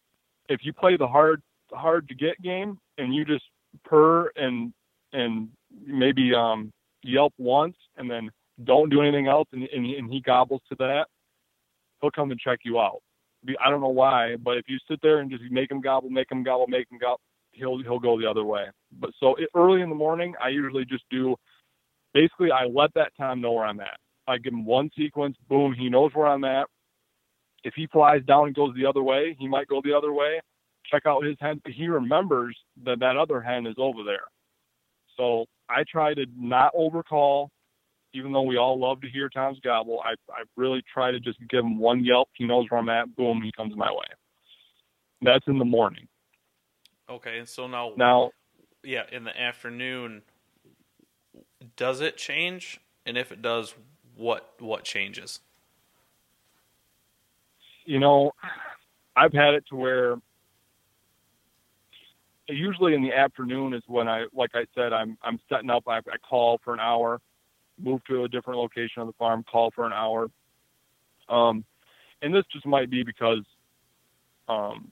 if 0.50 0.60
you 0.64 0.72
play 0.72 0.98
the 0.98 1.08
hard 1.08 1.42
hard 1.74 2.08
to 2.10 2.16
get 2.16 2.40
game 2.42 2.78
and 3.00 3.14
you 3.14 3.26
just 3.26 3.46
purr 3.84 4.32
and 4.36 4.72
and 5.14 5.50
maybe 5.84 6.34
um 6.36 6.72
yelp 7.02 7.34
once 7.40 7.76
and 7.98 8.10
then 8.10 8.30
don't 8.66 8.90
do 8.90 9.02
anything 9.02 9.28
else 9.28 9.48
and, 9.52 9.64
and, 9.74 9.86
and 9.86 10.12
he 10.12 10.22
gobbles 10.22 10.62
to 10.70 10.76
that, 10.76 11.08
he'll 12.02 12.12
come 12.12 12.30
and 12.30 12.40
check 12.40 12.60
you 12.64 12.80
out. 12.80 13.02
I 13.64 13.70
don't 13.70 13.82
know 13.82 13.88
why, 13.88 14.36
but 14.36 14.58
if 14.58 14.66
you 14.68 14.78
sit 14.90 15.00
there 15.02 15.20
and 15.20 15.30
just 15.30 15.44
make 15.50 15.72
him 15.72 15.82
gobble, 15.82 16.10
make 16.10 16.32
him 16.32 16.44
gobble, 16.44 16.68
make 16.68 16.92
him 16.92 16.98
gobble, 16.98 17.22
he'll 17.52 17.82
he'll 17.82 18.00
go 18.00 18.20
the 18.20 18.30
other 18.30 18.44
way. 18.44 18.66
But 19.00 19.12
so 19.20 19.36
it, 19.36 19.50
early 19.56 19.82
in 19.82 19.90
the 19.90 19.96
morning, 19.96 20.34
I 20.44 20.50
usually 20.50 20.86
just 20.86 21.04
do. 21.10 21.36
Basically, 22.14 22.52
I 22.52 22.66
let 22.66 22.94
that 22.96 23.16
time 23.18 23.42
know 23.42 23.52
where 23.54 23.66
I'm 23.66 23.80
at. 23.80 23.98
I 24.28 24.38
give 24.38 24.54
him 24.54 24.66
one 24.66 24.90
sequence, 24.98 25.38
boom, 25.48 25.74
he 25.74 25.90
knows 25.90 26.12
where 26.14 26.28
I'm 26.28 26.44
at. 26.44 26.68
If 27.64 27.74
he 27.76 27.88
flies 27.88 28.22
down 28.28 28.48
and 28.48 28.56
goes 28.56 28.74
the 28.76 28.86
other 28.86 29.04
way, 29.04 29.36
he 29.40 29.48
might 29.48 29.68
go 29.68 29.82
the 29.84 29.94
other 29.94 30.14
way. 30.14 30.40
Check 30.90 31.04
out 31.06 31.24
his 31.24 31.36
hen. 31.40 31.62
He 31.68 31.88
remembers 31.88 32.58
that 32.86 33.00
that 33.00 33.18
other 33.18 33.42
hen 33.42 33.66
is 33.68 33.76
over 33.78 34.04
there. 34.04 34.26
So 35.18 35.46
I 35.70 35.84
try 35.90 36.14
to 36.14 36.26
not 36.38 36.72
overcall, 36.76 37.50
even 38.14 38.32
though 38.32 38.44
we 38.44 38.58
all 38.58 38.80
love 38.80 39.02
to 39.02 39.10
hear 39.10 39.30
Tom's 39.30 39.60
gobble, 39.60 40.02
I, 40.04 40.12
I 40.32 40.44
really 40.56 40.84
try 40.92 41.12
to 41.12 41.20
just 41.20 41.40
give 41.50 41.64
him 41.64 41.78
one 41.78 42.04
yelp. 42.04 42.30
He 42.34 42.46
knows 42.46 42.66
where 42.70 42.80
I'm 42.80 42.90
at. 42.90 43.16
Boom, 43.16 43.42
he 43.44 43.52
comes 43.52 43.76
my 43.76 43.92
way. 43.92 44.08
That's 45.22 45.46
in 45.48 45.60
the 45.60 45.66
morning. 45.66 46.08
Okay, 47.10 47.40
and 47.40 47.48
so 47.48 47.68
now, 47.68 47.94
now, 47.96 48.32
yeah, 48.84 49.04
in 49.12 49.24
the 49.24 49.40
afternoon, 49.40 50.22
does 51.76 52.02
it 52.02 52.18
change? 52.18 52.80
And 53.06 53.18
if 53.18 53.32
it 53.32 53.42
does, 53.42 53.74
what 54.16 54.54
what 54.60 54.84
changes? 54.84 55.40
You 57.86 58.00
know, 58.00 58.32
I've 59.16 59.32
had 59.32 59.54
it 59.54 59.64
to 59.70 59.76
where 59.76 60.18
usually 62.50 62.94
in 62.94 63.02
the 63.02 63.14
afternoon 63.14 63.74
is 63.74 63.84
when 63.88 64.08
I, 64.08 64.26
like 64.34 64.52
I 64.54 64.66
said, 64.76 64.94
I'm 64.94 65.18
I'm 65.22 65.40
setting 65.50 65.70
up. 65.70 65.84
I, 65.88 65.98
I 65.98 66.18
call 66.30 66.60
for 66.64 66.74
an 66.74 66.80
hour 66.80 67.22
move 67.80 68.04
to 68.06 68.24
a 68.24 68.28
different 68.28 68.60
location 68.60 69.02
on 69.02 69.08
the 69.08 69.14
farm, 69.14 69.44
call 69.50 69.72
for 69.72 69.86
an 69.86 69.94
hour. 69.94 70.30
Um, 71.30 71.64
and 72.22 72.34
this 72.34 72.44
just 72.52 72.66
might 72.66 72.90
be 72.90 73.04
because 73.04 73.44
um, 74.48 74.92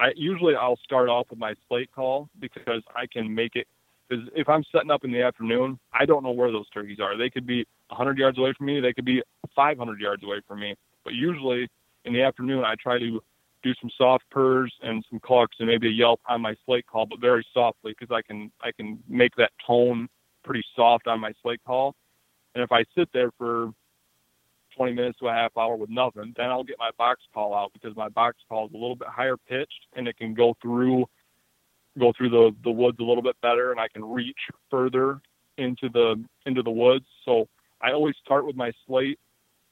I 0.00 0.12
usually 0.16 0.54
I'll 0.54 0.78
start 0.82 1.08
off 1.08 1.26
with 1.30 1.38
my 1.38 1.54
slate 1.68 1.90
call 1.94 2.28
because 2.40 2.82
I 2.94 3.06
can 3.06 3.34
make 3.34 3.54
it. 3.54 3.66
Because 4.08 4.28
if 4.34 4.48
I'm 4.48 4.64
setting 4.70 4.90
up 4.90 5.04
in 5.04 5.12
the 5.12 5.22
afternoon, 5.22 5.78
I 5.92 6.04
don't 6.04 6.22
know 6.22 6.32
where 6.32 6.52
those 6.52 6.68
turkeys 6.70 7.00
are. 7.00 7.16
They 7.16 7.30
could 7.30 7.46
be 7.46 7.64
100 7.88 8.18
yards 8.18 8.38
away 8.38 8.52
from 8.56 8.66
me. 8.66 8.80
They 8.80 8.92
could 8.92 9.04
be 9.04 9.22
500 9.54 10.00
yards 10.00 10.22
away 10.22 10.40
from 10.46 10.60
me. 10.60 10.74
But 11.04 11.14
usually 11.14 11.68
in 12.04 12.12
the 12.12 12.22
afternoon, 12.22 12.64
I 12.64 12.74
try 12.82 12.98
to 12.98 13.20
do 13.62 13.74
some 13.80 13.90
soft 13.96 14.24
purrs 14.30 14.72
and 14.82 15.04
some 15.10 15.18
clucks 15.20 15.56
and 15.58 15.68
maybe 15.68 15.88
a 15.88 15.90
yelp 15.90 16.20
on 16.28 16.42
my 16.42 16.54
slate 16.66 16.86
call, 16.86 17.06
but 17.06 17.18
very 17.18 17.44
softly 17.54 17.94
because 17.98 18.14
I 18.14 18.20
can 18.20 18.52
I 18.60 18.72
can 18.72 19.02
make 19.08 19.34
that 19.36 19.52
tone 19.66 20.08
pretty 20.44 20.62
soft 20.76 21.06
on 21.06 21.18
my 21.18 21.32
slate 21.42 21.60
call. 21.66 21.94
And 22.54 22.62
if 22.62 22.72
I 22.72 22.84
sit 22.96 23.08
there 23.12 23.30
for 23.36 23.70
20 24.76 24.92
minutes 24.92 25.18
to 25.20 25.28
a 25.28 25.32
half 25.32 25.56
hour 25.56 25.76
with 25.76 25.90
nothing, 25.90 26.34
then 26.36 26.46
I'll 26.46 26.64
get 26.64 26.76
my 26.78 26.90
box 26.98 27.20
call 27.32 27.54
out 27.54 27.72
because 27.72 27.96
my 27.96 28.08
box 28.08 28.38
call 28.48 28.66
is 28.66 28.72
a 28.72 28.76
little 28.76 28.96
bit 28.96 29.08
higher 29.08 29.36
pitched 29.36 29.86
and 29.94 30.08
it 30.08 30.16
can 30.16 30.34
go 30.34 30.56
through 30.60 31.06
go 31.98 32.12
through 32.16 32.28
the 32.30 32.54
the 32.64 32.70
woods 32.70 32.98
a 32.98 33.04
little 33.04 33.22
bit 33.22 33.40
better 33.40 33.70
and 33.70 33.80
I 33.80 33.86
can 33.88 34.04
reach 34.04 34.38
further 34.70 35.20
into 35.58 35.88
the 35.88 36.22
into 36.46 36.62
the 36.62 36.70
woods. 36.70 37.06
So 37.24 37.48
I 37.80 37.92
always 37.92 38.14
start 38.24 38.46
with 38.46 38.56
my 38.56 38.72
slate 38.86 39.18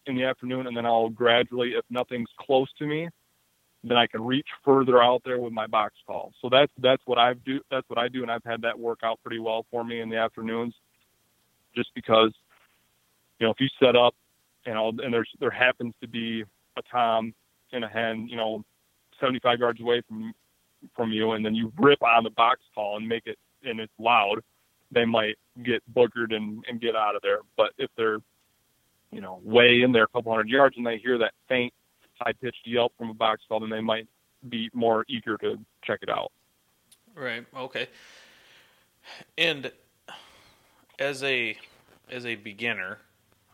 in 0.07 0.17
the 0.17 0.25
afternoon 0.25 0.67
and 0.67 0.77
then 0.77 0.87
I'll 0.87 1.09
gradually 1.09 1.71
if 1.71 1.85
nothing's 1.91 2.31
close 2.39 2.69
to 2.79 2.87
me, 2.87 3.09
then 3.83 3.97
I 3.97 4.07
can 4.07 4.25
reach 4.25 4.47
further 4.65 5.03
out 5.03 5.23
there 5.25 5.39
with 5.39 5.53
my 5.53 5.67
box 5.67 5.95
call. 6.07 6.33
So 6.41 6.49
that's 6.49 6.73
that's 6.79 7.03
what 7.07 7.19
I 7.19 7.35
do 7.35 7.61
that's 7.71 7.89
what 7.89 7.99
I 7.99 8.09
do 8.09 8.23
and 8.23 8.31
I've 8.31 8.45
had 8.45 8.63
that 8.63 8.79
work 8.79 9.01
out 9.03 9.19
pretty 9.23 9.41
well 9.41 9.67
for 9.71 9.85
me 9.85 10.01
in 10.01 10.09
the 10.09 10.17
afternoons 10.17 10.75
just 11.75 11.91
because 11.95 12.33
you 13.43 13.49
know, 13.49 13.51
if 13.51 13.61
you 13.61 13.67
set 13.81 13.97
up, 13.97 14.15
you 14.65 14.73
know, 14.73 14.93
and 15.03 15.13
there's 15.13 15.29
there 15.41 15.51
happens 15.51 15.95
to 16.01 16.07
be 16.07 16.45
a 16.77 16.83
tom 16.83 17.35
and 17.73 17.85
a 17.85 17.89
hen, 17.89 18.29
you 18.29 18.37
know, 18.37 18.65
75 19.21 19.59
yards 19.59 19.81
away 19.81 20.01
from 20.07 20.33
from 20.95 21.11
you, 21.11 21.33
and 21.33 21.45
then 21.45 21.53
you 21.53 21.73
rip 21.77 22.01
on 22.05 22.23
the 22.23 22.31
box 22.31 22.61
call 22.73 22.97
and 22.99 23.09
make 23.09 23.27
it 23.27 23.37
and 23.65 23.81
it's 23.81 23.93
loud, 23.99 24.43
they 24.93 25.05
might 25.05 25.37
get 25.65 25.83
boogered 25.93 26.33
and, 26.33 26.65
and 26.69 26.81
get 26.81 26.95
out 26.95 27.17
of 27.17 27.23
there. 27.23 27.41
But 27.57 27.71
if 27.79 27.91
they're, 27.97 28.19
you 29.11 29.21
know, 29.21 29.41
way 29.43 29.83
in 29.83 29.91
there 29.91 30.05
a 30.05 30.09
couple 30.09 30.31
hundred 30.31 30.49
yards 30.49 30.77
and 30.77 30.87
they 30.87 30.99
hear 30.99 31.19
that 31.19 31.33
faint, 31.49 31.73
high 32.21 32.33
pitched 32.33 32.65
yelp 32.65 32.93
from 32.97 33.11
a 33.11 33.15
box 33.15 33.43
call, 33.49 33.59
then 33.59 33.71
they 33.71 33.81
might 33.81 34.07
be 34.49 34.71
more 34.73 35.05
eager 35.09 35.37
to 35.39 35.59
check 35.83 35.99
it 36.03 36.09
out. 36.09 36.31
Right. 37.17 37.45
Okay. 37.57 37.89
And 39.37 39.73
as 41.01 41.25
a 41.25 41.57
as 42.09 42.27
a 42.27 42.35
beginner, 42.37 42.99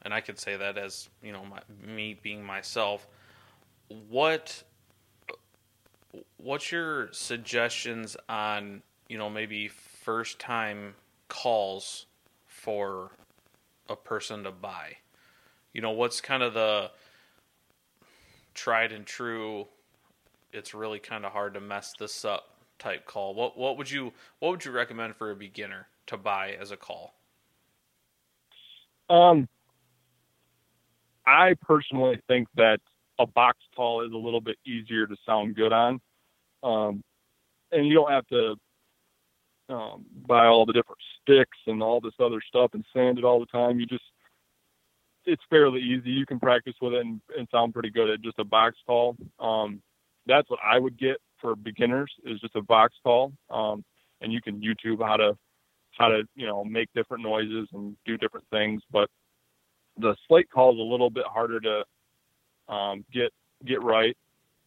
and 0.09 0.15
I 0.15 0.23
could 0.23 0.39
say 0.39 0.57
that 0.57 0.79
as 0.79 1.11
you 1.23 1.33
know 1.33 1.45
my, 1.45 1.61
me 1.87 2.19
being 2.23 2.43
myself. 2.43 3.07
What 4.09 4.63
what's 6.39 6.73
your 6.73 7.13
suggestions 7.13 8.17
on 8.27 8.83
you 9.11 9.19
know 9.19 9.29
maybe 9.29 9.69
first 9.69 10.39
time 10.39 10.95
calls 11.29 12.07
for 12.47 13.11
a 13.91 13.97
person 13.97 14.45
to 14.45 14.51
buy? 14.51 14.97
You 15.75 15.83
know 15.83 15.91
what's 15.91 16.23
kind 16.23 16.43
of 16.43 16.55
the 16.55 16.91
tried 18.55 18.93
and 18.93 19.05
true. 19.05 19.67
It's 20.55 20.73
really 20.73 21.01
kind 21.01 21.27
of 21.27 21.33
hard 21.33 21.53
to 21.53 21.61
mess 21.61 21.93
this 21.99 22.25
up 22.25 22.57
type 22.79 23.05
call. 23.05 23.35
What 23.35 23.59
what 23.59 23.77
would 23.77 23.91
you 23.91 24.15
what 24.39 24.53
would 24.53 24.65
you 24.65 24.71
recommend 24.71 25.17
for 25.17 25.31
a 25.31 25.37
beginner 25.37 25.89
to 26.07 26.17
buy 26.17 26.57
as 26.59 26.71
a 26.71 26.79
call? 26.79 27.13
Um, 29.11 29.49
I 31.29 31.55
personally 31.61 32.19
think 32.27 32.49
that 32.57 32.79
a 33.19 33.27
box 33.27 33.59
call 33.77 34.03
is 34.07 34.13
a 34.13 34.17
little 34.17 34.41
bit 34.41 34.57
easier 34.67 35.07
to 35.07 35.17
sound 35.27 35.57
good 35.57 35.75
on. 35.75 36.01
Um, 36.63 37.03
and 37.71 37.87
you 37.87 37.93
don't 37.93 38.11
have 38.11 38.27
to 38.29 38.57
um, 39.69 40.07
buy 40.27 40.47
all 40.47 40.65
the 40.65 40.73
different 40.73 41.01
sticks 41.21 41.59
and 41.67 41.83
all 41.83 42.01
this 42.01 42.15
other 42.19 42.41
stuff 42.49 42.71
and 42.73 42.83
sand 42.95 43.19
it 43.19 43.25
all 43.25 43.41
the 43.41 43.47
time. 43.47 43.79
You 43.79 43.85
just, 43.85 44.05
it's 45.27 45.43
fairly 45.51 45.83
easy. 45.83 46.11
You 46.11 46.25
can 46.25 46.41
practice 46.41 46.75
with 46.81 46.95
it 46.95 47.05
and, 47.05 47.21
and 47.37 47.47
sound 47.51 47.75
pretty 47.75 47.91
good 47.91 48.09
at 48.09 48.23
just 48.23 48.39
a 48.39 48.45
box 48.45 48.77
call. 48.87 49.15
Um, 49.39 49.83
that's 50.27 50.49
what 50.49 50.61
I 50.65 50.79
would 50.79 50.99
get 50.99 51.19
for 51.43 51.55
beginners 51.55 52.11
is 52.25 52.41
just 52.41 52.57
a 52.57 52.63
box 52.63 52.95
call. 53.03 53.35
Um, 53.51 53.85
and 54.23 54.33
you 54.33 54.41
can 54.41 54.63
YouTube 54.63 55.07
how 55.07 55.17
to, 55.17 55.37
how 55.91 56.09
to, 56.09 56.23
you 56.35 56.47
know, 56.47 56.65
make 56.65 56.89
different 56.95 57.23
noises 57.23 57.69
and 57.75 57.97
do 58.07 58.17
different 58.17 58.47
things. 58.51 58.81
But 58.91 59.11
the 59.99 60.17
slate 60.27 60.51
call 60.51 60.73
is 60.73 60.79
a 60.79 60.83
little 60.83 61.11
bit 61.11 61.25
harder 61.27 61.61
to 61.61 62.73
um, 62.73 63.05
get 63.13 63.33
get 63.65 63.83
right, 63.83 64.17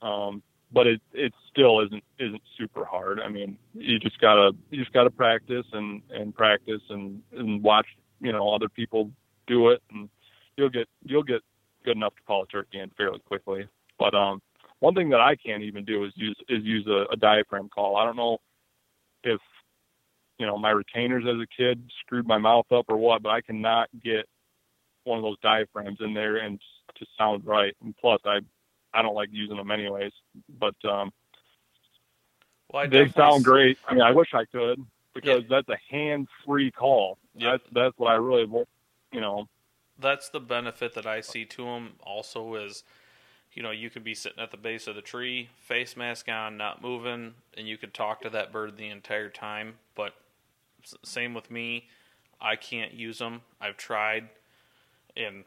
um, 0.02 0.42
but 0.72 0.88
it 0.88 1.02
it 1.14 1.34
still 1.50 1.82
isn't 1.82 2.04
isn't 2.20 2.42
super 2.58 2.86
hard. 2.86 3.20
I 3.20 3.30
mean, 3.30 3.58
you 3.74 4.00
just 4.00 4.20
gotta 4.20 4.52
you 4.70 4.80
just 4.80 4.94
gotta 4.94 5.10
practice 5.10 5.66
and 5.74 6.02
and 6.12 6.36
practice 6.36 6.82
and 6.90 7.22
and 7.32 7.64
watch 7.64 7.88
you 8.20 8.32
know 8.32 8.50
other 8.50 8.70
people 8.70 9.12
do 9.48 9.70
it, 9.70 9.82
and 9.92 10.10
you'll 10.58 10.70
get 10.70 10.88
you'll 11.04 11.24
get 11.24 11.42
good 11.84 11.96
enough 11.98 12.16
to 12.16 12.22
call 12.24 12.44
a 12.44 12.48
turkey 12.48 12.80
in 12.80 12.90
fairly 12.98 13.20
quickly. 13.20 13.68
But 13.98 14.14
um, 14.14 14.42
one 14.80 14.96
thing 14.96 15.10
that 15.10 15.22
I 15.22 15.36
can't 15.36 15.64
even 15.64 15.86
do 15.86 16.06
is 16.06 16.12
use 16.16 16.38
is 16.50 16.64
use 16.64 16.88
a, 16.88 17.06
a 17.14 17.16
diaphragm 17.16 17.70
call. 17.70 17.98
I 17.98 18.06
don't 18.06 18.18
know 18.18 18.40
if 19.24 19.40
you 20.38 20.46
know 20.46 20.58
my 20.58 20.72
retainers 20.72 21.24
as 21.28 21.40
a 21.40 21.48
kid 21.56 21.84
screwed 22.02 22.28
my 22.28 22.38
mouth 22.38 22.72
up 22.72 22.86
or 22.90 22.98
what, 22.98 23.22
but 23.22 23.30
I 23.30 23.42
cannot 23.42 23.90
get 24.04 24.26
one 25.04 25.18
of 25.18 25.24
those 25.24 25.40
diaphragms 25.42 25.98
in 26.02 26.14
there 26.14 26.38
and 26.38 26.60
to 26.96 27.06
sound 27.18 27.46
right. 27.46 27.76
And 27.84 27.96
plus, 27.98 28.22
I 28.26 28.40
I 28.94 29.02
don't 29.02 29.16
like 29.16 29.30
using 29.32 29.58
them 29.58 29.72
anyways. 29.72 30.12
But 30.60 30.76
um, 30.86 31.12
well, 32.72 32.88
they 32.88 33.10
sound 33.10 33.44
great. 33.44 33.78
I 33.88 33.94
mean, 33.94 34.04
I 34.04 34.12
wish 34.12 34.34
I 34.34 34.46
could 34.46 34.80
because 35.14 35.44
yeah. 35.44 35.58
that's 35.58 35.70
a 35.70 35.78
hand-free 35.94 36.72
call. 36.72 37.18
Yep. 37.36 37.52
That's 37.52 37.74
that's 37.74 37.98
what 37.98 38.12
I 38.12 38.16
really 38.16 38.46
want. 38.46 38.68
You 39.12 39.22
know, 39.22 39.48
that's 40.00 40.30
the 40.30 40.40
benefit 40.40 40.94
that 40.96 41.06
I 41.06 41.22
see 41.22 41.46
to 41.46 41.66
them. 41.66 41.94
Also, 42.04 42.56
is 42.56 42.84
you 43.54 43.64
know 43.64 43.72
you 43.72 43.90
could 43.90 44.04
be 44.04 44.16
sitting 44.16 44.40
at 44.40 44.52
the 44.52 44.58
base 44.58 44.88
of 44.88 44.96
the 44.96 45.02
tree, 45.02 45.50
face 45.58 45.98
mask 45.98 46.30
on, 46.30 46.58
not 46.58 46.82
moving, 46.82 47.34
and 47.58 47.68
you 47.68 47.78
could 47.78 47.94
talk 47.94 48.22
to 48.22 48.30
that 48.30 48.52
bird 48.52 48.78
the 48.78 48.90
entire 48.90 49.30
time. 49.30 49.76
But 49.96 50.14
same 51.04 51.34
with 51.34 51.52
me, 51.52 51.88
I 52.40 52.56
can't 52.56 52.94
use 52.94 53.20
them. 53.20 53.42
I've 53.60 53.78
tried, 53.78 54.30
and 55.16 55.44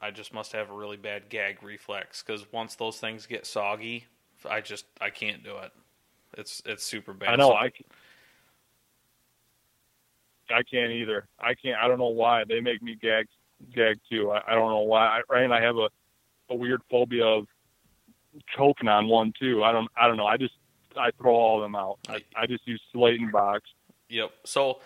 I 0.00 0.10
just 0.10 0.32
must 0.32 0.52
have 0.52 0.70
a 0.70 0.74
really 0.74 0.96
bad 0.96 1.28
gag 1.28 1.62
reflex 1.62 2.22
because 2.22 2.50
once 2.52 2.74
those 2.74 2.98
things 2.98 3.26
get 3.26 3.46
soggy, 3.46 4.06
I 4.48 4.60
just 4.60 4.86
I 5.00 5.10
can't 5.10 5.44
do 5.44 5.56
it. 5.58 5.72
It's 6.36 6.62
it's 6.64 6.84
super 6.84 7.12
bad. 7.12 7.30
I 7.30 7.36
know 7.36 7.52
I. 7.52 7.72
I 10.52 10.62
can't 10.64 10.90
either. 10.90 11.28
I 11.38 11.54
can't. 11.54 11.76
I 11.80 11.86
don't 11.86 11.98
know 11.98 12.08
why 12.08 12.42
they 12.44 12.60
make 12.60 12.82
me 12.82 12.96
gag, 13.00 13.26
gag 13.72 14.00
too. 14.10 14.32
I, 14.32 14.42
I 14.48 14.54
don't 14.54 14.70
know 14.70 14.80
why. 14.80 15.20
I, 15.30 15.38
and 15.38 15.54
I 15.54 15.62
have 15.62 15.76
a, 15.76 15.88
a 16.48 16.56
weird 16.56 16.80
phobia 16.90 17.24
of 17.24 17.46
choking 18.56 18.88
on 18.88 19.08
one 19.08 19.32
too. 19.38 19.62
I 19.62 19.72
don't. 19.72 19.88
I 19.96 20.08
don't 20.08 20.16
know. 20.16 20.26
I 20.26 20.36
just 20.36 20.54
I 20.96 21.10
throw 21.12 21.34
all 21.34 21.58
of 21.58 21.62
them 21.62 21.76
out. 21.76 21.98
I, 22.08 22.24
I 22.34 22.46
just 22.46 22.66
use 22.66 22.80
slate 22.92 23.20
and 23.20 23.30
box. 23.30 23.62
Yep. 24.08 24.32
So 24.44 24.80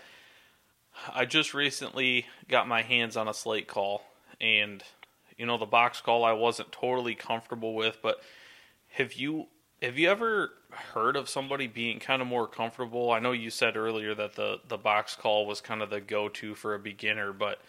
I 1.13 1.25
just 1.25 1.55
recently 1.55 2.27
got 2.49 2.69
my 2.69 2.83
hands 2.83 3.17
on 3.17 3.29
a 3.29 3.35
slate 3.35 3.69
call, 3.69 4.03
and 4.41 4.83
you 5.37 5.47
know 5.47 5.59
the 5.59 5.67
box 5.67 6.01
call 6.01 6.25
I 6.25 6.33
wasn't 6.33 6.73
totally 6.73 7.15
comfortable 7.15 7.75
with, 7.75 7.99
but 8.03 8.21
have 8.93 9.15
you 9.15 9.47
have 9.83 9.99
you 9.99 10.09
ever 10.11 10.53
heard 10.71 11.17
of 11.17 11.29
somebody 11.29 11.67
being 11.67 11.99
kind 12.01 12.23
of 12.23 12.29
more 12.29 12.47
comfortable? 12.49 13.11
I 13.13 13.19
know 13.21 13.33
you 13.33 13.51
said 13.51 13.77
earlier 13.77 14.15
that 14.15 14.35
the 14.35 14.61
the 14.69 14.79
box 14.79 15.17
call 15.17 15.47
was 15.47 15.61
kind 15.61 15.83
of 15.83 15.91
the 15.91 16.01
go 16.01 16.29
to 16.31 16.55
for 16.55 16.75
a 16.75 16.79
beginner, 16.79 17.33
but 17.33 17.61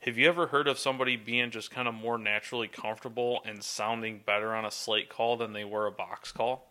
have 0.00 0.18
you 0.18 0.28
ever 0.28 0.48
heard 0.48 0.68
of 0.68 0.78
somebody 0.78 1.16
being 1.16 1.50
just 1.50 1.70
kind 1.70 1.88
of 1.88 1.94
more 1.94 2.18
naturally 2.18 2.68
comfortable 2.68 3.40
and 3.44 3.64
sounding 3.64 4.20
better 4.24 4.54
on 4.54 4.64
a 4.64 4.70
slate 4.70 5.08
call 5.08 5.36
than 5.36 5.52
they 5.52 5.64
were 5.64 5.86
a 5.86 5.92
box 5.92 6.32
call? 6.32 6.68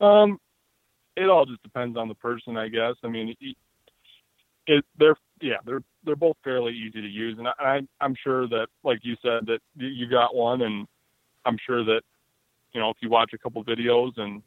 Um, 0.00 0.38
it 1.16 1.28
all 1.28 1.46
just 1.46 1.62
depends 1.62 1.96
on 1.98 2.08
the 2.08 2.14
person, 2.14 2.56
I 2.56 2.68
guess. 2.68 2.94
I 3.04 3.08
mean, 3.08 3.34
it, 4.68 4.84
they're 4.98 5.16
yeah, 5.40 5.56
they're 5.64 5.82
they're 6.04 6.16
both 6.16 6.36
fairly 6.44 6.72
easy 6.72 7.00
to 7.00 7.08
use, 7.08 7.36
and 7.38 7.48
I, 7.48 7.80
I'm 8.00 8.14
sure 8.22 8.46
that, 8.48 8.68
like 8.84 9.00
you 9.02 9.16
said, 9.22 9.46
that 9.46 9.60
you 9.76 10.08
got 10.08 10.34
one, 10.34 10.62
and 10.62 10.86
I'm 11.44 11.58
sure 11.66 11.84
that 11.84 12.02
you 12.72 12.80
know, 12.80 12.90
if 12.90 12.96
you 13.00 13.08
watch 13.08 13.32
a 13.32 13.38
couple 13.38 13.64
videos 13.64 14.18
and 14.18 14.42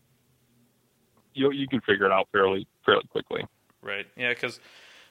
you 1.34 1.51
you 1.51 1.67
can 1.67 1.82
figure 1.82 2.05
it 2.05 2.11
out 2.11 2.28
fairly 2.32 2.67
fairly 2.86 3.05
quickly. 3.09 3.43
Right. 3.82 4.05
Yeah, 4.15 4.30
because 4.30 4.59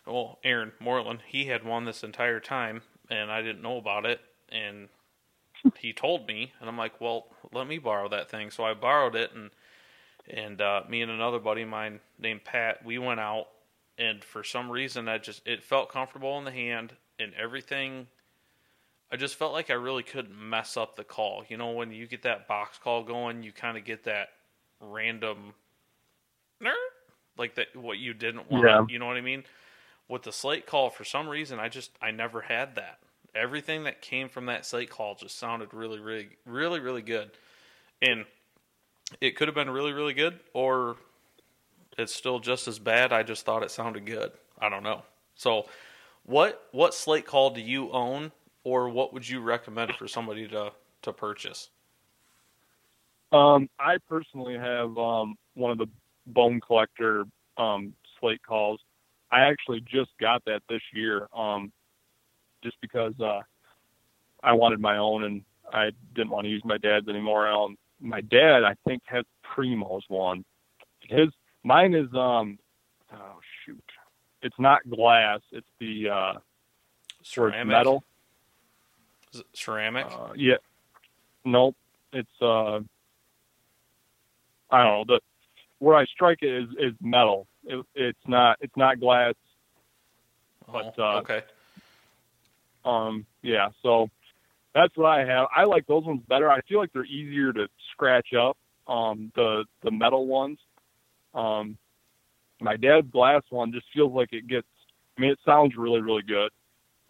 well, 0.06 0.38
Aaron 0.44 0.72
Moreland, 0.80 1.20
he 1.26 1.46
had 1.46 1.64
one 1.64 1.84
this 1.84 2.02
entire 2.02 2.40
time, 2.40 2.82
and 3.10 3.30
I 3.30 3.42
didn't 3.42 3.62
know 3.62 3.76
about 3.76 4.06
it, 4.06 4.20
and 4.50 4.88
he 5.78 5.92
told 5.92 6.26
me, 6.26 6.52
and 6.60 6.68
I'm 6.68 6.78
like, 6.78 7.00
well, 7.00 7.26
let 7.52 7.66
me 7.66 7.78
borrow 7.78 8.08
that 8.08 8.30
thing. 8.30 8.50
So 8.50 8.64
I 8.64 8.74
borrowed 8.74 9.16
it, 9.16 9.32
and 9.34 9.50
and 10.28 10.60
uh, 10.60 10.82
me 10.88 11.02
and 11.02 11.10
another 11.10 11.38
buddy 11.38 11.62
of 11.62 11.68
mine 11.68 12.00
named 12.18 12.44
Pat, 12.44 12.84
we 12.84 12.98
went 12.98 13.20
out, 13.20 13.48
and 14.00 14.24
for 14.24 14.42
some 14.42 14.70
reason, 14.70 15.08
I 15.08 15.18
just 15.18 15.46
it 15.46 15.62
felt 15.62 15.90
comfortable 15.90 16.36
in 16.38 16.44
the 16.44 16.50
hand, 16.50 16.94
and 17.20 17.32
everything 17.34 18.06
I 19.12 19.16
just 19.16 19.34
felt 19.36 19.52
like 19.52 19.70
I 19.70 19.74
really 19.74 20.02
couldn't 20.02 20.36
mess 20.36 20.76
up 20.76 20.96
the 20.96 21.04
call. 21.04 21.44
You 21.48 21.56
know, 21.56 21.72
when 21.72 21.92
you 21.92 22.06
get 22.06 22.22
that 22.22 22.48
box 22.48 22.78
call 22.78 23.02
going, 23.02 23.42
you 23.42 23.52
kind 23.52 23.76
of 23.76 23.84
get 23.84 24.04
that 24.04 24.28
random, 24.80 25.54
like 27.36 27.56
that 27.56 27.74
what 27.74 27.98
you 27.98 28.14
didn't 28.14 28.50
want. 28.50 28.64
Yeah. 28.64 28.86
You 28.88 28.98
know 28.98 29.06
what 29.06 29.16
I 29.16 29.20
mean? 29.20 29.44
With 30.08 30.22
the 30.22 30.32
slate 30.32 30.66
call, 30.66 30.90
for 30.90 31.04
some 31.04 31.28
reason, 31.28 31.58
I 31.58 31.68
just 31.68 31.90
I 32.00 32.10
never 32.10 32.40
had 32.40 32.76
that. 32.76 32.98
Everything 33.34 33.84
that 33.84 34.00
came 34.00 34.28
from 34.28 34.46
that 34.46 34.64
slate 34.64 34.90
call 34.90 35.14
just 35.14 35.38
sounded 35.38 35.74
really, 35.74 36.00
really, 36.00 36.30
really, 36.46 36.80
really 36.80 37.02
good, 37.02 37.30
and 38.00 38.24
it 39.20 39.36
could 39.36 39.48
have 39.48 39.54
been 39.54 39.70
really, 39.70 39.92
really 39.92 40.14
good, 40.14 40.40
or 40.52 40.96
it's 42.00 42.14
still 42.14 42.38
just 42.40 42.68
as 42.68 42.78
bad. 42.78 43.12
I 43.12 43.22
just 43.22 43.44
thought 43.44 43.62
it 43.62 43.70
sounded 43.70 44.06
good. 44.06 44.32
I 44.58 44.68
don't 44.68 44.82
know. 44.82 45.02
So, 45.34 45.66
what 46.24 46.66
what 46.72 46.94
slate 46.94 47.26
call 47.26 47.50
do 47.50 47.60
you 47.60 47.90
own 47.92 48.32
or 48.64 48.88
what 48.88 49.12
would 49.12 49.28
you 49.28 49.40
recommend 49.40 49.94
for 49.96 50.08
somebody 50.08 50.46
to 50.48 50.72
to 51.02 51.12
purchase? 51.12 51.70
Um, 53.32 53.68
I 53.78 53.98
personally 54.08 54.58
have 54.58 54.96
um, 54.98 55.36
one 55.54 55.70
of 55.70 55.78
the 55.78 55.86
bone 56.26 56.60
collector 56.60 57.24
um, 57.56 57.94
slate 58.18 58.42
calls. 58.42 58.80
I 59.30 59.42
actually 59.42 59.80
just 59.80 60.10
got 60.20 60.44
that 60.46 60.62
this 60.68 60.82
year, 60.92 61.28
um, 61.34 61.72
just 62.62 62.76
because 62.80 63.14
uh, 63.20 63.40
I 64.42 64.52
wanted 64.52 64.80
my 64.80 64.96
own 64.96 65.24
and 65.24 65.42
I 65.72 65.90
didn't 66.14 66.30
want 66.30 66.44
to 66.44 66.50
use 66.50 66.62
my 66.64 66.78
dad's 66.78 67.08
anymore. 67.08 67.48
Um, 67.48 67.76
my 68.00 68.20
dad, 68.20 68.64
I 68.64 68.74
think, 68.86 69.02
has 69.06 69.24
Primos 69.54 70.02
one. 70.08 70.44
His 71.08 71.28
mine 71.62 71.94
is 71.94 72.08
um, 72.14 72.58
oh 73.12 73.38
shoot, 73.64 73.82
it's 74.42 74.58
not 74.58 74.88
glass. 74.88 75.40
It's 75.52 75.66
the 75.78 76.08
uh, 76.08 76.32
sort 77.22 77.54
of 77.54 77.66
metal. 77.66 78.04
Ceramic? 79.54 80.06
Uh, 80.06 80.32
yeah. 80.34 80.56
Nope. 81.44 81.76
It's 82.12 82.28
uh. 82.42 82.80
I 84.72 84.84
don't 84.84 84.86
know. 84.86 85.04
The 85.06 85.20
where 85.78 85.96
I 85.96 86.04
strike 86.06 86.38
it 86.42 86.52
is 86.52 86.68
is 86.78 86.94
metal. 87.00 87.46
It, 87.64 87.84
it's 87.94 88.18
not 88.26 88.58
it's 88.60 88.76
not 88.76 89.00
glass. 89.00 89.34
But 90.66 90.94
oh, 90.98 91.02
uh, 91.02 91.18
okay. 91.20 91.42
Um. 92.84 93.26
Yeah. 93.42 93.68
So 93.82 94.10
that's 94.74 94.96
what 94.96 95.06
I 95.06 95.24
have. 95.24 95.48
I 95.54 95.64
like 95.64 95.86
those 95.86 96.04
ones 96.04 96.22
better. 96.28 96.50
I 96.50 96.60
feel 96.62 96.78
like 96.78 96.92
they're 96.92 97.04
easier 97.04 97.52
to 97.52 97.68
scratch 97.92 98.34
up. 98.34 98.56
Um. 98.88 99.32
The 99.36 99.64
the 99.82 99.90
metal 99.90 100.26
ones. 100.26 100.58
Um. 101.34 101.76
My 102.62 102.76
dad's 102.76 103.10
glass 103.10 103.42
one 103.48 103.72
just 103.72 103.86
feels 103.94 104.12
like 104.12 104.32
it 104.32 104.46
gets. 104.46 104.66
I 105.16 105.20
mean, 105.22 105.30
it 105.30 105.38
sounds 105.44 105.74
really 105.76 106.00
really 106.00 106.22
good. 106.22 106.50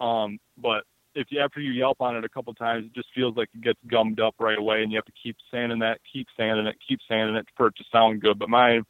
Um. 0.04 0.38
But 0.56 0.84
if 1.14 1.26
you 1.30 1.40
after 1.40 1.60
you 1.60 1.72
yelp 1.72 2.00
on 2.00 2.16
it 2.16 2.24
a 2.24 2.28
couple 2.28 2.54
times, 2.54 2.86
it 2.86 2.94
just 2.94 3.08
feels 3.14 3.36
like 3.36 3.48
it 3.54 3.60
gets 3.60 3.78
gummed 3.86 4.20
up 4.20 4.34
right 4.38 4.58
away, 4.58 4.82
and 4.82 4.92
you 4.92 4.98
have 4.98 5.04
to 5.06 5.12
keep 5.22 5.36
sanding 5.50 5.80
that, 5.80 5.98
keep 6.12 6.28
sanding 6.36 6.66
it, 6.66 6.76
keep 6.86 7.00
sanding 7.08 7.36
it 7.36 7.46
for 7.56 7.68
it 7.68 7.76
to 7.76 7.84
sound 7.92 8.20
good. 8.20 8.38
But 8.38 8.48
mine, 8.48 8.84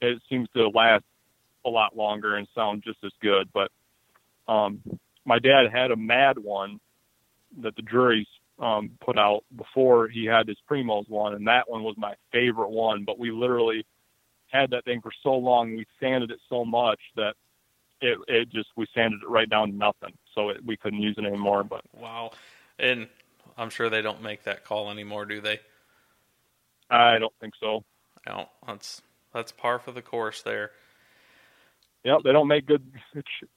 it 0.00 0.20
seems 0.28 0.48
to 0.54 0.68
last 0.68 1.04
a 1.64 1.70
lot 1.70 1.96
longer 1.96 2.36
and 2.36 2.46
sound 2.54 2.82
just 2.84 2.98
as 3.04 3.12
good. 3.22 3.48
But 3.52 3.70
um, 4.52 4.80
my 5.24 5.38
dad 5.38 5.64
had 5.72 5.90
a 5.90 5.96
mad 5.96 6.38
one 6.38 6.78
that 7.62 7.74
the 7.76 7.82
Drury's 7.82 8.28
um, 8.58 8.90
put 9.04 9.18
out 9.18 9.44
before 9.56 10.08
he 10.08 10.26
had 10.26 10.48
his 10.48 10.58
Primos 10.70 11.08
one, 11.08 11.34
and 11.34 11.48
that 11.48 11.68
one 11.68 11.82
was 11.82 11.96
my 11.96 12.14
favorite 12.32 12.70
one. 12.70 13.04
But 13.04 13.18
we 13.18 13.30
literally 13.30 13.84
had 14.60 14.70
that 14.70 14.84
thing 14.84 15.00
for 15.00 15.12
so 15.22 15.32
long, 15.32 15.76
we 15.76 15.86
sanded 16.00 16.30
it 16.30 16.38
so 16.48 16.64
much 16.64 17.00
that 17.16 17.34
it 18.00 18.18
it 18.28 18.50
just 18.50 18.68
we 18.76 18.86
sanded 18.94 19.20
it 19.22 19.28
right 19.28 19.48
down 19.48 19.70
to 19.70 19.76
nothing, 19.76 20.16
so 20.34 20.50
it, 20.50 20.64
we 20.64 20.76
couldn't 20.76 21.00
use 21.00 21.16
it 21.18 21.24
anymore. 21.24 21.64
But 21.64 21.82
wow, 21.94 22.30
and 22.78 23.08
I'm 23.56 23.70
sure 23.70 23.88
they 23.88 24.02
don't 24.02 24.22
make 24.22 24.44
that 24.44 24.64
call 24.64 24.90
anymore, 24.90 25.24
do 25.24 25.40
they? 25.40 25.60
I 26.90 27.18
don't 27.18 27.32
think 27.40 27.54
so. 27.60 27.84
No, 28.26 28.48
that's 28.66 29.02
that's 29.32 29.52
par 29.52 29.78
for 29.78 29.92
the 29.92 30.02
course 30.02 30.42
there. 30.42 30.70
Yep, 32.04 32.18
they 32.24 32.32
don't 32.32 32.48
make 32.48 32.66
good 32.66 32.84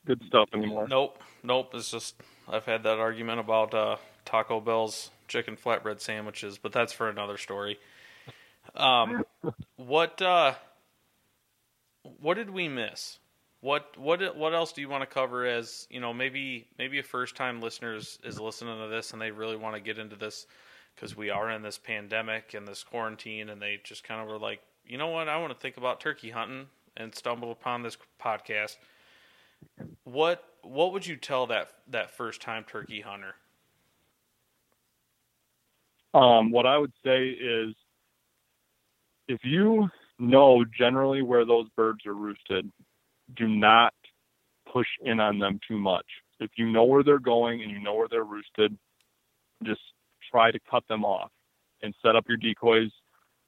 good 0.06 0.22
stuff 0.28 0.50
anymore. 0.54 0.88
Nope, 0.88 1.22
nope. 1.44 1.72
It's 1.74 1.92
just 1.92 2.16
I've 2.48 2.66
had 2.66 2.84
that 2.84 2.98
argument 2.98 3.40
about 3.40 3.74
uh, 3.74 3.98
Taco 4.26 4.60
Bell's 4.60 5.12
chicken 5.28 5.56
flatbread 5.56 6.02
sandwiches, 6.02 6.58
but 6.58 6.72
that's 6.72 6.92
for 6.92 7.10
another 7.10 7.38
story. 7.38 7.78
Um, 8.76 9.24
what 9.76 10.22
uh, 10.22 10.56
what 12.20 12.36
did 12.36 12.50
we 12.50 12.68
miss? 12.68 13.20
what 13.62 13.98
what 13.98 14.38
what 14.38 14.54
else 14.54 14.72
do 14.72 14.80
you 14.80 14.88
want 14.88 15.02
to 15.02 15.06
cover 15.06 15.46
as 15.46 15.86
you 15.90 16.00
know 16.00 16.14
maybe 16.14 16.66
maybe 16.78 16.98
a 16.98 17.04
first 17.04 17.36
time 17.36 17.60
listeners 17.60 18.18
is 18.24 18.40
listening 18.40 18.80
to 18.80 18.88
this 18.88 19.12
and 19.12 19.22
they 19.22 19.32
really 19.32 19.58
want 19.58 19.76
to 19.76 19.82
get 19.82 20.00
into 20.00 20.16
this 20.16 20.48
because 20.96 21.18
we 21.18 21.30
are 21.30 21.52
in 21.52 21.62
this 21.62 21.78
pandemic 21.78 22.54
and 22.54 22.66
this 22.66 22.84
quarantine 22.84 23.50
and 23.50 23.62
they 23.62 23.78
just 23.84 24.02
kind 24.06 24.22
of 24.22 24.30
were 24.30 24.38
like 24.38 24.62
you 24.90 24.98
know 24.98 25.08
what? 25.08 25.30
I 25.30 25.38
want 25.38 25.54
to 25.54 25.60
think 25.60 25.78
about 25.78 26.02
turkey 26.02 26.32
hunting 26.32 26.66
and 26.98 27.14
stumbled 27.14 27.52
upon 27.52 27.84
this 27.84 27.98
podcast. 28.22 28.76
What 30.04 30.44
what 30.64 30.92
would 30.92 31.06
you 31.06 31.16
tell 31.16 31.48
that 31.48 31.70
that 31.90 32.12
first 32.12 32.42
time 32.42 32.66
turkey 32.66 33.02
hunter? 33.02 33.36
Um, 36.16 36.50
what 36.50 36.66
i 36.66 36.76
would 36.76 36.92
say 37.06 37.30
is 37.30 37.76
if 39.28 39.40
you 39.44 39.88
know 40.20 40.66
generally 40.78 41.22
where 41.22 41.46
those 41.46 41.68
birds 41.76 42.06
are 42.06 42.14
roosted 42.14 42.70
do 43.36 43.48
not 43.48 43.94
push 44.72 44.88
in 45.04 45.20
on 45.20 45.40
them 45.40 45.60
too 45.68 45.78
much. 45.78 46.06
If 46.40 46.52
you 46.56 46.70
know 46.70 46.84
where 46.84 47.04
they're 47.04 47.20
going 47.20 47.62
and 47.62 47.72
you 47.72 47.80
know 47.80 47.96
where 47.96 48.08
they're 48.10 48.24
roosted, 48.24 48.78
just 49.64 49.82
try 50.32 50.52
to 50.52 50.60
cut 50.70 50.84
them 50.88 51.04
off 51.04 51.32
and 51.82 51.94
set 52.04 52.16
up 52.16 52.26
your 52.28 52.38
decoys, 52.38 52.92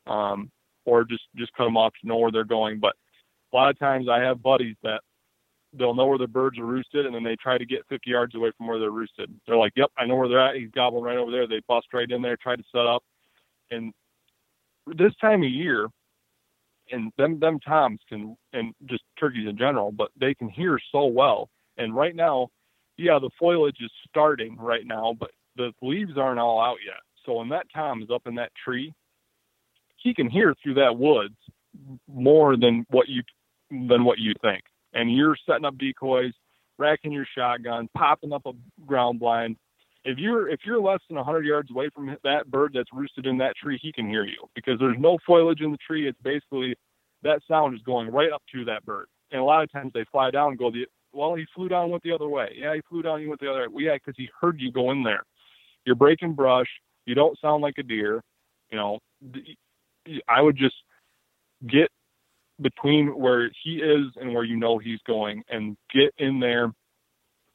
um, 0.08 0.52
or 0.86 1.04
just 1.04 1.24
just 1.36 1.54
cut 1.54 1.66
them 1.66 1.78
off 1.78 1.94
to 2.02 2.08
know 2.08 2.18
where 2.18 2.32
they're 2.32 2.44
going. 2.44 2.80
But 2.80 2.94
a 3.54 3.56
lot 3.56 3.70
of 3.70 3.80
times 3.80 4.08
I 4.10 4.20
have 4.20 4.42
buddies 4.42 4.76
that 4.84 5.02
they'll 5.74 5.94
know 5.96 6.08
where 6.08 6.18
the 6.18 6.28
birds 6.28 6.60
are 6.60 6.66
roosted, 6.66 7.06
and 7.06 7.16
then 7.16 7.24
they 7.24 7.38
try 7.38 7.58
to 7.58 7.66
get 7.66 7.88
50 7.88 8.10
yards 8.10 8.36
away 8.36 8.52
from 8.58 8.68
where 8.68 8.80
they're 8.80 8.92
roosted. 8.92 9.34
They're 9.48 9.58
like, 9.58 9.74
"Yep, 9.76 9.92
I 9.98 10.06
know 10.06 10.16
where 10.16 10.28
they're 10.28 10.46
at. 10.46 10.56
He's 10.56 10.72
gobbling 10.72 11.04
right 11.04 11.18
over 11.18 11.32
there." 11.32 11.48
They 11.48 11.62
bust 11.68 11.88
right 11.94 12.10
in 12.10 12.22
there, 12.22 12.38
try 12.38 12.56
to 12.56 12.64
set 12.72 12.86
up, 12.86 13.04
and 13.70 13.94
this 14.88 15.16
time 15.22 15.44
of 15.44 15.50
year, 15.50 15.88
and 16.92 17.12
them 17.18 17.40
them 17.40 17.60
toms 17.60 18.00
can, 18.08 18.36
and 18.54 18.74
just 18.86 19.04
turkeys 19.20 19.48
in 19.48 19.58
general, 19.58 19.92
but 19.92 20.10
they 20.20 20.34
can 20.34 20.50
hear 20.50 20.80
so 20.92 21.06
well. 21.06 21.50
And 21.78 21.96
right 21.96 22.16
now, 22.16 22.50
yeah, 22.98 23.18
the 23.20 23.30
foliage 23.40 23.78
is 23.82 23.92
starting 24.08 24.58
right 24.58 24.86
now, 24.86 25.16
but 25.20 25.32
the 25.56 25.72
leaves 25.82 26.18
aren't 26.18 26.40
all 26.40 26.62
out 26.62 26.78
yet. 26.86 27.02
So 27.26 27.34
when 27.34 27.50
that 27.50 27.68
tom 27.74 28.02
is 28.02 28.10
up 28.10 28.28
in 28.28 28.36
that 28.36 28.52
tree, 28.64 28.94
he 29.98 30.14
can 30.14 30.30
hear 30.30 30.56
through 30.62 30.76
that 30.76 30.98
woods 30.98 31.36
more 32.08 32.58
than 32.58 32.86
what 32.90 33.08
you 33.08 33.24
than 33.70 34.04
what 34.04 34.20
you 34.20 34.34
think. 34.42 34.62
And 34.94 35.16
you're 35.16 35.38
setting 35.48 35.66
up 35.66 35.78
decoys, 35.78 36.34
racking 36.78 37.12
your 37.12 37.28
shotgun, 37.38 37.88
popping 37.96 38.34
up 38.34 38.46
a 38.46 38.52
ground 38.86 39.20
blind. 39.20 39.56
If 40.04 40.18
you're 40.18 40.50
if 40.50 40.62
you're 40.66 40.82
less 40.82 41.00
than 41.08 41.18
100 41.18 41.46
yards 41.46 41.70
away 41.70 41.90
from 41.94 42.16
that 42.24 42.50
bird 42.50 42.72
that's 42.74 42.90
roosted 42.94 43.28
in 43.28 43.38
that 43.38 43.56
tree, 43.56 43.80
he 43.82 43.92
can 43.92 44.10
hear 44.10 44.26
you 44.26 44.48
because 44.56 44.80
there's 44.80 44.98
no 45.00 45.18
foliage 45.26 45.62
in 45.62 45.72
the 45.72 45.78
tree. 45.78 46.08
It's 46.08 46.20
basically 46.24 46.76
that 47.24 47.42
sound 47.48 47.76
is 47.76 47.82
going 47.84 48.12
right 48.12 48.32
up 48.32 48.42
to 48.54 48.66
that 48.66 48.84
bird. 48.86 49.06
And 49.32 49.40
a 49.40 49.44
lot 49.44 49.64
of 49.64 49.72
times 49.72 49.92
they 49.94 50.06
fly 50.12 50.32
down 50.32 50.50
and 50.50 50.58
go 50.58 50.72
the 50.72 50.86
well, 51.14 51.36
he 51.36 51.46
flew 51.54 51.70
down 51.70 51.90
went 51.90 52.04
the 52.04 52.14
other 52.14 52.30
way. 52.30 52.54
Yeah, 52.56 52.74
he 52.74 52.82
flew 52.90 53.02
down 53.02 53.20
he 53.20 53.28
went 53.28 53.42
the 53.42 53.50
other 53.50 53.62
way. 53.62 53.68
Well, 53.68 53.84
yeah, 53.84 53.96
because 53.96 54.16
he 54.18 54.30
heard 54.40 54.60
you 54.60 54.72
go 54.72 54.92
in 54.92 55.04
there. 55.04 55.24
You're 55.86 55.96
breaking 55.96 56.34
brush. 56.34 56.70
You 57.06 57.16
don't 57.16 57.40
sound 57.40 57.62
like 57.62 57.76
a 57.78 57.84
deer. 57.84 58.22
You 58.72 58.78
know, 58.78 59.00
I 60.28 60.42
would 60.42 60.58
just 60.58 60.76
get 61.68 61.90
between 62.62 63.08
where 63.08 63.52
he 63.64 63.78
is 63.78 64.08
and 64.16 64.34
where 64.34 64.44
you 64.44 64.56
know 64.56 64.78
he's 64.78 65.00
going 65.06 65.44
and 65.50 65.76
get 65.94 66.14
in 66.18 66.40
there 66.40 66.72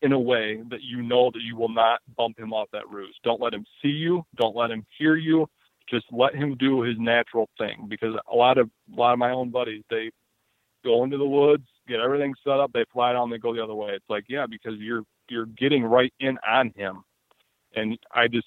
in 0.06 0.12
a 0.12 0.18
way 0.18 0.62
that 0.70 0.82
you 0.82 1.02
know 1.02 1.30
that 1.32 1.42
you 1.42 1.56
will 1.56 1.68
not 1.68 2.00
bump 2.16 2.38
him 2.38 2.52
off 2.52 2.68
that 2.72 2.88
roost. 2.88 3.18
Don't 3.24 3.40
let 3.40 3.52
him 3.52 3.66
see 3.82 3.88
you. 3.88 4.22
Don't 4.36 4.54
let 4.54 4.70
him 4.70 4.86
hear 4.96 5.16
you. 5.16 5.48
Just 5.90 6.06
let 6.12 6.34
him 6.34 6.56
do 6.56 6.80
his 6.80 6.96
natural 6.98 7.48
thing 7.58 7.86
because 7.88 8.14
a 8.32 8.34
lot 8.34 8.56
of 8.56 8.70
a 8.96 8.96
lot 8.98 9.12
of 9.12 9.18
my 9.18 9.32
own 9.32 9.50
buddies 9.50 9.82
they 9.90 10.10
go 10.84 11.02
into 11.02 11.18
the 11.18 11.26
woods, 11.26 11.66
get 11.88 11.98
everything 11.98 12.34
set 12.44 12.60
up, 12.60 12.72
they 12.72 12.84
fly 12.92 13.12
down, 13.12 13.30
they 13.30 13.38
go 13.38 13.52
the 13.52 13.62
other 13.62 13.74
way. 13.74 13.90
It's 13.90 14.08
like, 14.08 14.24
yeah, 14.28 14.46
because 14.48 14.74
you're 14.78 15.02
you're 15.28 15.46
getting 15.46 15.84
right 15.84 16.12
in 16.20 16.38
on 16.48 16.72
him. 16.76 17.02
And 17.74 17.98
I 18.14 18.28
just 18.28 18.46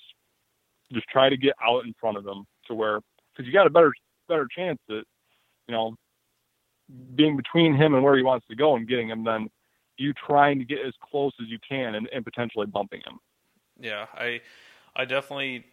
just 0.94 1.08
try 1.10 1.30
to 1.30 1.38
get 1.38 1.54
out 1.62 1.86
in 1.86 1.94
front 2.00 2.18
of 2.18 2.26
him 2.26 2.46
to 2.68 2.74
where 2.74 3.02
because 3.32 3.46
you 3.46 3.54
got 3.54 3.68
a 3.68 3.70
better 3.70 3.92
better 4.30 4.48
chance 4.54 4.80
that 4.88 5.04
you 5.68 5.74
know 5.74 5.94
being 7.16 7.36
between 7.36 7.76
him 7.76 7.94
and 7.94 8.04
where 8.04 8.16
he 8.16 8.24
wants 8.24 8.48
to 8.48 8.56
go 8.56 8.76
and 8.76 8.88
getting 8.88 9.10
him 9.10 9.26
than 9.26 9.50
you 10.00 10.14
trying 10.14 10.60
to 10.60 10.66
get 10.66 10.80
as 10.86 10.94
close 11.02 11.34
as 11.42 11.48
you 11.50 11.60
can 11.68 11.96
and, 11.96 12.10
and 12.14 12.26
potentially 12.26 12.66
bumping 12.68 13.02
him. 13.06 13.20
Yeah, 13.80 14.08
I 14.14 14.42
I 14.96 15.06
definitely 15.06 15.66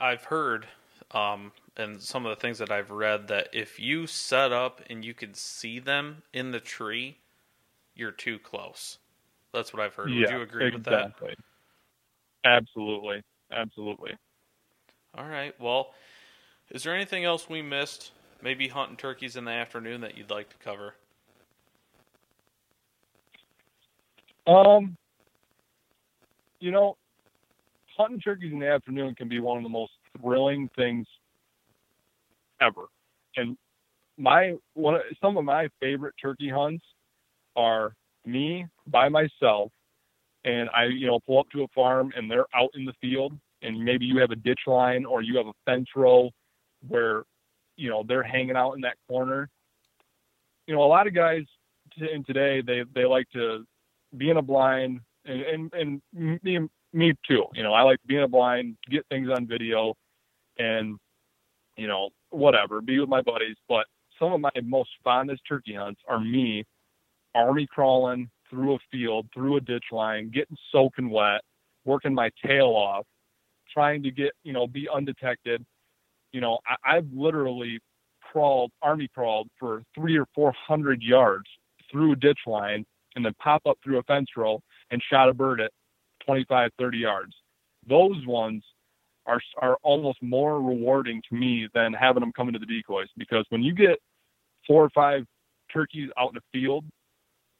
I've 0.00 0.24
heard 0.24 0.68
um, 1.12 1.52
and 1.76 2.00
some 2.02 2.26
of 2.26 2.30
the 2.30 2.40
things 2.40 2.58
that 2.58 2.70
I've 2.70 2.90
read 2.90 3.28
that 3.28 3.48
if 3.52 3.80
you 3.80 4.06
set 4.06 4.52
up 4.52 4.82
and 4.90 5.04
you 5.04 5.14
can 5.14 5.34
see 5.34 5.78
them 5.78 6.22
in 6.32 6.52
the 6.52 6.60
tree, 6.60 7.18
you're 7.94 8.12
too 8.12 8.38
close. 8.38 8.98
That's 9.52 9.72
what 9.72 9.82
I've 9.82 9.94
heard. 9.96 10.14
Yeah, 10.14 10.14
Would 10.14 10.30
you 10.30 10.42
agree 10.42 10.66
exactly. 10.66 10.72
with 10.72 10.84
that? 10.84 11.12
Absolutely. 12.44 13.22
Absolutely. 13.50 14.12
All 15.14 15.26
right. 15.26 15.58
Well, 15.60 15.94
is 16.70 16.84
there 16.84 16.94
anything 16.94 17.24
else 17.24 17.48
we 17.48 17.62
missed? 17.62 18.12
Maybe 18.42 18.68
hunting 18.68 18.96
turkeys 18.96 19.36
in 19.36 19.44
the 19.44 19.52
afternoon 19.52 20.02
that 20.02 20.16
you'd 20.18 20.30
like 20.30 20.50
to 20.50 20.56
cover? 20.58 20.94
Um, 24.46 24.96
you 26.60 26.70
know, 26.70 26.96
hunting 27.96 28.20
turkeys 28.20 28.52
in 28.52 28.58
the 28.58 28.68
afternoon 28.68 29.14
can 29.14 29.28
be 29.28 29.40
one 29.40 29.58
of 29.58 29.62
the 29.62 29.68
most 29.68 29.92
thrilling 30.20 30.68
things 30.76 31.06
ever. 32.60 32.86
And 33.36 33.56
my 34.18 34.54
one 34.74 34.96
of, 34.96 35.02
some 35.20 35.36
of 35.36 35.44
my 35.44 35.68
favorite 35.80 36.14
turkey 36.20 36.48
hunts 36.48 36.84
are 37.56 37.94
me 38.26 38.66
by 38.86 39.08
myself 39.08 39.70
and 40.44 40.68
I, 40.74 40.84
you 40.86 41.06
know, 41.06 41.20
pull 41.26 41.38
up 41.38 41.50
to 41.50 41.62
a 41.62 41.68
farm 41.74 42.12
and 42.16 42.30
they're 42.30 42.46
out 42.54 42.70
in 42.74 42.84
the 42.84 42.94
field 43.00 43.32
and 43.62 43.82
maybe 43.82 44.04
you 44.04 44.18
have 44.18 44.30
a 44.30 44.36
ditch 44.36 44.60
line 44.66 45.04
or 45.04 45.22
you 45.22 45.36
have 45.36 45.46
a 45.46 45.52
fence 45.64 45.88
row 45.94 46.30
where, 46.88 47.24
you 47.76 47.90
know, 47.90 48.04
they're 48.06 48.22
hanging 48.22 48.56
out 48.56 48.72
in 48.72 48.80
that 48.82 48.96
corner. 49.08 49.48
You 50.66 50.74
know, 50.74 50.82
a 50.82 50.84
lot 50.84 51.06
of 51.06 51.14
guys 51.14 51.42
in 51.98 52.24
today 52.24 52.62
they 52.64 52.82
they 52.94 53.04
like 53.04 53.28
to 53.30 53.66
be 54.16 54.30
in 54.30 54.36
a 54.36 54.42
blind 54.42 55.00
and 55.24 55.42
and, 55.42 55.72
and 55.74 56.02
me 56.42 56.58
me 56.92 57.14
too. 57.26 57.44
You 57.54 57.62
know, 57.62 57.72
I 57.72 57.82
like 57.82 57.98
being 58.06 58.22
a 58.22 58.28
blind, 58.28 58.76
get 58.90 59.06
things 59.08 59.28
on 59.28 59.46
video 59.46 59.94
and 60.58 60.98
you 61.76 61.86
know, 61.86 62.10
whatever, 62.30 62.80
be 62.80 62.98
with 62.98 63.08
my 63.08 63.22
buddies. 63.22 63.56
But 63.68 63.86
some 64.18 64.32
of 64.32 64.40
my 64.40 64.50
most 64.62 64.90
fondest 65.02 65.42
turkey 65.48 65.74
hunts 65.74 66.00
are 66.08 66.20
me 66.20 66.64
army 67.34 67.66
crawling 67.66 68.28
through 68.48 68.74
a 68.74 68.78
field, 68.90 69.26
through 69.32 69.56
a 69.56 69.60
ditch 69.60 69.84
line, 69.92 70.30
getting 70.30 70.56
soaking 70.72 71.10
wet, 71.10 71.40
working 71.84 72.12
my 72.12 72.30
tail 72.44 72.66
off, 72.66 73.06
trying 73.72 74.02
to 74.02 74.10
get, 74.10 74.32
you 74.42 74.52
know, 74.52 74.66
be 74.66 74.88
undetected. 74.92 75.64
You 76.32 76.40
know, 76.40 76.58
I, 76.66 76.96
I've 76.96 77.06
literally 77.12 77.78
crawled, 78.20 78.72
army 78.82 79.08
crawled 79.14 79.48
for 79.58 79.82
three 79.94 80.18
or 80.18 80.26
four 80.34 80.52
hundred 80.52 81.02
yards 81.02 81.46
through 81.90 82.12
a 82.12 82.16
ditch 82.16 82.40
line 82.46 82.84
and 83.16 83.24
then 83.24 83.34
pop 83.42 83.62
up 83.66 83.78
through 83.82 83.98
a 83.98 84.02
fence 84.04 84.28
row 84.36 84.60
and 84.90 85.02
shot 85.10 85.28
a 85.28 85.34
bird 85.34 85.60
at 85.60 85.72
25, 86.26 86.70
30 86.78 86.98
yards. 86.98 87.32
Those 87.88 88.24
ones 88.26 88.62
are 89.26 89.40
are 89.58 89.76
almost 89.82 90.22
more 90.22 90.60
rewarding 90.60 91.22
to 91.28 91.34
me 91.34 91.68
than 91.74 91.92
having 91.92 92.20
them 92.20 92.32
come 92.32 92.48
into 92.48 92.58
the 92.58 92.66
decoys 92.66 93.08
because 93.16 93.44
when 93.50 93.62
you 93.62 93.74
get 93.74 93.98
four 94.66 94.84
or 94.84 94.90
five 94.90 95.24
turkeys 95.72 96.10
out 96.18 96.30
in 96.30 96.34
the 96.34 96.58
field 96.58 96.84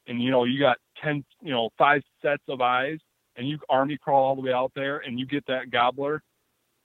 and 0.07 0.23
you 0.23 0.31
know 0.31 0.45
you 0.45 0.59
got 0.59 0.79
10 1.03 1.25
you 1.43 1.53
know 1.53 1.71
five 1.79 2.03
sets 2.23 2.43
of 2.49 2.61
eyes 2.61 2.99
and 3.37 3.49
you 3.49 3.59
army 3.69 3.97
crawl 3.97 4.25
all 4.25 4.37
the 4.37 4.43
way 4.43 4.53
out 4.53 4.73
there 4.75 4.99
and 4.99 5.19
you 5.19 5.27
get 5.27 5.47
that 5.47 5.71
gobbler 5.71 6.23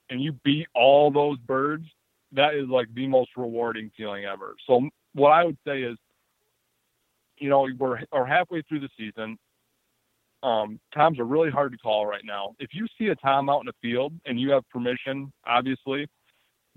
and 0.09 0.21
you 0.21 0.33
beat 0.43 0.67
all 0.75 1.09
those 1.11 1.37
birds 1.39 1.85
that 2.31 2.53
is 2.53 2.67
like 2.67 2.87
the 2.93 3.07
most 3.07 3.31
rewarding 3.35 3.89
feeling 3.97 4.25
ever 4.25 4.55
so 4.67 4.87
what 5.13 5.29
i 5.29 5.43
would 5.43 5.57
say 5.65 5.81
is 5.81 5.97
you 7.37 7.49
know 7.49 7.67
we're, 7.77 7.99
we're 8.11 8.25
halfway 8.25 8.61
through 8.63 8.79
the 8.79 8.89
season 8.97 9.37
um, 10.45 10.79
toms 10.93 11.17
are 11.17 11.25
really 11.25 11.49
hard 11.49 11.71
to 11.71 11.77
call 11.79 12.05
right 12.05 12.23
now. 12.23 12.53
If 12.59 12.69
you 12.73 12.85
see 12.99 13.07
a 13.07 13.15
time 13.15 13.49
out 13.49 13.61
in 13.61 13.65
the 13.65 13.73
field 13.81 14.13
and 14.25 14.39
you 14.39 14.51
have 14.51 14.67
permission, 14.69 15.33
obviously, 15.47 16.07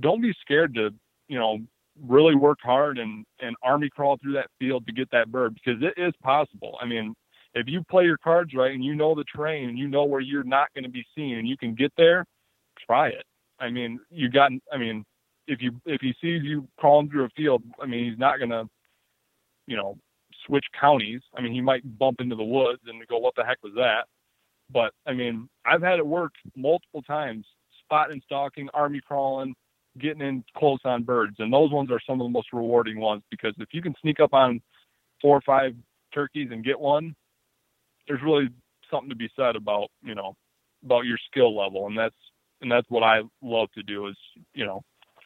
don't 0.00 0.22
be 0.22 0.34
scared 0.40 0.74
to, 0.74 0.90
you 1.28 1.38
know, 1.38 1.58
really 2.02 2.34
work 2.34 2.58
hard 2.62 2.98
and, 2.98 3.26
and 3.40 3.54
army 3.62 3.90
crawl 3.90 4.16
through 4.22 4.32
that 4.34 4.46
field 4.58 4.86
to 4.86 4.92
get 4.92 5.10
that 5.10 5.30
bird 5.30 5.54
because 5.54 5.82
it 5.82 6.00
is 6.00 6.14
possible. 6.22 6.78
I 6.80 6.86
mean, 6.86 7.14
if 7.54 7.66
you 7.68 7.82
play 7.90 8.04
your 8.04 8.16
cards 8.16 8.54
right 8.54 8.72
and 8.72 8.82
you 8.82 8.94
know 8.94 9.14
the 9.14 9.24
terrain 9.24 9.68
and 9.68 9.78
you 9.78 9.88
know 9.88 10.04
where 10.04 10.20
you're 10.20 10.44
not 10.44 10.68
going 10.74 10.84
to 10.84 10.90
be 10.90 11.04
seen 11.14 11.36
and 11.36 11.46
you 11.46 11.58
can 11.58 11.74
get 11.74 11.92
there, 11.98 12.24
try 12.86 13.08
it. 13.08 13.24
I 13.60 13.68
mean, 13.68 13.98
you 14.10 14.30
got, 14.30 14.50
I 14.72 14.78
mean, 14.78 15.04
if 15.46 15.60
you, 15.60 15.72
if 15.84 16.00
he 16.00 16.14
sees 16.22 16.42
you 16.42 16.66
crawling 16.78 17.10
through 17.10 17.24
a 17.24 17.30
field, 17.30 17.62
I 17.82 17.86
mean, 17.86 18.08
he's 18.08 18.18
not 18.18 18.38
going 18.38 18.50
to, 18.50 18.66
you 19.66 19.76
know, 19.76 19.98
switch 20.48 20.64
counties. 20.78 21.20
I 21.36 21.40
mean, 21.40 21.52
he 21.52 21.60
might 21.60 21.98
bump 21.98 22.20
into 22.20 22.34
the 22.34 22.44
woods 22.44 22.80
and 22.86 23.06
go, 23.06 23.18
"What 23.18 23.34
the 23.36 23.44
heck 23.44 23.62
was 23.62 23.74
that?" 23.74 24.06
But 24.70 24.92
I 25.06 25.12
mean, 25.12 25.48
I've 25.64 25.82
had 25.82 25.98
it 25.98 26.06
work 26.06 26.32
multiple 26.56 27.02
times: 27.02 27.46
spotting, 27.84 28.20
stalking, 28.24 28.68
army 28.74 29.00
crawling, 29.06 29.54
getting 29.98 30.22
in 30.22 30.44
close 30.56 30.80
on 30.84 31.04
birds, 31.04 31.36
and 31.38 31.52
those 31.52 31.70
ones 31.70 31.90
are 31.90 32.00
some 32.06 32.20
of 32.20 32.24
the 32.24 32.32
most 32.32 32.52
rewarding 32.52 32.98
ones 32.98 33.22
because 33.30 33.54
if 33.58 33.68
you 33.72 33.82
can 33.82 33.94
sneak 34.00 34.20
up 34.20 34.34
on 34.34 34.60
four 35.22 35.36
or 35.36 35.42
five 35.42 35.74
turkeys 36.12 36.48
and 36.50 36.64
get 36.64 36.78
one, 36.80 37.14
there's 38.06 38.22
really 38.22 38.48
something 38.90 39.10
to 39.10 39.16
be 39.16 39.30
said 39.36 39.56
about 39.56 39.88
you 40.02 40.14
know 40.14 40.34
about 40.84 41.04
your 41.04 41.18
skill 41.30 41.56
level, 41.56 41.86
and 41.86 41.96
that's 41.98 42.16
and 42.60 42.70
that's 42.70 42.88
what 42.90 43.02
I 43.02 43.20
love 43.42 43.68
to 43.74 43.82
do 43.82 44.06
is 44.08 44.16
you 44.54 44.66
know 44.66 44.82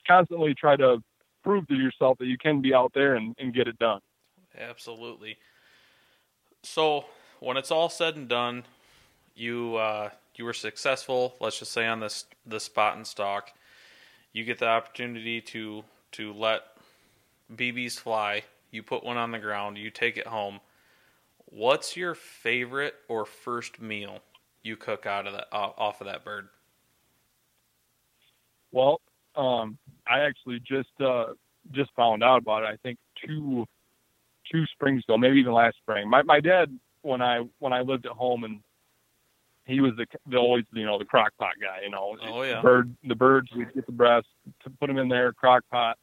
constantly 0.06 0.54
try 0.54 0.76
to 0.76 0.98
prove 1.44 1.66
to 1.68 1.74
yourself 1.74 2.18
that 2.18 2.26
you 2.26 2.38
can 2.38 2.60
be 2.60 2.74
out 2.74 2.92
there 2.94 3.16
and, 3.16 3.34
and 3.38 3.54
get 3.54 3.68
it 3.68 3.78
done. 3.78 4.00
Absolutely. 4.58 5.38
So 6.62 7.04
when 7.40 7.56
it's 7.56 7.70
all 7.70 7.88
said 7.88 8.16
and 8.16 8.28
done, 8.28 8.64
you 9.34 9.76
uh, 9.76 10.10
you 10.36 10.44
were 10.44 10.52
successful. 10.52 11.34
Let's 11.40 11.58
just 11.58 11.72
say 11.72 11.86
on 11.86 12.00
this 12.00 12.26
the 12.46 12.60
spot 12.60 12.96
and 12.96 13.06
stock, 13.06 13.52
you 14.32 14.44
get 14.44 14.58
the 14.58 14.68
opportunity 14.68 15.40
to 15.42 15.84
to 16.12 16.32
let 16.32 16.62
BBs 17.54 17.98
fly. 17.98 18.44
You 18.70 18.82
put 18.82 19.04
one 19.04 19.16
on 19.16 19.32
the 19.32 19.38
ground. 19.38 19.78
You 19.78 19.90
take 19.90 20.16
it 20.16 20.26
home. 20.28 20.60
What's 21.46 21.96
your 21.96 22.14
favorite 22.14 22.94
or 23.08 23.24
first 23.26 23.80
meal 23.80 24.20
you 24.62 24.76
cook 24.76 25.06
out 25.06 25.26
of 25.26 25.34
that 25.34 25.48
off 25.52 26.00
of 26.00 26.06
that 26.06 26.24
bird? 26.24 26.48
Well, 28.70 29.00
um, 29.36 29.78
I 30.06 30.20
actually 30.20 30.60
just 30.60 30.88
uh, 31.00 31.26
just 31.72 31.90
found 31.94 32.22
out 32.22 32.38
about 32.42 32.62
it. 32.64 32.66
I 32.66 32.76
think 32.82 32.98
two 33.26 33.66
two 34.52 34.64
springs 34.66 35.02
ago, 35.04 35.16
maybe 35.16 35.38
even 35.40 35.52
last 35.52 35.76
spring. 35.78 36.08
My 36.08 36.22
my 36.22 36.40
dad 36.40 36.78
when 37.02 37.22
I 37.22 37.42
when 37.58 37.72
I 37.72 37.80
lived 37.80 38.06
at 38.06 38.12
home 38.12 38.44
and 38.44 38.60
he 39.64 39.80
was 39.80 39.92
the, 39.96 40.06
the 40.28 40.36
always 40.36 40.64
you 40.72 40.84
know 40.84 40.98
the 40.98 41.04
crock 41.04 41.32
pot 41.38 41.54
guy. 41.60 41.84
You 41.84 41.90
know, 41.90 42.16
oh 42.22 42.42
yeah, 42.42 42.60
bird 42.60 42.94
the 43.04 43.14
birds 43.14 43.48
we'd 43.56 43.72
get 43.74 43.86
the 43.86 43.92
breast 43.92 44.26
to 44.64 44.70
put 44.70 44.88
them 44.88 44.98
in 44.98 45.08
there 45.08 45.32
crock 45.32 45.64
pot. 45.70 45.96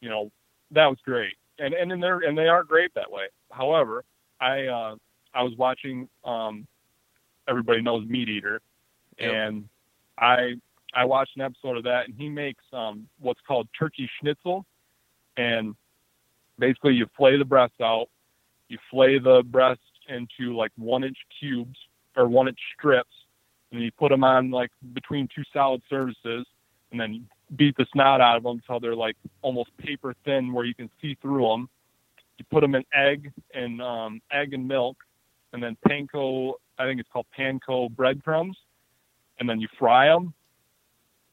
You 0.00 0.08
know, 0.08 0.30
that 0.70 0.86
was 0.86 0.98
great, 1.04 1.34
and 1.58 1.74
and 1.74 1.90
then 1.90 2.00
they're 2.00 2.20
and 2.20 2.36
they 2.36 2.48
are 2.48 2.64
great 2.64 2.94
that 2.94 3.10
way. 3.10 3.26
However, 3.50 4.04
I 4.40 4.66
uh, 4.66 4.96
I 5.34 5.42
was 5.42 5.54
watching 5.56 6.08
um, 6.24 6.66
everybody 7.48 7.82
knows 7.82 8.06
Meat 8.06 8.28
Eater, 8.28 8.60
Yep. 9.18 9.32
and 9.32 9.68
I 10.18 10.54
I 10.94 11.04
watched 11.04 11.36
an 11.36 11.42
episode 11.42 11.78
of 11.78 11.84
that, 11.84 12.06
and 12.08 12.14
he 12.16 12.28
makes 12.28 12.64
um, 12.72 13.08
what's 13.20 13.40
called 13.46 13.68
turkey 13.78 14.08
schnitzel, 14.20 14.66
and 15.36 15.74
basically 16.58 16.94
you 16.94 17.06
flay 17.16 17.36
the 17.36 17.44
breast 17.44 17.74
out, 17.80 18.08
you 18.68 18.78
flay 18.90 19.18
the 19.18 19.42
breast 19.44 19.80
into 20.08 20.56
like 20.56 20.72
one 20.76 21.04
inch 21.04 21.18
cubes 21.38 21.78
or 22.16 22.28
one 22.28 22.48
inch 22.48 22.58
strips, 22.76 23.14
and 23.72 23.82
you 23.82 23.90
put 23.92 24.10
them 24.10 24.24
on 24.24 24.50
like 24.50 24.70
between 24.92 25.28
two 25.34 25.42
solid 25.52 25.82
surfaces, 25.88 26.46
and 26.90 27.00
then 27.00 27.26
beat 27.56 27.76
the 27.76 27.86
snot 27.92 28.20
out 28.20 28.36
of 28.36 28.42
them 28.42 28.52
until 28.52 28.80
they're 28.80 28.96
like 28.96 29.16
almost 29.42 29.76
paper 29.78 30.14
thin 30.24 30.52
where 30.52 30.64
you 30.64 30.74
can 30.74 30.90
see 31.00 31.16
through 31.20 31.46
them. 31.46 31.68
You 32.38 32.44
put 32.50 32.60
them 32.60 32.74
in 32.74 32.84
egg 32.92 33.32
and 33.54 33.80
um, 33.80 34.20
egg 34.32 34.52
and 34.52 34.66
milk, 34.66 34.96
and 35.52 35.62
then 35.62 35.76
panko. 35.88 36.54
I 36.78 36.84
think 36.84 37.00
it's 37.00 37.08
called 37.10 37.26
panko 37.38 37.90
breadcrumbs, 37.90 38.56
and 39.38 39.48
then 39.48 39.60
you 39.60 39.68
fry 39.78 40.08
them. 40.08 40.34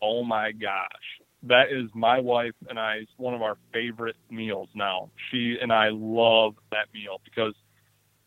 Oh 0.01 0.23
my 0.23 0.51
gosh, 0.51 1.21
that 1.43 1.71
is 1.71 1.89
my 1.93 2.19
wife 2.19 2.53
and 2.69 2.79
I's 2.79 3.07
one 3.17 3.33
of 3.33 3.41
our 3.41 3.57
favorite 3.73 4.15
meals 4.29 4.69
now. 4.73 5.09
She 5.29 5.57
and 5.61 5.71
I 5.71 5.89
love 5.91 6.55
that 6.71 6.87
meal 6.93 7.19
because 7.23 7.53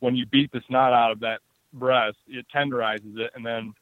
when 0.01 0.15
you 0.15 0.27
beat 0.27 0.53
the 0.53 0.61
snot 0.69 0.93
out 0.93 1.13
of 1.13 1.21
that 1.21 1.41
breast, 1.73 2.19
it 2.29 2.47
tenderizes 2.55 3.19
it, 3.19 3.31
and 3.35 3.45
then 3.45 3.73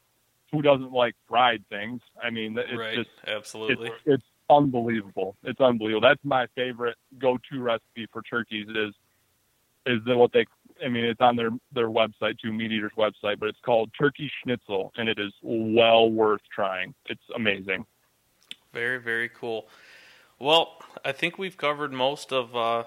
who 0.51 0.61
doesn't 0.61 0.91
like 0.91 1.15
fried 1.27 1.63
things? 1.69 2.01
I 2.21 2.29
mean, 2.29 2.57
it's 2.57 2.77
right, 2.77 2.95
just 2.95 3.09
absolutely. 3.27 3.87
it's, 3.87 3.95
it's 4.05 4.23
unbelievable. 4.49 5.35
It's 5.43 5.59
unbelievable. 5.59 6.07
That's 6.07 6.23
my 6.23 6.47
favorite 6.55 6.95
go-to 7.19 7.61
recipe 7.61 8.07
for 8.11 8.21
turkeys 8.21 8.67
is 8.69 8.93
is 9.85 9.99
the, 10.05 10.17
what 10.17 10.31
they. 10.33 10.45
I 10.83 10.89
mean, 10.89 11.05
it's 11.05 11.21
on 11.21 11.35
their 11.35 11.51
their 11.73 11.89
website 11.89 12.39
too, 12.41 12.53
Meat 12.53 12.71
Eater's 12.71 12.91
website, 12.97 13.39
but 13.39 13.49
it's 13.49 13.59
called 13.65 13.91
Turkey 13.99 14.31
Schnitzel, 14.43 14.93
and 14.97 15.09
it 15.09 15.19
is 15.19 15.33
well 15.41 16.09
worth 16.09 16.41
trying. 16.53 16.93
It's 17.07 17.21
amazing. 17.35 17.85
Very, 18.75 18.99
very 18.99 19.29
cool. 19.29 19.69
Well, 20.37 20.73
I 21.05 21.13
think 21.13 21.37
we've 21.37 21.55
covered 21.55 21.93
most 21.93 22.33
of 22.33 22.53
uh, 22.57 22.83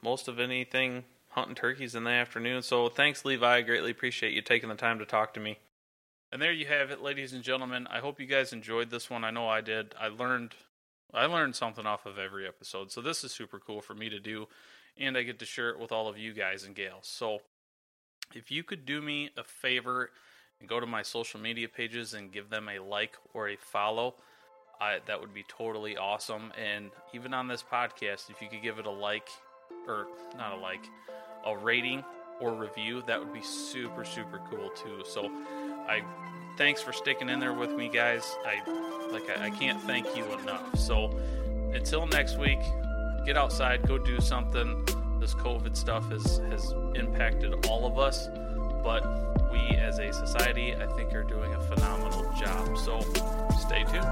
most 0.00 0.26
of 0.26 0.40
anything 0.40 1.04
hunting 1.28 1.54
turkeys 1.54 1.94
in 1.94 2.04
the 2.04 2.10
afternoon. 2.10 2.62
So 2.62 2.88
thanks, 2.88 3.26
Levi. 3.26 3.56
I 3.56 3.60
greatly 3.60 3.90
appreciate 3.90 4.32
you 4.32 4.40
taking 4.40 4.70
the 4.70 4.74
time 4.74 4.98
to 5.00 5.04
talk 5.04 5.34
to 5.34 5.40
me. 5.40 5.58
And 6.32 6.40
there 6.40 6.50
you 6.50 6.64
have 6.64 6.90
it, 6.90 7.02
ladies 7.02 7.34
and 7.34 7.42
gentlemen. 7.42 7.86
I 7.90 7.98
hope 7.98 8.18
you 8.18 8.24
guys 8.24 8.54
enjoyed 8.54 8.88
this 8.88 9.10
one. 9.10 9.22
I 9.22 9.30
know 9.30 9.46
I 9.46 9.60
did. 9.60 9.94
I 10.00 10.08
learned 10.08 10.54
I 11.12 11.26
learned 11.26 11.54
something 11.54 11.84
off 11.84 12.06
of 12.06 12.18
every 12.18 12.48
episode. 12.48 12.90
So 12.90 13.02
this 13.02 13.22
is 13.22 13.30
super 13.30 13.58
cool 13.58 13.82
for 13.82 13.92
me 13.92 14.08
to 14.08 14.18
do 14.18 14.48
and 14.96 15.14
I 15.14 15.24
get 15.24 15.38
to 15.40 15.44
share 15.44 15.68
it 15.68 15.78
with 15.78 15.92
all 15.92 16.08
of 16.08 16.16
you 16.16 16.32
guys 16.32 16.64
and 16.64 16.74
gals. 16.74 17.06
So 17.06 17.40
if 18.34 18.50
you 18.50 18.62
could 18.62 18.86
do 18.86 19.02
me 19.02 19.28
a 19.36 19.44
favor 19.44 20.10
and 20.58 20.70
go 20.70 20.80
to 20.80 20.86
my 20.86 21.02
social 21.02 21.38
media 21.38 21.68
pages 21.68 22.14
and 22.14 22.32
give 22.32 22.48
them 22.48 22.70
a 22.70 22.78
like 22.78 23.18
or 23.34 23.50
a 23.50 23.56
follow, 23.56 24.14
I, 24.80 24.98
that 25.06 25.20
would 25.20 25.34
be 25.34 25.44
totally 25.48 25.96
awesome. 25.96 26.52
And 26.56 26.90
even 27.12 27.34
on 27.34 27.48
this 27.48 27.64
podcast, 27.70 28.30
if 28.30 28.40
you 28.40 28.48
could 28.48 28.62
give 28.62 28.78
it 28.78 28.86
a 28.86 28.90
like, 28.90 29.28
or 29.86 30.06
not 30.36 30.52
a 30.52 30.56
like, 30.56 30.84
a 31.44 31.56
rating 31.56 32.04
or 32.40 32.54
review, 32.54 33.02
that 33.06 33.18
would 33.18 33.32
be 33.32 33.42
super, 33.42 34.04
super 34.04 34.40
cool 34.50 34.70
too. 34.70 35.02
So 35.04 35.30
I 35.88 36.02
thanks 36.56 36.82
for 36.82 36.92
sticking 36.92 37.28
in 37.28 37.40
there 37.40 37.54
with 37.54 37.70
me, 37.72 37.88
guys. 37.88 38.36
I 38.44 39.08
like 39.10 39.28
I, 39.38 39.46
I 39.46 39.50
can't 39.50 39.80
thank 39.82 40.06
you 40.16 40.24
enough. 40.38 40.78
So 40.78 41.16
until 41.72 42.06
next 42.06 42.38
week, 42.38 42.60
get 43.24 43.36
outside, 43.36 43.86
go 43.86 43.98
do 43.98 44.20
something. 44.20 44.84
This 45.20 45.34
COVID 45.34 45.76
stuff 45.76 46.08
has 46.10 46.38
has 46.50 46.72
impacted 46.94 47.66
all 47.66 47.86
of 47.86 47.98
us, 47.98 48.28
but 48.82 49.04
we 49.50 49.76
as 49.78 49.98
a 49.98 50.12
society, 50.12 50.74
I 50.74 50.86
think, 50.86 51.14
are 51.14 51.22
doing 51.22 51.54
a 51.54 51.60
phenomenal 51.60 52.30
job. 52.38 52.76
So 52.78 53.00
stay 53.58 53.84
tuned. 53.84 54.06